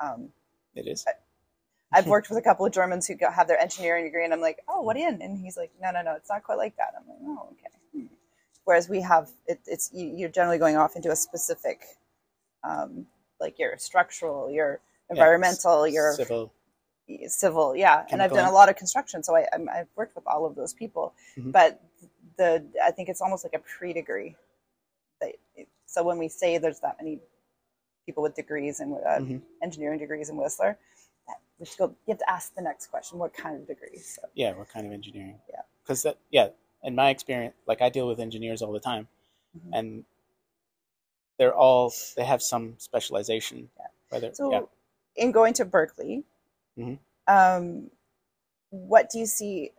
[0.00, 0.28] um,
[0.74, 1.04] It is.
[1.92, 4.60] I've worked with a couple of Germans who have their engineering degree, and I'm like,
[4.68, 5.20] oh, what in?
[5.22, 6.94] And he's like, no, no, no, it's not quite like that.
[6.96, 7.70] I'm like, oh, okay.
[7.92, 8.14] Hmm.
[8.64, 11.82] Whereas we have, it, it's you, you're generally going off into a specific,
[12.62, 13.06] um,
[13.40, 16.52] like your structural, your Yeah, environmental, your civil.
[17.26, 18.04] civil, yeah.
[18.12, 20.54] And I've done a lot of construction, so I, I'm, I've worked with all of
[20.54, 21.12] those people.
[21.36, 21.50] Mhm.
[21.52, 21.82] But
[22.36, 24.36] the, I think it's almost like a pre-degree.
[25.86, 27.18] So when we say there's that many
[28.06, 29.42] people with degrees and uh, Mhm.
[29.60, 30.78] engineering degrees in Whistler,
[31.30, 31.86] that, we have to go.
[32.06, 34.18] You have to ask the next question: What kind of degrees?
[34.20, 35.38] So, Yeah, what kind of engineering?
[35.48, 35.62] Yeah.
[35.82, 36.48] Because that, yeah,
[36.84, 39.08] in my experience, like I deal with engineers all the time,
[39.56, 39.70] Mhm.
[39.72, 40.04] and
[41.38, 43.70] they're all they have some specialization.
[43.78, 43.86] Yeah.
[44.10, 44.62] Whether so yeah,
[45.16, 46.24] in going to Berkeley,
[46.78, 46.98] Mhm.
[47.26, 47.90] um,
[48.70, 49.72] what do you see?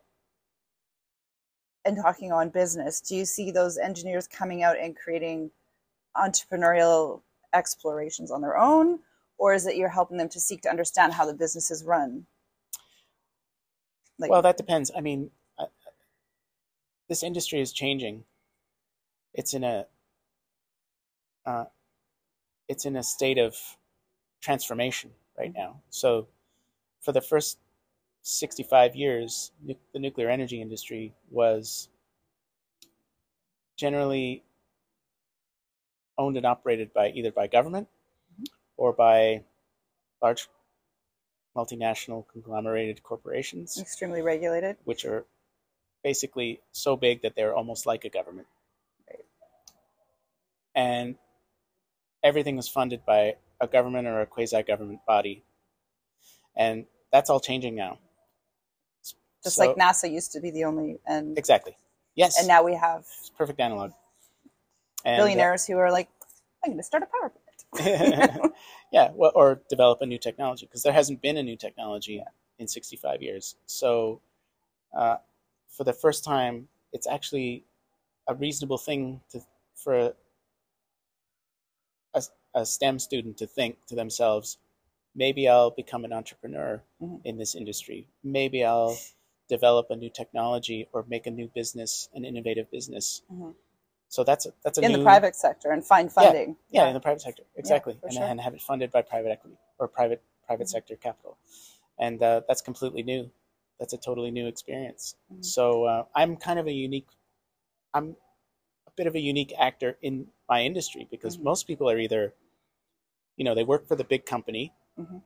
[1.84, 5.50] And talking on business, do you see those engineers coming out and creating
[6.16, 7.22] entrepreneurial
[7.54, 9.00] explorations on their own,
[9.42, 12.28] or is it you're helping them to seek to understand how the business is run?
[14.20, 14.92] Like, well, that depends.
[14.96, 15.66] I mean, I,
[17.10, 18.24] this industry is changing.
[19.34, 19.88] It's in a
[21.44, 21.66] uh,
[22.70, 23.58] it's in a state of
[24.42, 25.82] transformation right now.
[25.90, 26.28] So,
[27.02, 27.58] for the first
[28.22, 31.90] sixty-five years, nu- the nuclear energy industry was
[33.76, 34.44] generally
[36.20, 37.88] owned and operated by either by government
[38.82, 39.44] or by
[40.24, 40.48] large
[41.56, 44.76] multinational conglomerated corporations extremely regulated.
[44.86, 45.24] which are
[46.04, 48.48] basically so big that they're almost like a government.
[49.08, 49.26] Right.
[50.74, 51.16] And
[52.24, 55.44] everything was funded by a government or a quasi government body.
[56.56, 58.00] And that's all changing now.
[59.44, 61.78] Just So- like NASA used to be the only, and Exactly.
[62.16, 62.40] Yes.
[62.40, 63.06] and now we have
[63.38, 63.92] perfect analog.
[65.06, 66.10] And, uh, billionaires who are like,
[66.64, 67.32] I'm going to start a power.
[68.92, 72.24] yeah, well, or develop a new technology because there hasn't been a new technology
[72.60, 73.56] in 65 years.
[73.66, 74.22] So,
[74.98, 75.18] uh,
[75.70, 77.64] for the first time, it's actually
[78.28, 79.42] a reasonable thing to
[79.76, 80.14] for
[82.14, 82.24] a,
[82.54, 84.58] a STEM student to think to themselves,
[85.16, 87.22] maybe I'll become an entrepreneur Mhm.
[87.24, 88.08] in this industry.
[88.24, 88.98] Maybe I'll
[89.48, 93.22] develop a new technology or make a new business, an innovative business.
[93.32, 93.56] Mhm.
[94.12, 96.58] So that's a, that's a in new, the private sector and find funding.
[96.70, 98.24] yeah, in the private sector, exactly, for and, sure.
[98.26, 100.72] and have it funded by private equity or private private Mhm.
[100.72, 101.38] sector capital,
[101.98, 103.32] and uh, that's completely new.
[103.80, 105.16] That's a totally new experience.
[105.34, 105.46] Mhm.
[105.46, 107.08] So uh, I'm kind of a unique.
[107.94, 108.18] I'm
[108.86, 111.44] a bit of a unique actor in my industry because Mhm.
[111.44, 112.34] most people are either,
[113.38, 115.22] you know, they work for the big company, Mhm.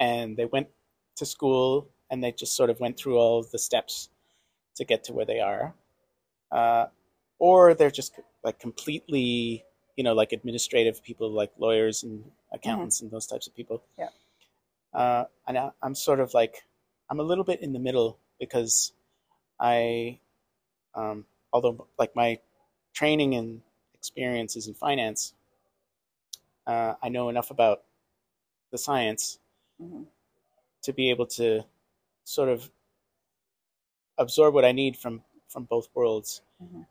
[0.00, 0.68] and they went
[1.14, 4.10] to school and they just sort of went through all of the steps
[4.74, 5.72] to get to where they are,
[6.50, 6.86] uh,
[7.42, 8.12] or they're just
[8.44, 9.64] like completely,
[9.96, 13.82] you know, like administrative people, like lawyers and accountants and those types of people.
[13.98, 14.10] Yeah.
[14.94, 16.62] Uh, and I, I'm sort of like,
[17.10, 18.92] I'm a little bit in the middle because
[19.58, 20.20] I,
[20.94, 22.38] um, although like my
[22.94, 23.62] training and
[23.94, 25.34] experience is in finance,
[26.68, 27.82] uh, I know enough about
[28.70, 29.40] the science
[29.82, 30.06] Mhm.
[30.82, 31.64] to be able to
[32.22, 32.70] sort of
[34.16, 36.86] absorb what I need from from both worlds, Mhm.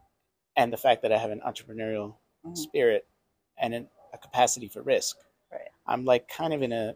[0.62, 2.16] And the fact that I have an entrepreneurial
[2.46, 2.58] Mhm.
[2.58, 3.08] spirit
[3.58, 5.18] and an, a capacity for risk.
[5.52, 5.70] Right.
[5.88, 6.96] I'm like kind of in a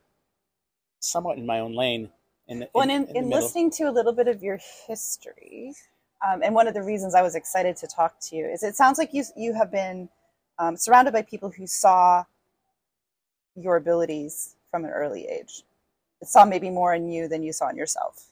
[0.99, 2.11] somewhat in my own lane.
[2.47, 4.59] In the, Well, in, and in, in in listening to a little bit of your
[4.87, 5.73] history,
[6.25, 8.75] um, and one of the reasons I was excited to talk to you is it
[8.75, 10.09] sounds like you you have been
[10.59, 12.25] um, surrounded by people who saw
[13.55, 15.63] your abilities from an early age.
[16.21, 18.27] It saw maybe more in you than you saw in yourself.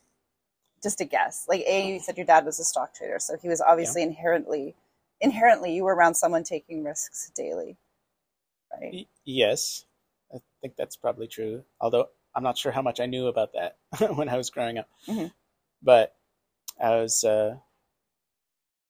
[0.84, 1.46] Just a guess.
[1.48, 4.76] Like A, you said your dad was a stock trader, so he was obviously inherently
[5.24, 7.78] inherently you were around someone taking risks daily,
[8.72, 9.08] right?
[9.26, 9.86] Yes,
[10.34, 11.64] I think that's probably true.
[11.82, 13.78] Although I'm not sure how much I knew about that
[14.16, 14.90] when I was growing up.
[15.08, 15.32] Mhm.
[15.82, 16.16] But
[16.82, 17.58] I was uh,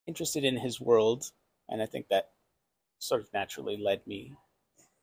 [0.07, 1.31] interested in his world,
[1.69, 2.31] and I think that
[2.99, 4.35] sort of naturally led me.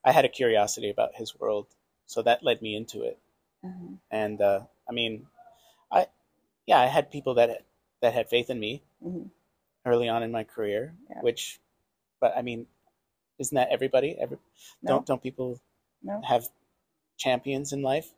[0.04, 1.68] I had a curiosity about his world,
[2.06, 3.18] so that led me into it.
[3.64, 3.98] Mhm.
[4.10, 5.26] And uh, I mean,
[5.92, 6.08] I
[6.66, 7.64] yeah, I had people that
[8.02, 9.30] that had faith in me Mhm.
[9.86, 11.20] Early on in my career, Yeah.
[11.20, 11.60] which,
[12.20, 12.66] but I mean,
[13.38, 14.16] isn't that everybody?
[14.20, 14.38] Every,
[14.82, 14.94] No.
[14.94, 15.60] Don't don't people
[16.02, 16.20] No.
[16.22, 16.48] have
[17.16, 18.12] champions in life?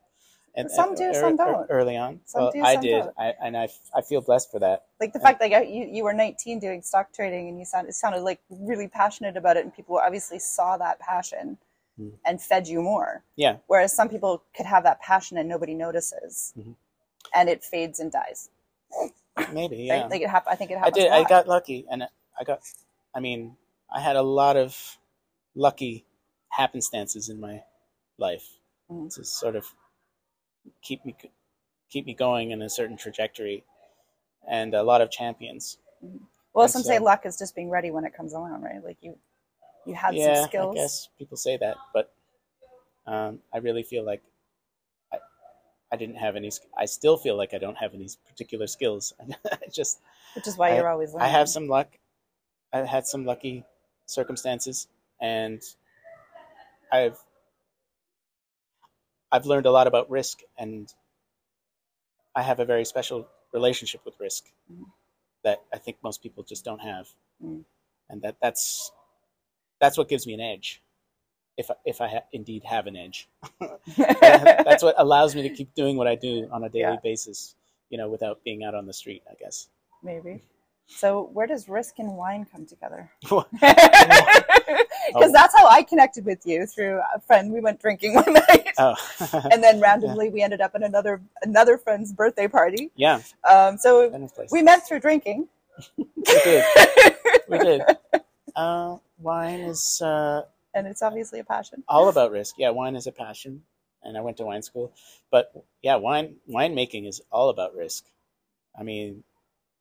[0.55, 1.67] And Some do, some don't.
[1.71, 3.05] Early on, Some well, do, I did.
[3.17, 4.85] I, and I, I feel blessed for that.
[5.01, 7.95] like the fact that you you were 19 doing stock trading and you sounded it
[7.95, 11.59] sounded like really passionate about it and people obviously saw that passion
[11.97, 12.11] Hmm.
[12.25, 16.53] and fed you more Yeah, whereas some people could have that passion and nobody notices
[16.57, 16.75] Mhm.
[17.35, 18.49] and it fades and dies
[19.53, 19.89] maybe.
[19.91, 20.95] right Yeah, like it hap- i think it happened.
[20.97, 21.13] I did.
[21.13, 22.05] I got lucky, and
[22.39, 22.61] I got.
[23.15, 23.57] I mean,
[23.95, 24.99] I had a lot of
[25.55, 26.05] lucky
[26.49, 27.63] happenstances in my
[28.19, 28.47] life
[28.91, 29.15] Mhm.
[29.15, 29.67] to sort of
[30.83, 31.15] keep me
[31.91, 33.65] keep me going in a certain trajectory,
[34.49, 35.79] and a lot of champions.
[36.55, 38.83] well and some so- say luck is just being ready when it comes around right
[38.85, 39.17] like you
[39.87, 42.13] you had yeah, some skills I guess people say that, but
[43.07, 44.23] um, I really feel like
[45.93, 46.51] I didn't have any.
[46.77, 49.13] I still feel like I don't have any particular skills.
[49.53, 50.01] I just
[50.35, 51.29] which is why I- you're always Learning.
[51.29, 51.99] I have some luck.
[52.73, 53.65] I had some lucky
[54.07, 54.89] circumstances,
[55.21, 55.61] and
[56.91, 57.19] I've
[59.31, 60.93] I've learned a lot about risk, and
[62.35, 64.85] I have a very special relationship with risk Mhm.
[65.45, 67.09] that I think most people just don't have,
[67.43, 67.65] Mm.
[68.09, 68.93] and that that's
[69.79, 70.82] that's what gives me an edge.
[71.57, 73.29] If I, if I ha- indeed have an edge,
[73.97, 76.97] that's what allows me to keep doing what I do on a daily Yeah.
[77.03, 77.55] basis,
[77.91, 79.23] you know, without being out on the street.
[79.31, 79.69] I guess.
[80.03, 80.43] maybe
[80.87, 83.47] so where does risk and wine come together Oh.
[85.09, 87.53] because that's how I connected with you through a friend.
[87.53, 88.95] We went drinking one night, oh,
[89.53, 92.91] and then randomly we ended up at another another friend's birthday party.
[92.97, 94.11] yeah, Um, so
[94.51, 95.49] we met through drinking.
[95.97, 96.07] We
[96.45, 96.65] did.
[97.49, 97.83] We did.
[98.55, 100.43] Uh, wine is uh,
[100.75, 101.83] and it's obviously a passion.
[101.89, 102.57] all about risk.
[102.59, 103.63] Yeah, wine is a passion,
[104.03, 104.93] and I went to wine school.
[105.31, 108.05] But yeah, wine winemaking is all about risk.
[108.79, 109.25] I mean,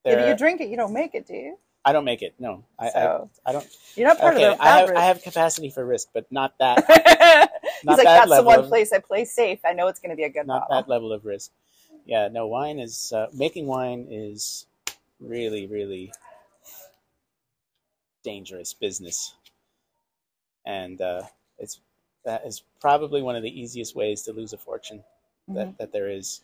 [0.06, 1.58] If you drink it, you don't make it, do you?
[1.84, 2.36] I don't make it.
[2.38, 3.68] No, I, So I, I don't.
[3.96, 4.90] you're not part Okay, of the I have.
[4.90, 6.86] I have capacity for risk, but not that
[7.82, 9.60] He's not like, that that's the one of- place I play safe.
[9.66, 10.76] I know it's going to be a good not bottle.
[10.84, 11.52] that level of risk.
[12.06, 14.66] Yeah, no, wine is uh, making wine is
[15.20, 16.12] really, really
[18.24, 19.34] dangerous business,
[20.66, 21.24] and uh,
[21.60, 21.80] it's
[22.26, 25.04] that is probably one of the easiest ways to lose a fortune
[25.50, 25.78] that, Mhm.
[25.78, 26.42] that there is.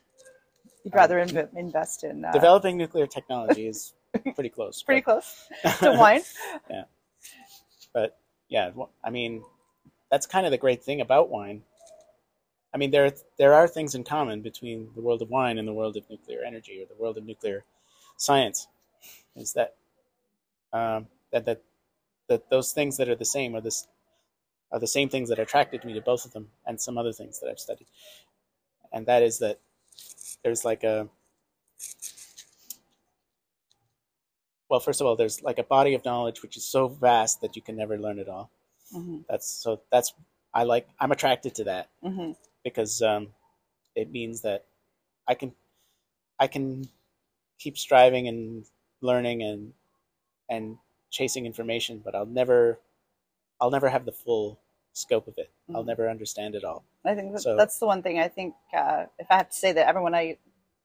[0.84, 3.94] You'd rather inv- invest in uh, Developing nuclear technology is
[4.36, 4.82] pretty close.
[4.82, 5.22] pretty but,
[5.62, 6.22] close to wine.
[6.70, 6.84] Yeah,
[7.94, 8.18] but
[8.50, 8.72] yeah,
[9.04, 9.44] I mean,
[10.10, 11.64] that's kind of the great thing about wine.
[12.74, 15.74] I mean, there there are things in common between the world of wine and the
[15.74, 17.64] world of nuclear energy or the world of nuclear
[18.18, 18.68] science.
[19.36, 19.76] Is that
[20.74, 21.62] um, that that
[22.28, 23.88] that those things that are the same are this
[24.72, 27.40] are the same things that attracted me to both of them and some other things
[27.40, 27.88] that I've studied,
[28.92, 29.60] and that is that
[30.44, 31.08] there's like a
[34.70, 37.56] well, first of all, there's like a body of knowledge which is so vast that
[37.56, 38.50] you can never learn it all.
[38.96, 39.20] Mm-hmm.
[39.30, 40.14] That's so that's
[40.54, 42.32] I like I'm attracted to that Mm-hmm.
[42.64, 43.30] because um,
[43.96, 44.66] it means that
[45.28, 45.54] I can
[46.40, 46.88] I can
[47.60, 48.66] keep striving and
[49.02, 49.74] learning and
[50.50, 50.78] and
[51.10, 52.80] chasing information, but I'll never
[53.60, 54.60] I'll never have the full
[54.94, 55.52] scope of it.
[55.74, 55.88] I'll Mhm.
[55.88, 56.84] never understand it all.
[57.06, 59.56] I think that, So- that's the one thing I think uh, if I have to
[59.56, 60.38] say that everyone I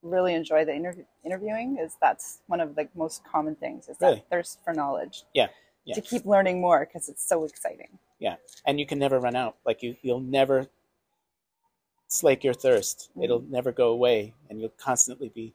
[0.02, 4.06] really enjoy the interview, interviewing is that's one of the most common things is that
[4.06, 4.24] Really?
[4.30, 5.24] thirst for knowledge.
[5.32, 5.48] Yeah,
[5.84, 5.94] yeah.
[5.94, 7.98] To keep learning more because it's so exciting.
[8.18, 8.36] Yeah.
[8.66, 9.56] And you can never run out.
[9.64, 10.68] Like you you'll never
[12.08, 13.10] slake your thirst.
[13.16, 13.24] Mhm.
[13.24, 15.54] It'll never go away and you'll constantly be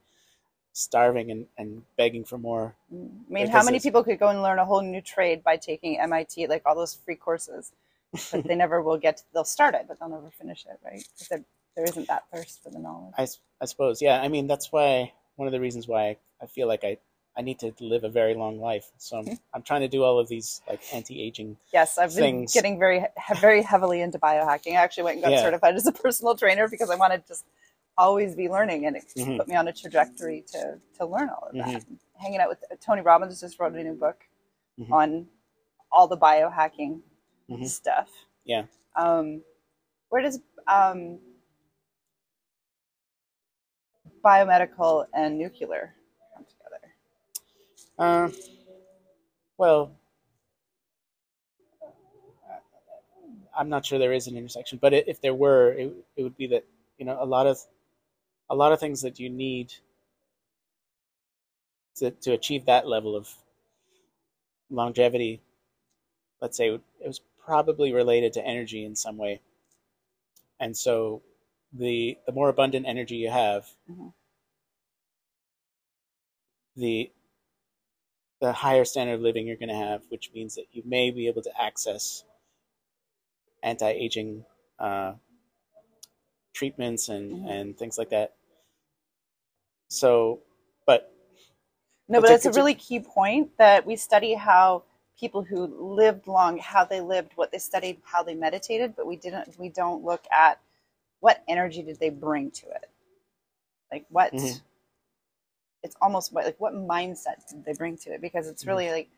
[0.78, 2.76] starving and, and begging for more.
[2.94, 3.10] Mm.
[3.30, 6.00] I mean, how many people could go and learn a whole new trade by taking
[6.00, 7.72] MIT, like all those free courses,
[8.32, 9.18] but they never will get.
[9.18, 11.06] To, they'll start it, but they'll never finish it, right?
[11.18, 11.44] 'Cause there,
[11.76, 13.14] there isn't that thirst for the knowledge.
[13.18, 13.28] I,
[13.62, 14.22] I suppose, yeah.
[14.22, 16.98] I mean, that's why one of the reasons why I, I feel like I,
[17.36, 18.90] I need to live a very long life.
[18.98, 21.58] So I'm, I'm trying to do all of these like anti-aging.
[21.74, 22.54] Yes, I've been things.
[22.54, 23.06] getting very,
[23.42, 24.72] very heavily into biohacking.
[24.74, 25.42] I actually went and got Yeah.
[25.44, 27.46] certified as a personal trainer because I wanted to just
[27.98, 29.38] always be learning, and it Mhm.
[29.38, 31.68] put me on a trajectory to to learn all of that.
[31.82, 31.96] Mm-hmm.
[32.20, 34.28] Hanging out with Tony Robbins just wrote a new book
[34.80, 34.92] Mhm.
[34.92, 35.30] on
[35.92, 37.02] all the biohacking
[37.50, 37.66] Mhm.
[37.68, 38.10] stuff.
[38.44, 38.66] Yeah.
[38.96, 39.44] Um,
[40.10, 41.20] where does um,
[44.24, 45.96] biomedical and nuclear
[46.34, 46.94] come together?
[47.98, 48.30] Uh,
[49.58, 49.92] well,
[53.56, 56.48] I'm not sure there is an intersection, but if there were, it, it would be
[56.48, 56.66] that
[56.98, 57.60] you know a lot of
[58.50, 59.74] a lot of things that you need
[61.96, 63.30] to to achieve that level of
[64.70, 65.42] longevity.
[66.42, 69.42] Let's say it was probably related to energy in some way,
[70.60, 71.22] and so
[71.74, 74.14] the the more abundant energy you have, Mhm.
[76.76, 77.12] the
[78.40, 81.28] the higher standard of living you're going to have, which means that you may be
[81.28, 82.24] able to access
[83.64, 84.46] anti-aging
[84.80, 85.14] uh,
[86.54, 87.50] treatments and, Mhm.
[87.52, 88.37] and things like that.
[89.90, 90.42] So,
[90.86, 91.14] but
[92.08, 94.84] No, but it's a a- really key point that we study how
[95.20, 95.66] people who
[95.96, 99.58] lived long, how they lived, what they studied, how they meditated, but we didn't.
[99.58, 100.60] We don't look at
[101.20, 102.90] what energy did they bring to it,
[103.92, 104.34] like what.
[104.34, 104.62] Mhm.
[105.84, 108.20] It's almost what, like what mindset did they bring to it?
[108.22, 108.68] Because it's Mhm.
[108.68, 109.10] really like,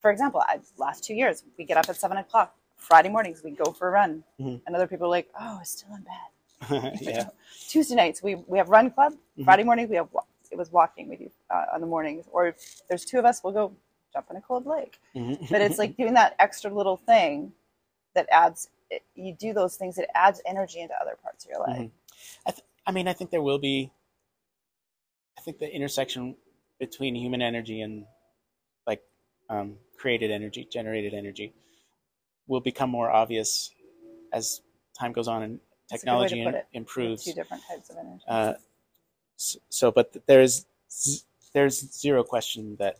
[0.00, 3.42] for example, I, last two years we get up at seven o'clock Friday mornings.
[3.42, 4.62] We go for a run, Mhm.
[4.66, 6.30] and other people are like, "Oh, it's still in bed."
[7.00, 7.28] yeah,
[7.68, 9.14] Tuesday nights we we have run club.
[9.38, 9.44] Mhm.
[9.44, 10.08] Friday morning we have
[10.50, 12.24] it was walking with you uh, on the mornings.
[12.32, 13.72] Or if there's two of us, we'll go
[14.12, 14.98] jump in a cold lake.
[15.14, 15.50] Mhm.
[15.50, 17.52] But it's like doing that extra little thing
[18.14, 18.70] that adds.
[18.90, 21.78] It, you do those things that adds energy into other parts of your life.
[21.78, 21.90] Mhm.
[22.46, 23.92] I, th- I mean, I think there will be.
[25.36, 26.36] I think the intersection
[26.80, 28.06] between human energy and
[28.86, 29.02] like
[29.50, 31.52] um, created energy, generated energy,
[32.46, 33.70] will become more obvious
[34.32, 34.62] as
[34.98, 35.60] time goes on and
[35.90, 36.66] That's a good way to technology it.
[36.72, 37.24] improves.
[37.24, 38.22] Two different types of energy.
[38.28, 38.54] Uh,
[39.36, 40.66] s- so, but there's
[41.52, 42.98] there's zero question that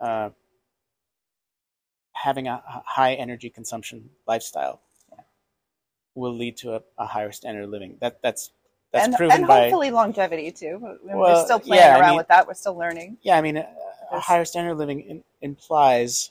[0.00, 0.30] uh,
[2.12, 4.80] having a high energy consumption lifestyle
[6.14, 7.96] will lead to a, a higher standard of living.
[8.00, 8.52] That that's
[8.92, 10.98] that's and, proven and by hopefully longevity too.
[11.04, 12.46] We're still playing yeah, I around mean- with that.
[12.46, 13.18] We're still learning.
[13.22, 13.36] yeah.
[13.36, 13.68] I mean, a,
[14.12, 16.30] a higher standard of living in, implies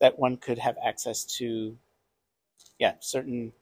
[0.00, 1.76] that one could have access to
[2.78, 3.52] yeah certain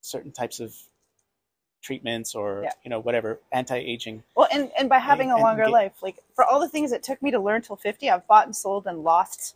[0.00, 0.74] certain types of
[1.80, 2.72] treatments or Yeah.
[2.82, 6.44] you know whatever anti-aging Well, and, and by having a longer get- life, like for
[6.44, 9.04] all the things it took me to learn till 50, I've bought and sold and
[9.04, 9.54] lost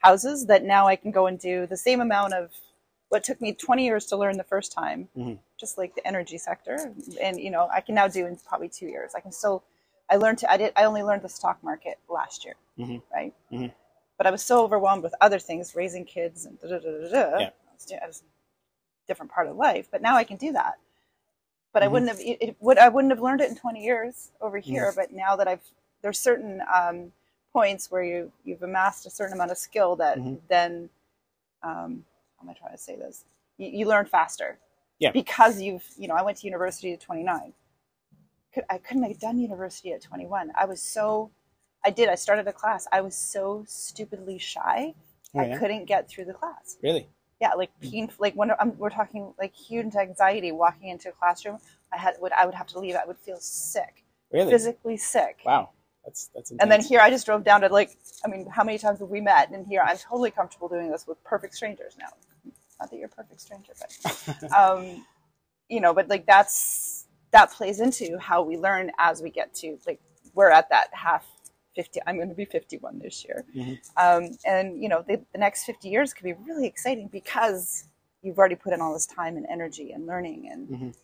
[0.00, 2.50] houses that now I can go and do the same amount of
[3.08, 5.38] what took me 20 years to learn the first time, Mhm.
[5.58, 6.94] just like the energy sector.
[7.20, 9.14] And, you know, I can now do in probably two years.
[9.14, 9.62] I can still,
[10.08, 13.02] I learned to, I did, I only learned the stock market last year, Mhm.
[13.12, 13.34] right?
[13.50, 13.72] Mhm.
[14.18, 17.08] But I was so overwhelmed with other things, raising kids and da da da da
[17.08, 17.38] da.
[17.38, 17.46] Yeah.
[17.70, 18.22] I was, doing- I was
[19.12, 20.74] different part of life, but now I can do that
[21.74, 21.92] but I Mhm.
[21.92, 24.70] wouldn't have it, would I wouldn't have learned it in 20 years over Mm-hmm.
[24.72, 24.92] here.
[24.94, 25.64] But now that I've
[26.02, 27.12] there's certain um,
[27.54, 30.38] points where you you've amassed a certain amount of skill that Mhm.
[30.48, 30.90] then
[31.62, 32.04] um,
[32.36, 33.24] how am I trying to say this?
[33.56, 34.58] You, you learn faster.
[34.98, 35.12] Yeah.
[35.12, 37.54] Because you've you know I went to university at 29.
[38.52, 40.52] Could, I couldn't have done university at 21.
[40.54, 41.30] I was so
[41.84, 42.10] I did.
[42.10, 42.86] I started a class.
[42.92, 44.94] I was so stupidly shy.
[45.34, 46.76] Oh, I couldn't get through the class.
[46.82, 47.08] really
[47.42, 48.18] yeah, like painful.
[48.20, 51.58] Like when I'm, we're talking like huge anxiety walking into a classroom,
[51.92, 52.94] I had would I would have to leave.
[52.94, 54.52] I would feel sick, Really?
[54.52, 55.40] physically sick.
[55.44, 55.70] Wow.
[56.04, 56.52] That's that's.
[56.52, 59.08] And then here I just drove down to like, I mean, how many times have
[59.08, 59.50] we met?
[59.50, 62.10] And here I'm totally comfortable doing this with perfect strangers now.
[62.78, 65.04] Not that you're a perfect stranger, but um,
[65.68, 69.80] you know, but like that's that plays into how we learn as we get to
[69.84, 70.00] like
[70.32, 71.26] we're at that half
[71.74, 73.78] 50 i'm going to be 51 this year Mhm.
[73.96, 77.88] um, and you know the, the next 50 years could be really exciting because
[78.22, 80.94] you've already put in all this time and energy and learning and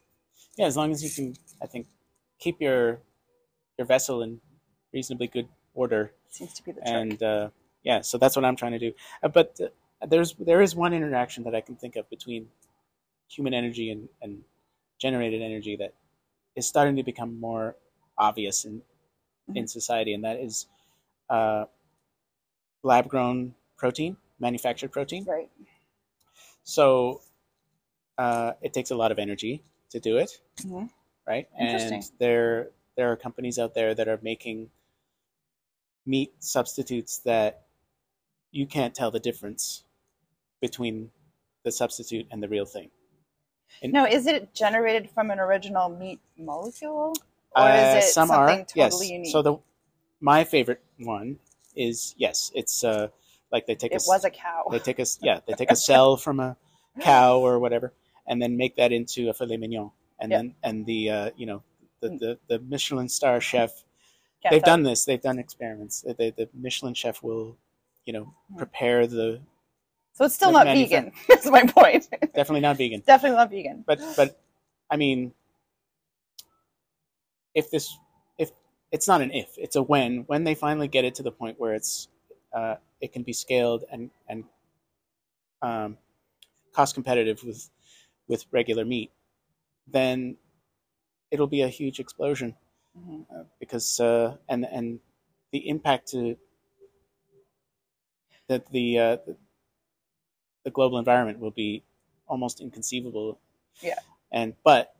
[0.57, 1.86] yeah, as long as you can, I think,
[2.39, 3.01] keep your
[3.78, 4.40] your vessel in
[4.93, 7.49] reasonably good order, seems to be the trick and uh,
[7.85, 8.93] yeah, so that's what I'm trying to do.
[9.23, 12.49] Uh, but uh, there's there is one interaction that I can think of between
[13.28, 14.43] human energy and, and
[14.99, 15.95] generated energy that
[16.57, 17.77] is starting to become more
[18.19, 18.65] obvious
[19.49, 20.66] in in society, and that is
[21.31, 21.65] uh,
[22.83, 25.25] lab grown protein, manufactured protein.
[25.25, 25.51] right
[26.65, 27.23] So
[28.19, 30.91] uh, it takes a lot of energy to do it, Mhm.
[31.27, 31.49] right?
[31.59, 31.95] Interesting.
[32.03, 34.70] And there there are companies out there that are making
[36.05, 37.62] meat substitutes that
[38.51, 39.85] you can't tell the difference
[40.61, 41.11] between
[41.62, 42.91] the substitute and the real thing.
[43.83, 47.15] now is it generated from an original meat molecule
[47.57, 48.65] or Uh, is it some something are.
[48.65, 49.11] totally yes.
[49.11, 49.33] unique?
[49.33, 49.57] So the
[50.20, 51.39] my favorite one
[51.77, 53.09] is yes, it's uh
[53.53, 54.65] like they take it a was a cow.
[54.70, 56.57] they take a yeah they take a cell from a
[57.01, 57.93] cow or whatever
[58.27, 59.91] and then make that into a filet mignon.
[60.20, 60.39] And Yeah.
[60.39, 61.62] then and the uh, you know
[62.01, 63.70] the, the the Michelin star chef
[64.43, 64.75] Can't they've tell.
[64.77, 65.05] done this.
[65.05, 66.03] They've done experiments.
[66.03, 67.57] They- they- the Michelin chef will
[68.05, 68.57] you know Hmm.
[68.59, 69.41] prepare the
[70.15, 72.09] so it's still not vegan that's my point.
[72.35, 73.01] Definitely not vegan.
[73.07, 73.85] Definitely not vegan.
[73.87, 74.41] But but
[74.91, 75.33] I mean
[77.55, 77.97] if this
[78.39, 78.51] if
[78.93, 81.59] it's not an if it's a when when they finally get it to the point
[81.59, 82.09] where it's
[82.53, 84.45] uh, it can be scaled and and
[85.62, 85.97] um,
[86.73, 87.70] cost competitive with
[88.29, 89.11] with regular meat
[89.87, 90.37] then
[91.31, 92.55] it'll be a huge explosion
[92.99, 93.27] Mhm.
[93.35, 95.01] uh, because uh, and and
[95.53, 96.37] the impact to
[98.49, 99.37] that the, uh, the
[100.65, 101.83] the global environment will be
[102.27, 103.39] almost inconceivable.
[103.81, 103.99] Yeah.
[104.31, 104.95] And but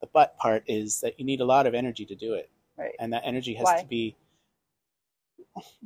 [0.00, 2.92] the but part is that you need a lot of energy to do it, right
[2.98, 3.80] and that energy has Why?
[3.80, 4.16] to be.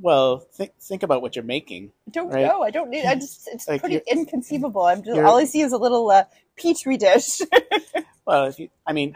[0.01, 1.93] Well, think think about what you're making.
[2.07, 2.47] I don't Right.
[2.47, 2.63] know.
[2.63, 3.07] I don't need.
[3.07, 3.49] I just.
[3.53, 4.83] It's Like, pretty inconceivable.
[4.83, 5.19] I'm just.
[5.21, 6.25] All I see is a little uh,
[6.57, 7.41] petri dish.
[8.27, 9.15] Well, if you, I mean,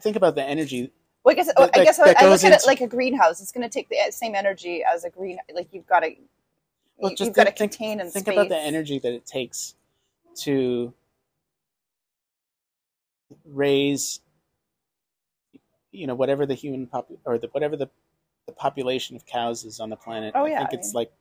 [0.00, 0.90] think about the energy.
[1.22, 1.46] well, I guess.
[1.46, 3.40] That- I guess that I, I look at it like a greenhouse.
[3.40, 5.38] It's going to take the same energy as a green.
[5.54, 6.10] Like you've got to.
[6.96, 8.32] Well, you, just have got to contain and think space.
[8.34, 9.76] about the energy that it takes
[10.38, 10.92] to
[13.44, 14.20] raise
[15.90, 17.88] you know whatever the human pop or the whatever the
[18.46, 20.94] the population of cows is on the planet Oh, yeah, i think I it's mean-
[21.02, 21.12] like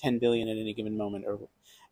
[0.00, 1.38] 10 billion at any given moment or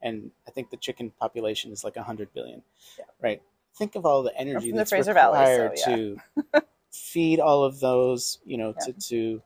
[0.03, 2.63] and i think the chicken population is like 100 billion
[2.99, 3.05] Yeah.
[3.21, 3.43] right
[3.77, 5.97] think of all the energy from the that's Valley, so, required yeah.
[5.97, 6.19] to
[6.93, 9.43] feed all of those you know to to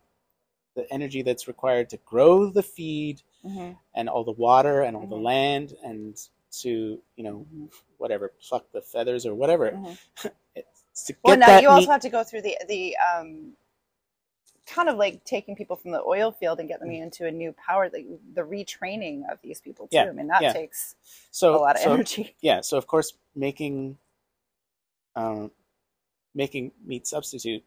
[0.74, 3.76] the energy that's required to grow the feed Mhm.
[3.94, 5.22] and all the water and all the Mhm.
[5.24, 6.16] land and
[6.60, 7.46] to you know
[7.98, 9.96] whatever pluck the feathers or whatever Mhm.
[11.06, 13.54] To Well, now you also meat- have to go through the the um,
[14.66, 17.52] kind of like taking people from the oil field and getting them into a new
[17.54, 17.88] power.
[17.90, 19.96] Like the retraining of these people too.
[19.96, 20.52] Yeah, I mean, that yeah.
[20.52, 20.94] takes
[21.30, 22.36] so a lot of so, energy.
[22.42, 23.96] yeah so of course making
[25.16, 25.50] um,
[26.34, 27.64] making meat substitute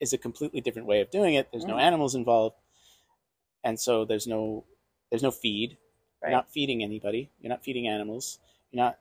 [0.00, 1.80] is a completely different way of doing it there's no Mhm.
[1.82, 2.56] animals involved
[3.62, 4.64] and so there's no
[5.10, 5.76] there's no feed
[6.22, 6.30] Right.
[6.30, 8.38] you're not feeding anybody you're not feeding animals
[8.70, 8.98] you're not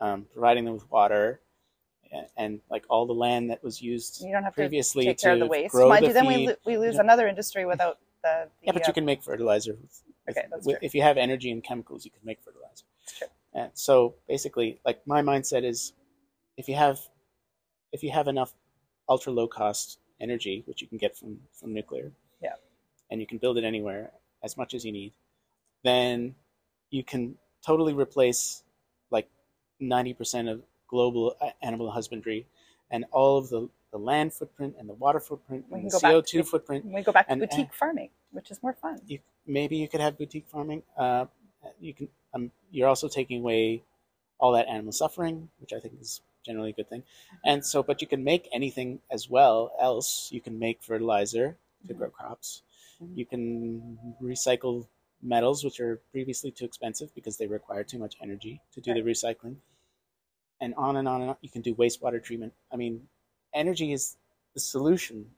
[0.00, 1.40] um, providing them with water
[2.12, 5.18] and, and like all the land that was used You don't have previously to take
[5.20, 5.72] care of the waste.
[5.72, 6.48] grow Mind the you, then we, feed.
[6.48, 8.28] lo- we lose another industry without the.
[8.28, 9.72] the Yeah, but uh, you can make fertilizer.
[9.80, 10.86] With- Okay, that's with- true.
[10.86, 12.84] if you have energy and chemicals, you can make fertilizer.
[13.04, 13.26] That's true.
[13.54, 15.92] And so basically, like my mindset is,
[16.56, 16.98] if you have,
[17.92, 18.52] if you have enough
[19.08, 22.10] ultra low cost energy, which you can get from from nuclear,
[22.42, 22.54] Yeah.
[23.10, 24.10] and you can build it anywhere
[24.42, 25.12] as much as you need,
[25.84, 26.34] then
[26.90, 28.62] you can totally replace
[29.10, 29.28] like
[29.78, 32.46] ninety percent of global animal husbandry
[32.90, 36.00] and all of the, the land footprint and the water footprint We and the go
[36.00, 38.72] back CO to- two footprint we go back to and- boutique farming, which is more
[38.74, 39.00] fun.
[39.06, 40.82] you maybe you could have boutique farming.
[40.96, 41.26] Uh,
[41.80, 42.08] you can.
[42.34, 43.82] Um, you're also taking away
[44.38, 47.02] all that animal suffering, which I think is generally a good thing.
[47.44, 49.72] And so, but you can make anything as well.
[49.80, 51.56] Else, you can make fertilizer
[51.88, 52.62] to grow crops.
[53.02, 53.16] Mhm.
[53.16, 54.86] You can recycle
[55.22, 59.02] metals, which are previously too expensive because they require too much energy to do the
[59.02, 59.56] recycling.
[60.60, 61.36] And on and on and on.
[61.40, 62.52] You can do wastewater treatment.
[62.72, 63.08] I mean,
[63.54, 64.16] energy is
[64.54, 65.30] the solution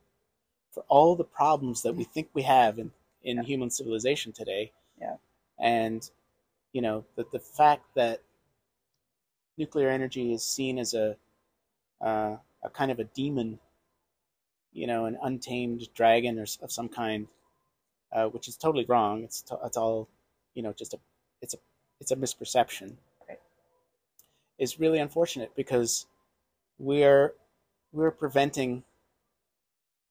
[0.72, 2.90] for all the problems that we think we have in,
[3.22, 4.72] in human civilization today.
[5.00, 5.16] Yeah.
[5.58, 6.08] And
[6.72, 8.22] you know, that the fact that
[9.58, 11.16] nuclear energy is seen as a
[12.00, 13.58] uh, a kind of a demon,
[14.72, 17.28] you know, an untamed dragon or of some kind,
[18.12, 19.24] uh, which is totally wrong.
[19.24, 20.08] It's to, it's all,
[20.54, 20.98] you know, just a
[21.40, 21.58] it's a
[22.00, 22.94] it's a misperception.
[23.28, 23.40] Right.
[24.58, 26.06] Is really unfortunate because
[26.78, 27.34] we're
[27.92, 28.84] we're preventing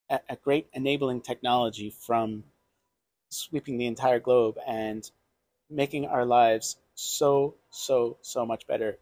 [0.10, 2.44] a, a great enabling technology from
[3.30, 5.10] sweeping the entire globe and
[5.70, 8.98] making our lives so so so much better.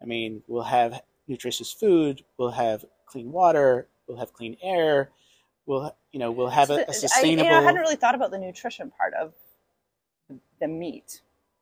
[0.00, 5.10] I mean, we'll have nutritious food, we'll have clean water, we'll have clean air,
[5.66, 7.42] we'll you know we'll have a, a sustainable.
[7.42, 9.32] I, you know, I hadn't really thought about the nutrition part of
[10.60, 11.20] the meat.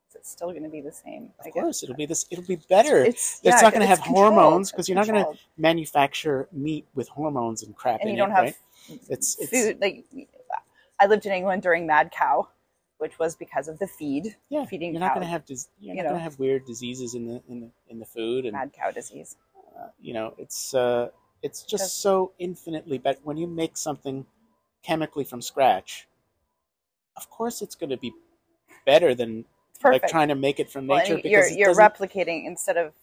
[0.09, 1.31] Is it still going to be the same?
[1.44, 2.26] Of course, it'll be this.
[2.31, 2.98] It'll be better.
[2.98, 6.86] It's, It's, yeah, not going to have hormones because you're not going to manufacture meat
[6.94, 8.56] with hormones and crap and in you don't it, have right?
[9.09, 10.05] It's, it's food like
[11.01, 12.48] I lived in England during Mad Cow,
[12.98, 14.64] which was because of the feed, yeah.
[14.64, 17.14] feeding You're not going to have dis- you're you not going to have weird diseases
[17.14, 19.36] in the in the in the food and mad cow disease.
[19.76, 21.09] uh, you know it's uh,
[21.45, 24.25] it's just so infinitely better when you make something
[24.83, 26.09] chemically from scratch.
[27.19, 28.12] Of course, it's going to be
[28.87, 29.45] better than
[29.79, 30.05] Perfect.
[30.05, 32.95] like trying to make it from Well, nature because you're you're replicating instead of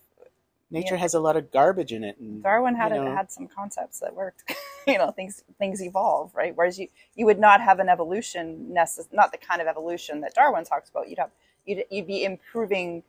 [0.72, 1.02] nature yeah.
[1.02, 2.18] has a lot of garbage in it.
[2.20, 4.52] And, Darwin had you a, know, had some concepts that worked.
[4.88, 6.56] you know, things things evolve, right?
[6.56, 10.34] Whereas you you would not have an evolution necess- not the kind of evolution that
[10.34, 11.08] Darwin talks about.
[11.10, 11.30] You'd have
[11.68, 13.04] you'd you'd be improving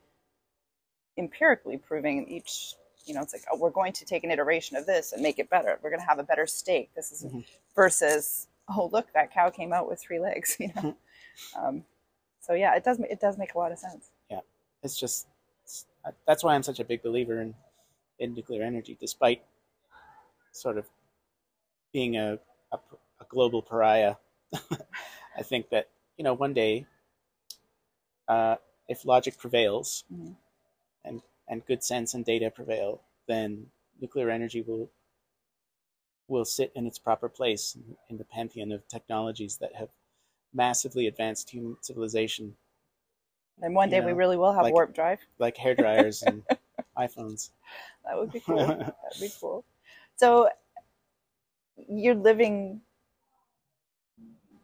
[1.16, 4.86] empirically proving each you know it's like oh, we're going to take an iteration of
[4.86, 7.44] this and make it better we're going to have a better steak this is Mhm.
[7.74, 10.96] versus oh look that cow came out with three legs you know
[11.58, 11.84] um,
[12.40, 14.40] so yeah it does it does make a lot of sense Yeah.
[14.82, 15.26] it's just
[15.64, 15.86] it's,
[16.26, 17.54] that's why I'm such a big believer in
[18.18, 19.42] in nuclear energy, despite
[20.52, 20.86] sort of
[21.92, 22.38] being a
[22.72, 22.78] a,
[23.20, 24.14] a global pariah.
[25.36, 26.86] I think that you know one day,
[28.28, 28.56] uh,
[28.88, 30.36] if logic prevails, Mhm.
[31.04, 33.66] and and good sense and data prevail, then
[34.00, 34.90] nuclear energy will
[36.28, 37.76] will sit in its proper place
[38.08, 39.88] in, the pantheon of technologies that have
[40.54, 42.54] massively advanced human civilization.
[43.60, 45.18] And one day You we really will have like- warp drive.
[45.38, 46.42] like hair dryers and
[46.98, 47.50] iPhones.
[48.04, 48.56] that would be cool.
[48.66, 49.64] That'd be cool.
[50.16, 50.48] So
[51.88, 52.80] you're living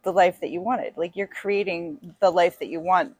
[0.03, 0.93] the life that you wanted.
[0.97, 3.15] Like you're creating the life that you want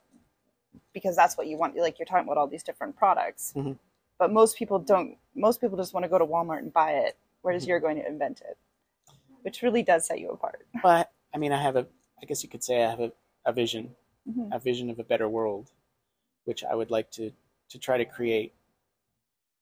[0.93, 3.77] because that's what you want like you're talking about all these different products Mhm.
[4.17, 7.17] but most people don't most people just want to go to walmart and buy it
[7.41, 7.67] whereas Mhm.
[7.67, 8.57] you're going to invent it
[9.43, 11.85] which really does set you apart But I mean, I have a,
[12.21, 13.11] I guess you could say I have a,
[13.45, 13.95] a vision,
[14.27, 14.53] Mhm.
[14.53, 15.71] a vision of a better world,
[16.45, 17.31] which I would like to
[17.69, 18.51] to try to create.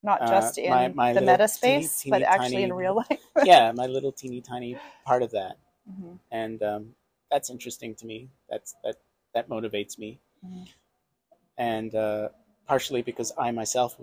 [0.02, 3.20] not Uh, just in my- my the meta space teeny but actually in real life
[3.44, 5.58] yeah, my little teeny tiny part of that,
[5.90, 6.18] Mhm.
[6.30, 6.94] and um,
[7.30, 8.30] that's interesting to me.
[8.48, 8.96] That's that
[9.34, 10.68] that motivates me, Mhm.
[11.58, 12.28] And uh,
[12.66, 14.00] partially because I myself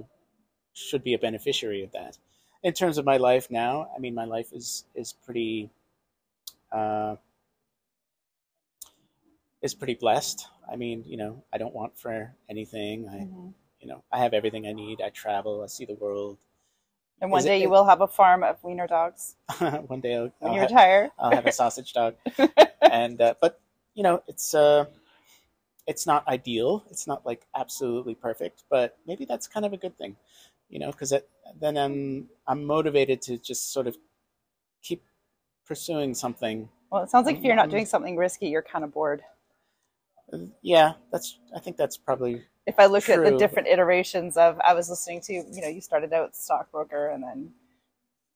[0.74, 2.18] should be a beneficiary of that.
[2.64, 5.70] In terms of my life now, I mean, my life is is pretty.
[6.72, 7.16] Uh,
[9.62, 10.48] is pretty blessed.
[10.72, 13.08] I mean, you know, I don't want for anything.
[13.10, 13.54] I, Mhm.
[13.80, 15.02] you know, I have everything I need.
[15.02, 15.64] I travel.
[15.64, 16.38] I see the world.
[17.22, 19.38] and one Is it- day you will have a farm of wiener dogs
[19.88, 22.16] One day I'll, when you retire I'll have a sausage dog.
[22.82, 23.60] and uh, but
[23.94, 24.86] you know, it's uh,
[25.88, 26.84] it's not ideal.
[26.90, 30.16] It's not like absolutely perfect, but maybe that's kind of a good thing,
[30.70, 31.14] you know, because
[31.60, 33.98] then I'm I'm motivated to just sort of
[34.82, 35.04] keep
[35.68, 36.70] pursuing something.
[36.92, 37.72] well it sounds like if you're not Mhm.
[37.72, 39.24] doing something risky you're kind of bored
[40.62, 41.40] Yeah, that's.
[41.56, 45.22] I think that's probably if I look at the different iterations of, I was listening
[45.22, 47.52] to, you know, you started out stockbroker and then,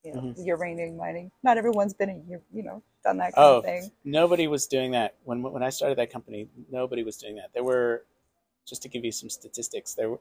[0.04, 0.46] you know, Mhm.
[0.46, 1.32] uranium mining.
[1.44, 3.92] Not everyone's been, a, you you know, done that kind Oh, of thing.
[4.04, 6.48] nobody was doing that when when I started that company.
[6.72, 7.54] Nobody was doing that.
[7.54, 8.06] There were,
[8.66, 10.20] just to give you some statistics, there were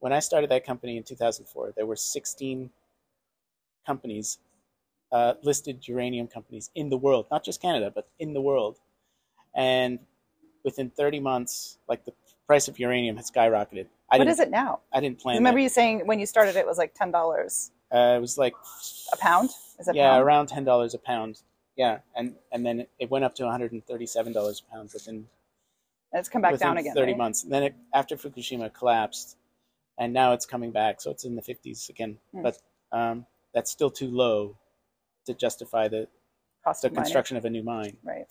[0.00, 2.70] when I started that company in 2004, there were 16
[3.86, 4.38] companies,
[5.12, 8.78] uh, listed uranium companies in the world, not just Canada, but in the world,
[9.54, 9.98] and
[10.64, 12.12] within 30 months, like the
[12.46, 13.86] price of uranium has skyrocketed.
[14.10, 14.80] I What it now?
[14.92, 15.36] I didn't plan.
[15.38, 15.62] Remember that.
[15.64, 18.54] you saying when you started it was like ten dollars Uh, it was like
[19.12, 19.50] a pound?
[19.78, 20.24] Is it yeah, pound?
[20.24, 21.40] around ten dollars a pound.
[21.76, 24.90] Yeah, and and then it went up to one hundred and thirty-seven dollars a pound
[24.92, 25.14] within
[26.12, 26.94] And it's come back down again.
[26.94, 27.18] 30 right?
[27.18, 27.44] months.
[27.44, 29.36] And then it, after Fukushima collapsed,
[29.98, 32.18] and now it's coming back, so it's in the 50s again.
[32.32, 32.42] Hmm.
[32.42, 32.58] But
[32.92, 34.56] um, that's still too low
[35.26, 36.08] to justify the,
[36.64, 37.04] Cost the of mining.
[37.04, 37.96] construction of a new mine.
[38.02, 38.26] Right.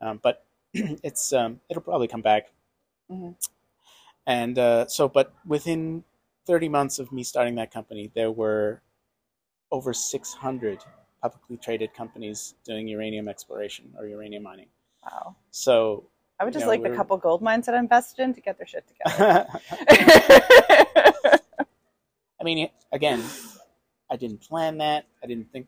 [0.00, 0.44] Um, but
[0.74, 2.48] it's um, it'll probably come back.
[3.10, 3.34] Mhm.
[4.26, 6.04] And uh, so, but within
[6.46, 8.82] 30 months of me starting that company, there were
[9.76, 10.82] over 600
[11.20, 14.68] publicly traded companies doing uranium exploration or uranium mining.
[15.04, 15.36] Wow.
[15.50, 16.08] So
[16.40, 18.40] I would You just know, like the couple gold mines that I invested in to
[18.40, 19.46] get their shit together.
[22.40, 23.22] I mean, again,
[24.10, 25.06] I didn't plan that.
[25.22, 25.66] I didn't think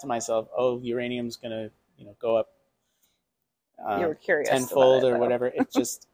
[0.00, 2.50] to myself, "Oh, uranium's gonna, you know, go up
[3.84, 4.48] uh, you were curious.
[4.48, 5.18] tenfold it, or though.
[5.18, 6.06] whatever." It just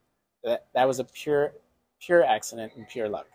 [0.42, 1.52] that that was a pure,
[2.00, 3.26] pure accident and pure luck.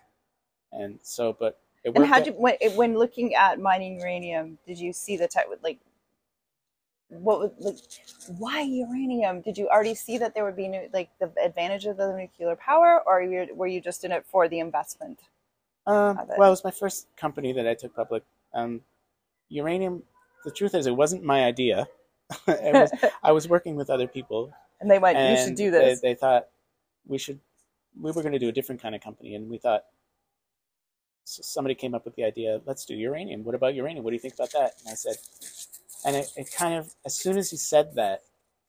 [0.71, 1.59] And so, but.
[1.93, 5.61] And how did when, when looking at mining uranium, did you see the type with
[5.63, 5.79] like
[7.09, 7.77] what would like
[8.37, 9.41] why uranium?
[9.41, 12.55] Did you already see that there would be new, like the advantage of the nuclear
[12.55, 15.19] power, or were you just in it for the investment?
[15.85, 16.29] Um, it?
[16.37, 18.23] well, it was my first company that I took public.
[18.53, 18.81] Um,
[19.49, 20.03] uranium.
[20.43, 21.87] The truth is, it wasn't my idea.
[22.47, 22.91] was,
[23.23, 24.51] I was working with other people,
[24.81, 26.47] and they went, and "You should do this." They, they thought
[27.05, 27.39] we should.
[27.99, 29.85] We were going to do a different kind of company, and we thought
[31.25, 32.61] so somebody came up with the idea.
[32.65, 33.43] Let's do uranium.
[33.43, 34.03] What about uranium?
[34.03, 34.75] What do you think about that?
[34.79, 35.17] And I said,
[36.05, 38.21] and it, it kind of as soon as he said that,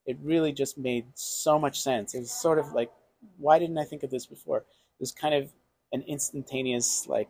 [0.07, 2.15] it really just made so much sense.
[2.15, 2.91] It was sort of like,
[3.39, 4.59] why didn't I think of this before?
[4.59, 5.51] It was kind of
[5.93, 7.29] an instantaneous like,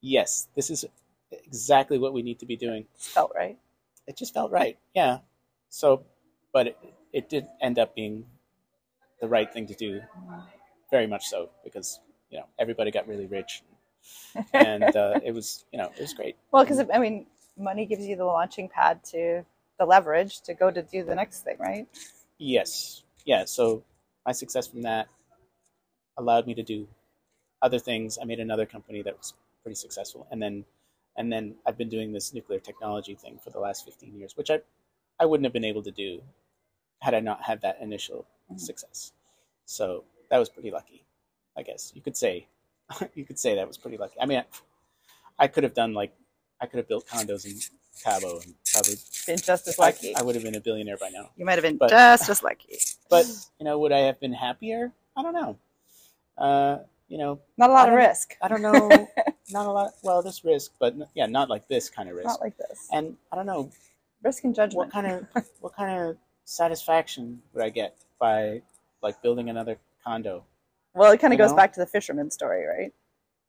[0.00, 0.84] yes, this is
[1.30, 3.58] exactly what we need to be doing Felt right.
[4.06, 4.78] it just felt right.
[4.94, 5.18] Yeah.
[5.68, 6.04] So,
[6.52, 6.78] but it,
[7.12, 8.24] it did end up being
[9.20, 10.00] the right thing to do,
[10.90, 12.00] very much so, because
[12.30, 13.62] you know everybody got really rich,
[14.52, 16.36] and uh, it was you know it was great.
[16.50, 17.26] Well, because I mean,
[17.58, 19.44] money gives you the launching pad to
[19.78, 21.86] the leverage to go to do the next thing, right?
[22.38, 23.02] Yes.
[23.24, 23.44] Yeah.
[23.44, 23.82] So
[24.26, 25.08] my success from that
[26.16, 26.86] allowed me to do
[27.62, 28.18] other things.
[28.20, 30.64] I made another company that was pretty successful, and then
[31.16, 34.50] and then I've been doing this nuclear technology thing for the last 15 years, which
[34.50, 34.60] I
[35.20, 36.22] I wouldn't have been able to do
[37.00, 38.26] had I not had that initial
[38.56, 39.12] success.
[39.64, 41.04] So that was pretty lucky,
[41.56, 42.46] I guess you could say.
[43.14, 44.16] you could say that was pretty lucky.
[44.20, 46.12] I mean, I, I could have done like
[46.60, 47.58] I could have built condos in
[48.02, 48.94] Cabo and probably
[49.26, 50.14] Been just as lucky.
[50.16, 51.30] I would have been a billionaire by now.
[51.36, 52.78] you might have been but- just as lucky.
[53.10, 53.26] But
[53.58, 54.90] you know, would I have been happier?
[55.14, 55.58] I don't know.
[56.38, 56.78] Uh,
[57.08, 58.36] you know, Not a lot of risk.
[58.40, 58.88] I don't know.
[59.50, 59.90] not a lot.
[60.02, 62.26] Well, there's risk, but yeah, not like this kind of risk.
[62.28, 62.88] Not like this.
[62.90, 63.70] and I don't know
[64.22, 64.76] risk and judgment.
[64.76, 68.62] what kind of what kind of satisfaction would I get by
[69.02, 70.44] like building another condo?
[70.94, 71.56] Well, it kind of goes know?
[71.56, 72.92] back to the fisherman story, right?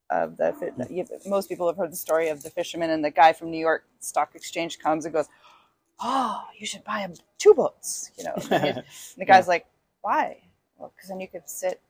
[0.09, 3.49] Of the most people have heard the story of the fisherman and the guy from
[3.51, 5.27] New York Stock Exchange comes and goes,
[5.99, 8.35] "Oh, you should buy him two boats," you know.
[8.51, 8.83] And
[9.17, 9.65] the guy's like,
[10.01, 10.37] "Why?"
[10.77, 11.81] Well, because then you could sit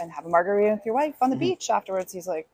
[0.00, 1.40] and have a margarita with your wife on the Mhm.
[1.40, 2.12] beach afterwards.
[2.12, 2.48] He's like,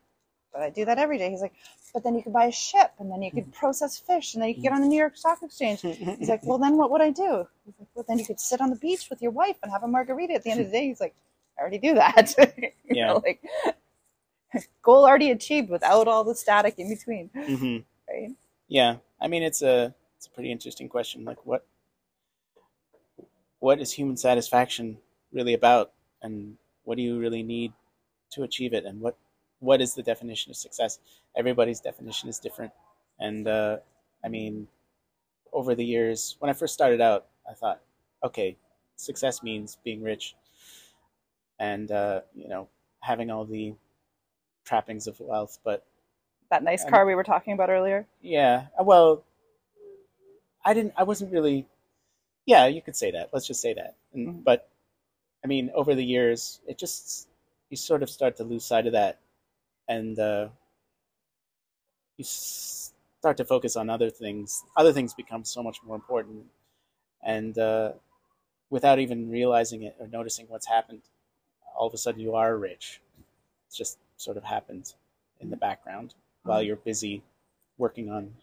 [0.53, 1.53] "But I do that every day." He's like,
[1.93, 4.49] "But then you could buy a ship, and then you could process fish, and then
[4.49, 7.01] you could get on the New York Stock Exchange." He's like, well, then what would
[7.01, 7.47] I do?
[7.65, 9.83] He's like, well, then you could sit on the beach with your wife and have
[9.83, 10.85] a margarita at the end of the day.
[10.87, 11.15] He's like,
[11.57, 12.33] I already do that.
[12.89, 13.07] Yeah.
[13.07, 13.41] know, like
[14.81, 17.77] goal already achieved without all the static in between, hmm
[18.09, 18.31] right?
[18.67, 21.25] Yeah, I mean it's a it's a pretty interesting question.
[21.25, 21.65] Like what
[23.59, 24.97] what is human satisfaction
[25.33, 27.73] really about, and what do you really need
[28.31, 29.17] to achieve it, and what
[29.59, 30.99] what is the definition of success?
[31.35, 32.71] Everybody's definition is different,
[33.19, 33.77] and uh,
[34.23, 34.67] I mean,
[35.53, 37.81] over the years, when I first started out, I thought,
[38.23, 38.57] okay,
[38.95, 40.35] success means being rich,
[41.59, 42.67] and uh, you know
[43.01, 43.73] having all the
[44.65, 45.85] trappings of wealth, but
[46.49, 48.05] That nice Um, car we were talking about earlier.
[48.21, 48.67] yeah.
[48.79, 49.23] uh, Well,
[50.63, 50.93] I didn't.
[50.97, 51.67] I wasn't really.
[52.45, 53.29] Yeah, you could say that.
[53.33, 53.95] Let's just say that.
[54.13, 54.43] And, Mhm.
[54.43, 54.69] But
[55.43, 57.27] I mean, over the years, it just
[57.69, 59.19] you sort of start to lose sight of that,
[59.87, 60.49] and uh,
[62.17, 64.63] you start to focus on other things.
[64.75, 66.45] Other things become so much more important,
[67.23, 67.93] and uh,
[68.69, 71.01] without even realizing it or noticing what's happened,
[71.77, 73.01] all of a sudden you are rich.
[73.19, 74.95] It just sort of happens
[75.39, 77.21] in the background while you're busy
[77.77, 78.33] working on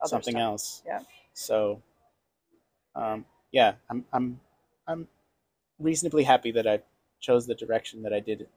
[0.00, 0.42] Other something stuff.
[0.42, 0.82] else.
[0.86, 1.00] Yeah.
[1.34, 1.80] So,
[2.94, 4.40] um, yeah, I'm I'm
[4.86, 5.08] I'm
[5.78, 6.80] reasonably happy that I
[7.20, 8.48] chose the direction that I did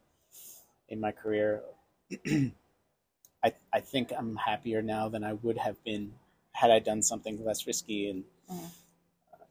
[0.89, 1.61] in my career.
[2.26, 6.14] I I think I'm happier now than I would have been
[6.53, 8.69] had I done something less risky and Mhm.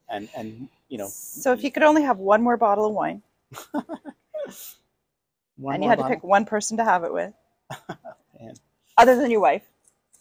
[0.08, 3.22] and and you know So if you could only have one more bottle of wine
[5.56, 7.32] one and you had to pick one person to have it with,
[8.98, 9.62] other than your wife,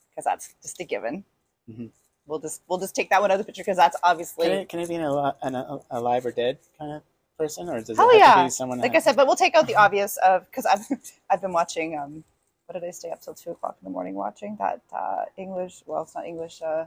[0.10, 1.24] because that's just a given.
[1.70, 1.90] Mhm.
[2.28, 4.58] We'll just we'll just take that one out of the picture because that's obviously Can
[4.60, 5.04] it, can it be an,
[5.42, 7.04] an alive or dead kind of
[7.38, 8.36] person, or does Hell it have yeah.
[8.36, 8.80] to be someone?
[8.80, 8.84] Else?
[8.84, 10.86] Like I said, but we'll take out the obvious of because I've
[11.30, 11.98] I've been watching.
[11.98, 12.24] Um,
[12.66, 15.84] what did I stay up till two o'clock in the morning watching that uh, English?
[15.86, 16.62] Well, it's not English.
[16.62, 16.86] Uh,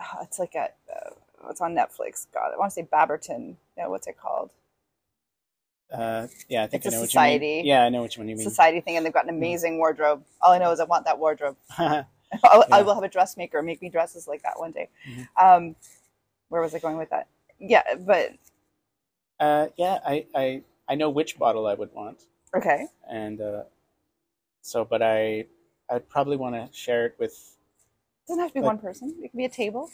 [0.22, 1.10] it's like a uh,
[1.50, 2.26] it's on Netflix.
[2.32, 3.56] God, I want to say Babberton.
[3.76, 4.50] No, what's it called?
[5.94, 7.32] Uh, yeah, I think It's I a know society.
[7.46, 7.66] what you mean.
[7.66, 8.44] Yeah, I know which one you mean.
[8.44, 10.24] Society thing, and they've got an amazing wardrobe.
[10.42, 11.56] All I know is I want that wardrobe.
[11.78, 12.62] Yeah.
[12.72, 14.88] I will have a dressmaker make me dresses like that one day.
[15.08, 15.28] Mhm.
[15.40, 15.76] Um,
[16.48, 17.28] where was I going with that?
[17.60, 18.32] Yeah, but
[19.38, 22.24] Uh, yeah, I, I I know which bottle I would want,
[22.56, 22.88] Okay.
[23.08, 23.62] and uh,
[24.62, 25.46] so but I
[25.88, 27.30] I'd probably want to share it with.
[28.24, 29.14] It doesn't have to be But- one person.
[29.22, 29.90] It can be a table.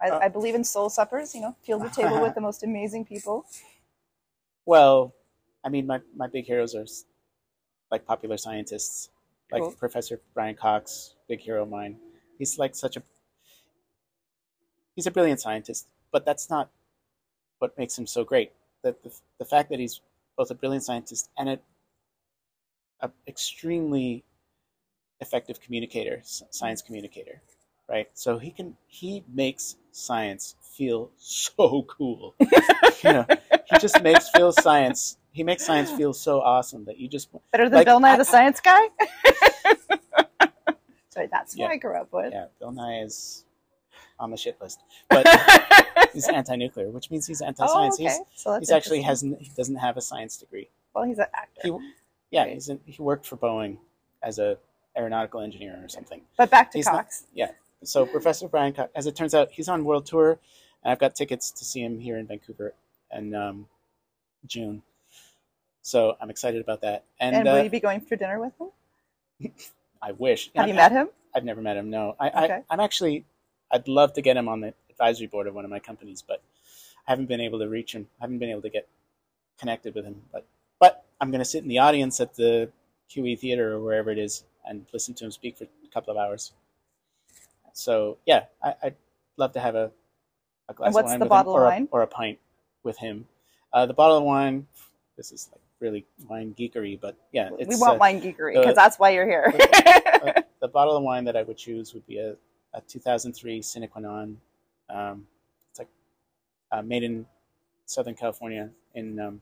[0.00, 1.32] I, Uh, I believe in soul suppers.
[1.32, 3.46] You know, fill the table with the most amazing people.
[4.66, 5.14] Well,
[5.68, 6.86] I mean, my my big heroes are
[7.90, 9.10] like popular scientists,
[9.52, 9.72] like Cool.
[9.72, 11.98] Professor Brian Cox, big hero of mine.
[12.38, 13.02] He's like such a
[14.96, 16.70] he's a brilliant scientist, but that's not
[17.58, 18.52] what makes him so great.
[18.82, 20.00] That the, the fact that he's
[20.38, 21.58] both a brilliant scientist and a,
[23.02, 24.24] a extremely
[25.20, 27.42] effective communicator, science communicator,
[27.90, 28.08] right?
[28.14, 32.34] So he can he makes science feel so cool.
[32.40, 33.26] you know,
[33.66, 35.18] he just makes feel science.
[35.38, 38.16] He makes science feel so awesome that you just Better than Like, Bill Nye I-
[38.16, 38.80] the Science Guy.
[41.10, 41.68] Sorry, that's who Yeah.
[41.68, 42.32] I grew up with.
[42.32, 42.46] yeah.
[42.58, 43.44] Bill Nye is
[44.18, 45.24] on the shit list, but
[46.12, 47.98] he's anti-nuclear, which means he's anti-science.
[48.00, 48.12] Oh, okay.
[48.32, 50.70] He's so he's actually hasn't he doesn't have a science degree.
[50.92, 51.60] Well, he's an actor.
[51.62, 51.78] He
[52.32, 52.54] yeah Right.
[52.54, 53.76] he's in, he worked for Boeing
[54.24, 54.58] as a
[54.96, 56.20] aeronautical engineer or something.
[56.36, 57.26] but back to he's not- Cox.
[57.84, 60.40] So Professor Brian, Cox, as it turns out, he's on world tour,
[60.82, 62.74] and I've got tickets to see him here in Vancouver
[63.16, 63.66] in um,
[64.46, 64.82] June.
[65.88, 67.04] So I'm excited about that.
[67.18, 69.52] And, And, uh, will you be going for dinner with him?
[70.02, 70.50] I wish.
[70.54, 71.08] Have I- you met him?
[71.34, 71.88] I've never met him.
[71.88, 72.54] No, I, Okay.
[72.54, 73.24] I, I'm actually.
[73.70, 76.42] I'd love to get him on the advisory board of one of my companies, but
[77.06, 78.08] I haven't been able to reach him.
[78.20, 78.86] I haven't been able to get
[79.58, 80.22] connected with him.
[80.32, 80.46] But
[80.78, 82.70] but I'm going to sit in the audience at the
[83.10, 86.16] QE Theater or wherever it is and listen to him speak for a couple of
[86.18, 86.52] hours.
[87.72, 88.96] So yeah, I, I'd
[89.36, 89.90] love to have a,
[90.68, 91.88] a glass And what's of wine the with bottle him, of or, wine?
[91.92, 92.38] A, or a pint
[92.82, 93.26] with him.
[93.72, 94.66] Uh, the bottle of wine.
[95.16, 98.74] This is like really wine geekery, but yeah, it's we want uh, wine geekery because
[98.74, 99.52] that's why you're here.
[100.22, 102.34] uh, the bottle of wine that I would choose would be a,
[102.74, 104.40] a 2003 Sine Qua Non.
[104.90, 105.26] Um,
[105.70, 105.88] it's like
[106.72, 107.26] uh, made in
[107.86, 109.40] Southern California, in um,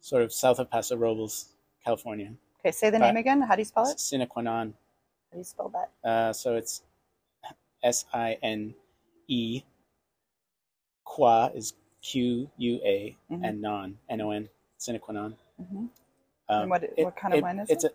[0.00, 1.50] sort of south of Paso Robles,
[1.84, 2.32] California.
[2.60, 3.08] okay, say the Right.
[3.08, 3.40] name again.
[3.42, 4.00] How do you spell it?
[4.00, 4.74] Sine Qua Non.
[5.30, 6.08] How do you spell that?
[6.08, 6.82] Uh, so it's
[7.82, 8.74] S I N
[9.28, 9.62] E.
[11.04, 13.40] Qua is Q U A Mhm.
[13.48, 14.48] and non N O N
[14.78, 15.36] Sine Qua Non.
[15.58, 15.86] hmm
[16.50, 17.84] Um, And what- what kind of wine is it?
[17.84, 17.92] A,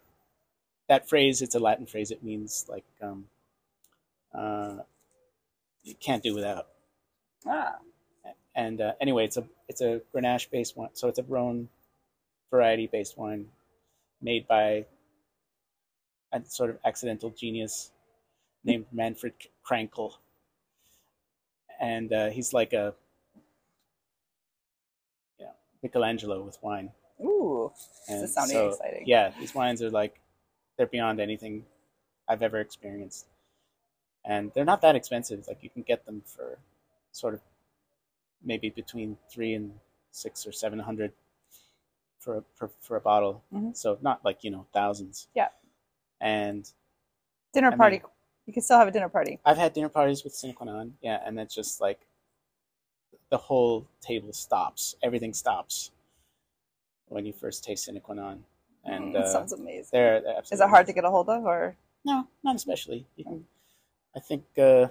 [0.88, 2.12] that phrase, it's a Latin phrase.
[2.12, 3.28] It means like um,
[4.34, 4.84] uh,
[5.84, 6.68] you can't do without.
[7.46, 7.80] Ah,
[8.56, 11.70] And uh, anyway, it's a it's a Grenache based wine, so it's a Rhone
[12.52, 13.50] variety based wine
[14.22, 14.86] made by
[16.32, 17.92] a sort of accidental genius
[18.64, 19.34] named Manfred
[19.66, 20.14] Krankl,
[21.80, 22.94] and uh, he's like a
[25.84, 26.92] Michelangelo with wine.
[27.22, 27.72] ooh,
[28.08, 29.04] this is sounding so, exciting.
[29.06, 30.20] Yeah, these wines are like
[30.78, 31.66] they're beyond anything
[32.28, 33.28] I've ever experienced,
[34.26, 35.46] and they're not that expensive.
[35.48, 36.58] Like you can get them for
[37.12, 37.42] sort of
[38.44, 39.74] maybe between three and
[40.12, 41.12] six or seven hundred
[42.20, 43.44] for a, for, for a bottle.
[43.54, 43.76] Mhm.
[43.76, 45.28] So not like you know thousands.
[45.36, 45.50] Yeah.
[46.22, 46.70] And
[47.54, 48.02] Dinner I mean- party.
[48.48, 49.40] you can still have a dinner party.
[49.46, 52.00] I've had dinner parties with Sine Qua Non, yeah, and it's just like
[53.34, 54.96] the whole table stops.
[55.02, 55.90] Everything stops
[57.08, 58.44] when you first taste Sine Qua Non.
[58.86, 59.90] And Mm, that uh, sounds amazing.
[59.92, 63.08] they're, they're Is it hard to get a hold of, or No, not especially.
[63.18, 63.44] Can,
[64.16, 64.86] I think uh,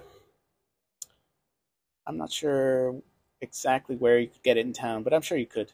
[2.05, 2.95] I'm not sure
[3.39, 5.71] exactly where you could get it in town, but I'm sure you could.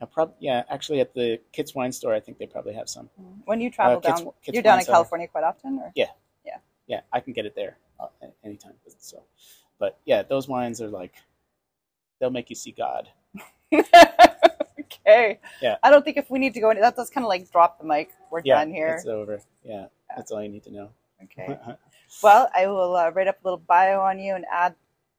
[0.00, 3.10] I prob- yeah, actually, at the Kits Wine Store, I think they probably have some.
[3.46, 6.12] when you travel Kids- down, Kids you're down in California quite often, or Yeah,
[6.44, 7.00] yeah, yeah.
[7.12, 8.32] I can get it there uh, at.
[8.98, 9.24] So,
[9.80, 11.14] but yeah, those wines are like
[12.18, 13.08] they'll make you see God.
[14.80, 15.38] okay.
[15.60, 15.76] Yeah.
[15.82, 17.78] I don't think if we need to go into that, that's kind of like drop
[17.80, 18.10] the mic.
[18.30, 18.94] We're Yeah, done here.
[18.96, 19.40] it's over.
[19.64, 19.86] Yeah,
[20.16, 20.90] that's all you need to know.
[21.24, 21.58] Okay.
[22.22, 24.76] Well, I will uh, write up a little bio on you and add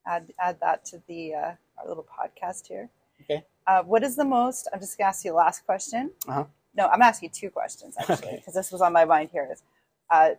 [0.07, 2.89] add add that to the uh, our little podcast here.
[3.21, 3.43] Okay.
[3.67, 4.69] Uh, what is the most?
[4.71, 6.11] I'm just gonna ask you the last question.
[6.25, 6.45] Uh-huh.
[6.73, 8.35] No, I'm gonna ask you two questions actually Okay.
[8.37, 9.29] because this was on my mind.
[9.33, 9.61] Here is.
[10.09, 10.35] Uh,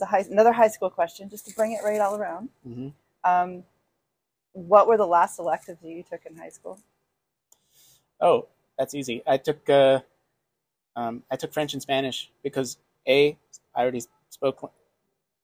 [0.00, 2.48] a high, another high school question, just to bring it right all around.
[2.62, 2.88] hmm
[3.24, 3.64] Um,
[4.54, 6.78] what were the last electives that you took in high school?
[8.20, 8.46] Oh,
[8.78, 9.22] that's easy.
[9.26, 10.00] I took uh,
[10.96, 13.36] um, I took French and Spanish because a
[13.74, 14.72] I already spoke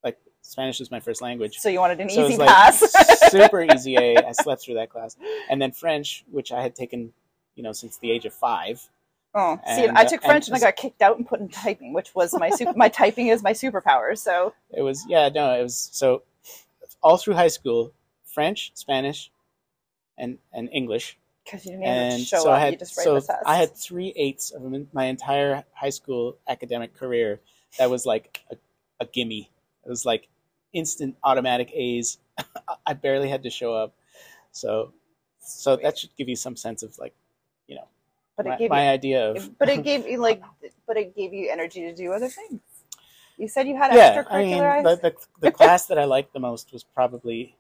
[0.03, 1.59] like Spanish is my first language.
[1.59, 3.31] So you wanted an So easy it's like pass.
[3.31, 4.16] super easy A.
[4.16, 5.16] I slept through that class,
[5.51, 7.12] and then French, which I had taken,
[7.57, 8.89] you know, since the age of five.
[9.32, 11.49] Oh, see, I uh, took and French and, I got kicked out and put in
[11.49, 14.19] typing, which was my super, my typing is my superpower.
[14.19, 16.23] So It was yeah, no, it was so
[17.03, 17.93] all through high school,
[18.32, 19.31] French, Spanish,
[20.19, 22.97] and and English, because you didn't even and show so up, I had you just
[22.97, 23.43] write so the test.
[23.47, 24.62] I had three eights of
[24.93, 27.40] my entire high school academic career.
[27.78, 28.57] That was like a,
[29.01, 29.51] a gimme.
[29.85, 30.28] It was like
[30.73, 32.19] instant automatic A's.
[32.86, 33.94] I barely had to show up.
[34.52, 34.93] So
[35.40, 37.15] so that should give you some sense of like,
[37.66, 37.89] you know,
[38.36, 39.59] But my, it gave my you, idea of.
[39.59, 40.43] but it gave you like,
[40.86, 42.61] but it gave you energy to do other things.
[43.36, 46.40] You said you had yeah, I mean, the, the, the class that I liked the
[46.40, 47.57] most was probably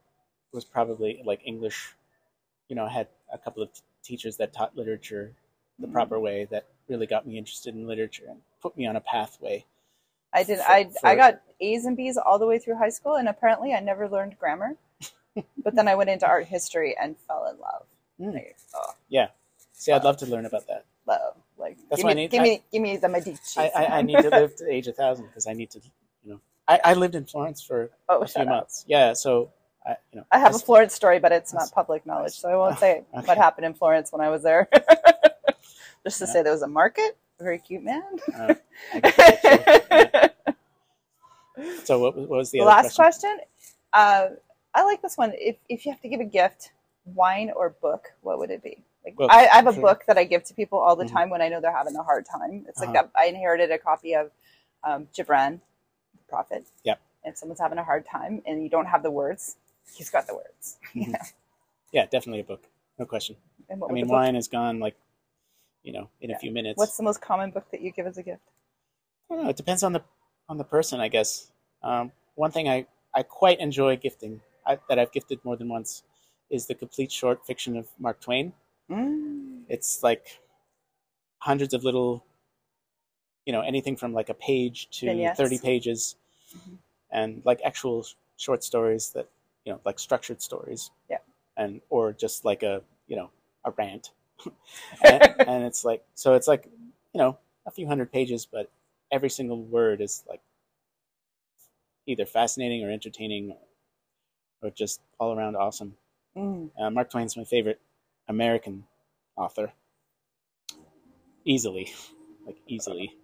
[0.52, 1.94] was probably like English.
[2.68, 5.32] You know, I had a couple of t- teachers that taught literature
[5.78, 5.94] the Mm-hmm.
[5.94, 9.64] proper way that really got me interested in literature and put me on a pathway.
[10.32, 10.58] I did.
[10.58, 13.72] for- I I got A's and B's all the way through high school, and apparently
[13.72, 14.76] I never learned grammar.
[15.64, 17.86] but then I went into art history and fell in love.
[18.20, 18.34] Mm.
[18.34, 18.92] Like, oh,
[19.72, 20.84] See, I'd love to learn about that.
[21.06, 21.34] love.
[21.56, 23.58] Like, That's give why I me, need- give I- me, give me the Medici.
[23.60, 25.80] I, I, I need to live to the age of thousand because I need to,
[26.24, 28.48] you know, I, I lived in Florence for oh, a few up.
[28.48, 28.84] months.
[28.86, 29.50] Yeah, so
[29.86, 32.56] I, you know, I have a Florence story, but it's not public knowledge, so I
[32.56, 33.26] won't say Okay.
[33.26, 34.68] what happened in Florence when I was there.
[36.04, 36.32] Just to Yeah.
[36.32, 38.02] say there was a market, a very cute man.
[38.34, 38.54] uh,
[38.94, 40.54] I get that too.
[41.58, 41.74] Yeah.
[41.84, 43.30] So what, was- what was the The last question?
[43.30, 43.38] question.
[43.92, 44.26] Uh,
[44.74, 45.32] I like this one.
[45.34, 46.72] If if you have to give a gift,
[47.04, 48.82] wine or book, what would it be?
[49.04, 49.82] Like Book, I, I have a sure.
[49.82, 51.12] book that I give to people all the Mhm.
[51.12, 52.64] time when I know they're having a hard time.
[52.68, 53.08] It's like Uh-huh.
[53.14, 53.20] that.
[53.20, 54.30] I inherited a copy of
[54.84, 55.60] um, Gibran,
[56.16, 56.64] the Prophet.
[56.84, 57.00] Yep.
[57.24, 59.56] If someone's having a hard time and you don't have the words,
[59.94, 60.78] he's got the words.
[60.94, 61.14] Mhm.
[61.92, 62.62] Yeah, definitely a book,
[63.00, 63.34] no question.
[63.68, 64.94] And what I mean, the book- wine is gone like,
[65.82, 66.78] you know, in a few minutes.
[66.78, 68.42] What's the most common book that you give as a gift?
[69.28, 69.50] I don't know.
[69.50, 70.02] It depends on the
[70.48, 71.50] on the person, I guess.
[71.82, 76.04] Um, one thing I, I quite enjoy gifting I, that I've gifted more than once
[76.48, 78.52] is the complete short fiction of Mark Twain.
[78.88, 79.62] Mm.
[79.68, 80.40] It's like
[81.38, 82.24] hundreds of little,
[83.46, 85.36] you know, anything from like a page to Vignettes.
[85.38, 86.14] thirty pages,
[86.56, 86.78] Mhm.
[87.10, 89.28] and like actual short stories that
[89.64, 90.90] you know, like structured stories.
[91.08, 91.18] Yeah.
[91.56, 93.30] And or just like a you know
[93.64, 94.10] a rant,
[95.04, 96.66] and, and it's like so it's like
[97.12, 98.70] you know a few hundred pages, but
[99.12, 100.40] every single word is like
[102.06, 103.54] either fascinating or entertaining
[104.62, 105.94] or just all around awesome.
[106.36, 106.70] Mm.
[106.80, 107.80] Uh, Mark Twain's my favorite
[108.28, 108.84] American
[109.36, 109.72] author.
[111.44, 111.92] Easily,
[112.46, 113.16] like easily.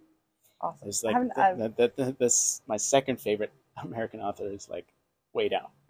[0.61, 0.87] Awesome.
[0.89, 3.51] It's I like I've- the, the, the, this my second favorite
[3.83, 4.87] American author is like
[5.33, 5.67] way down.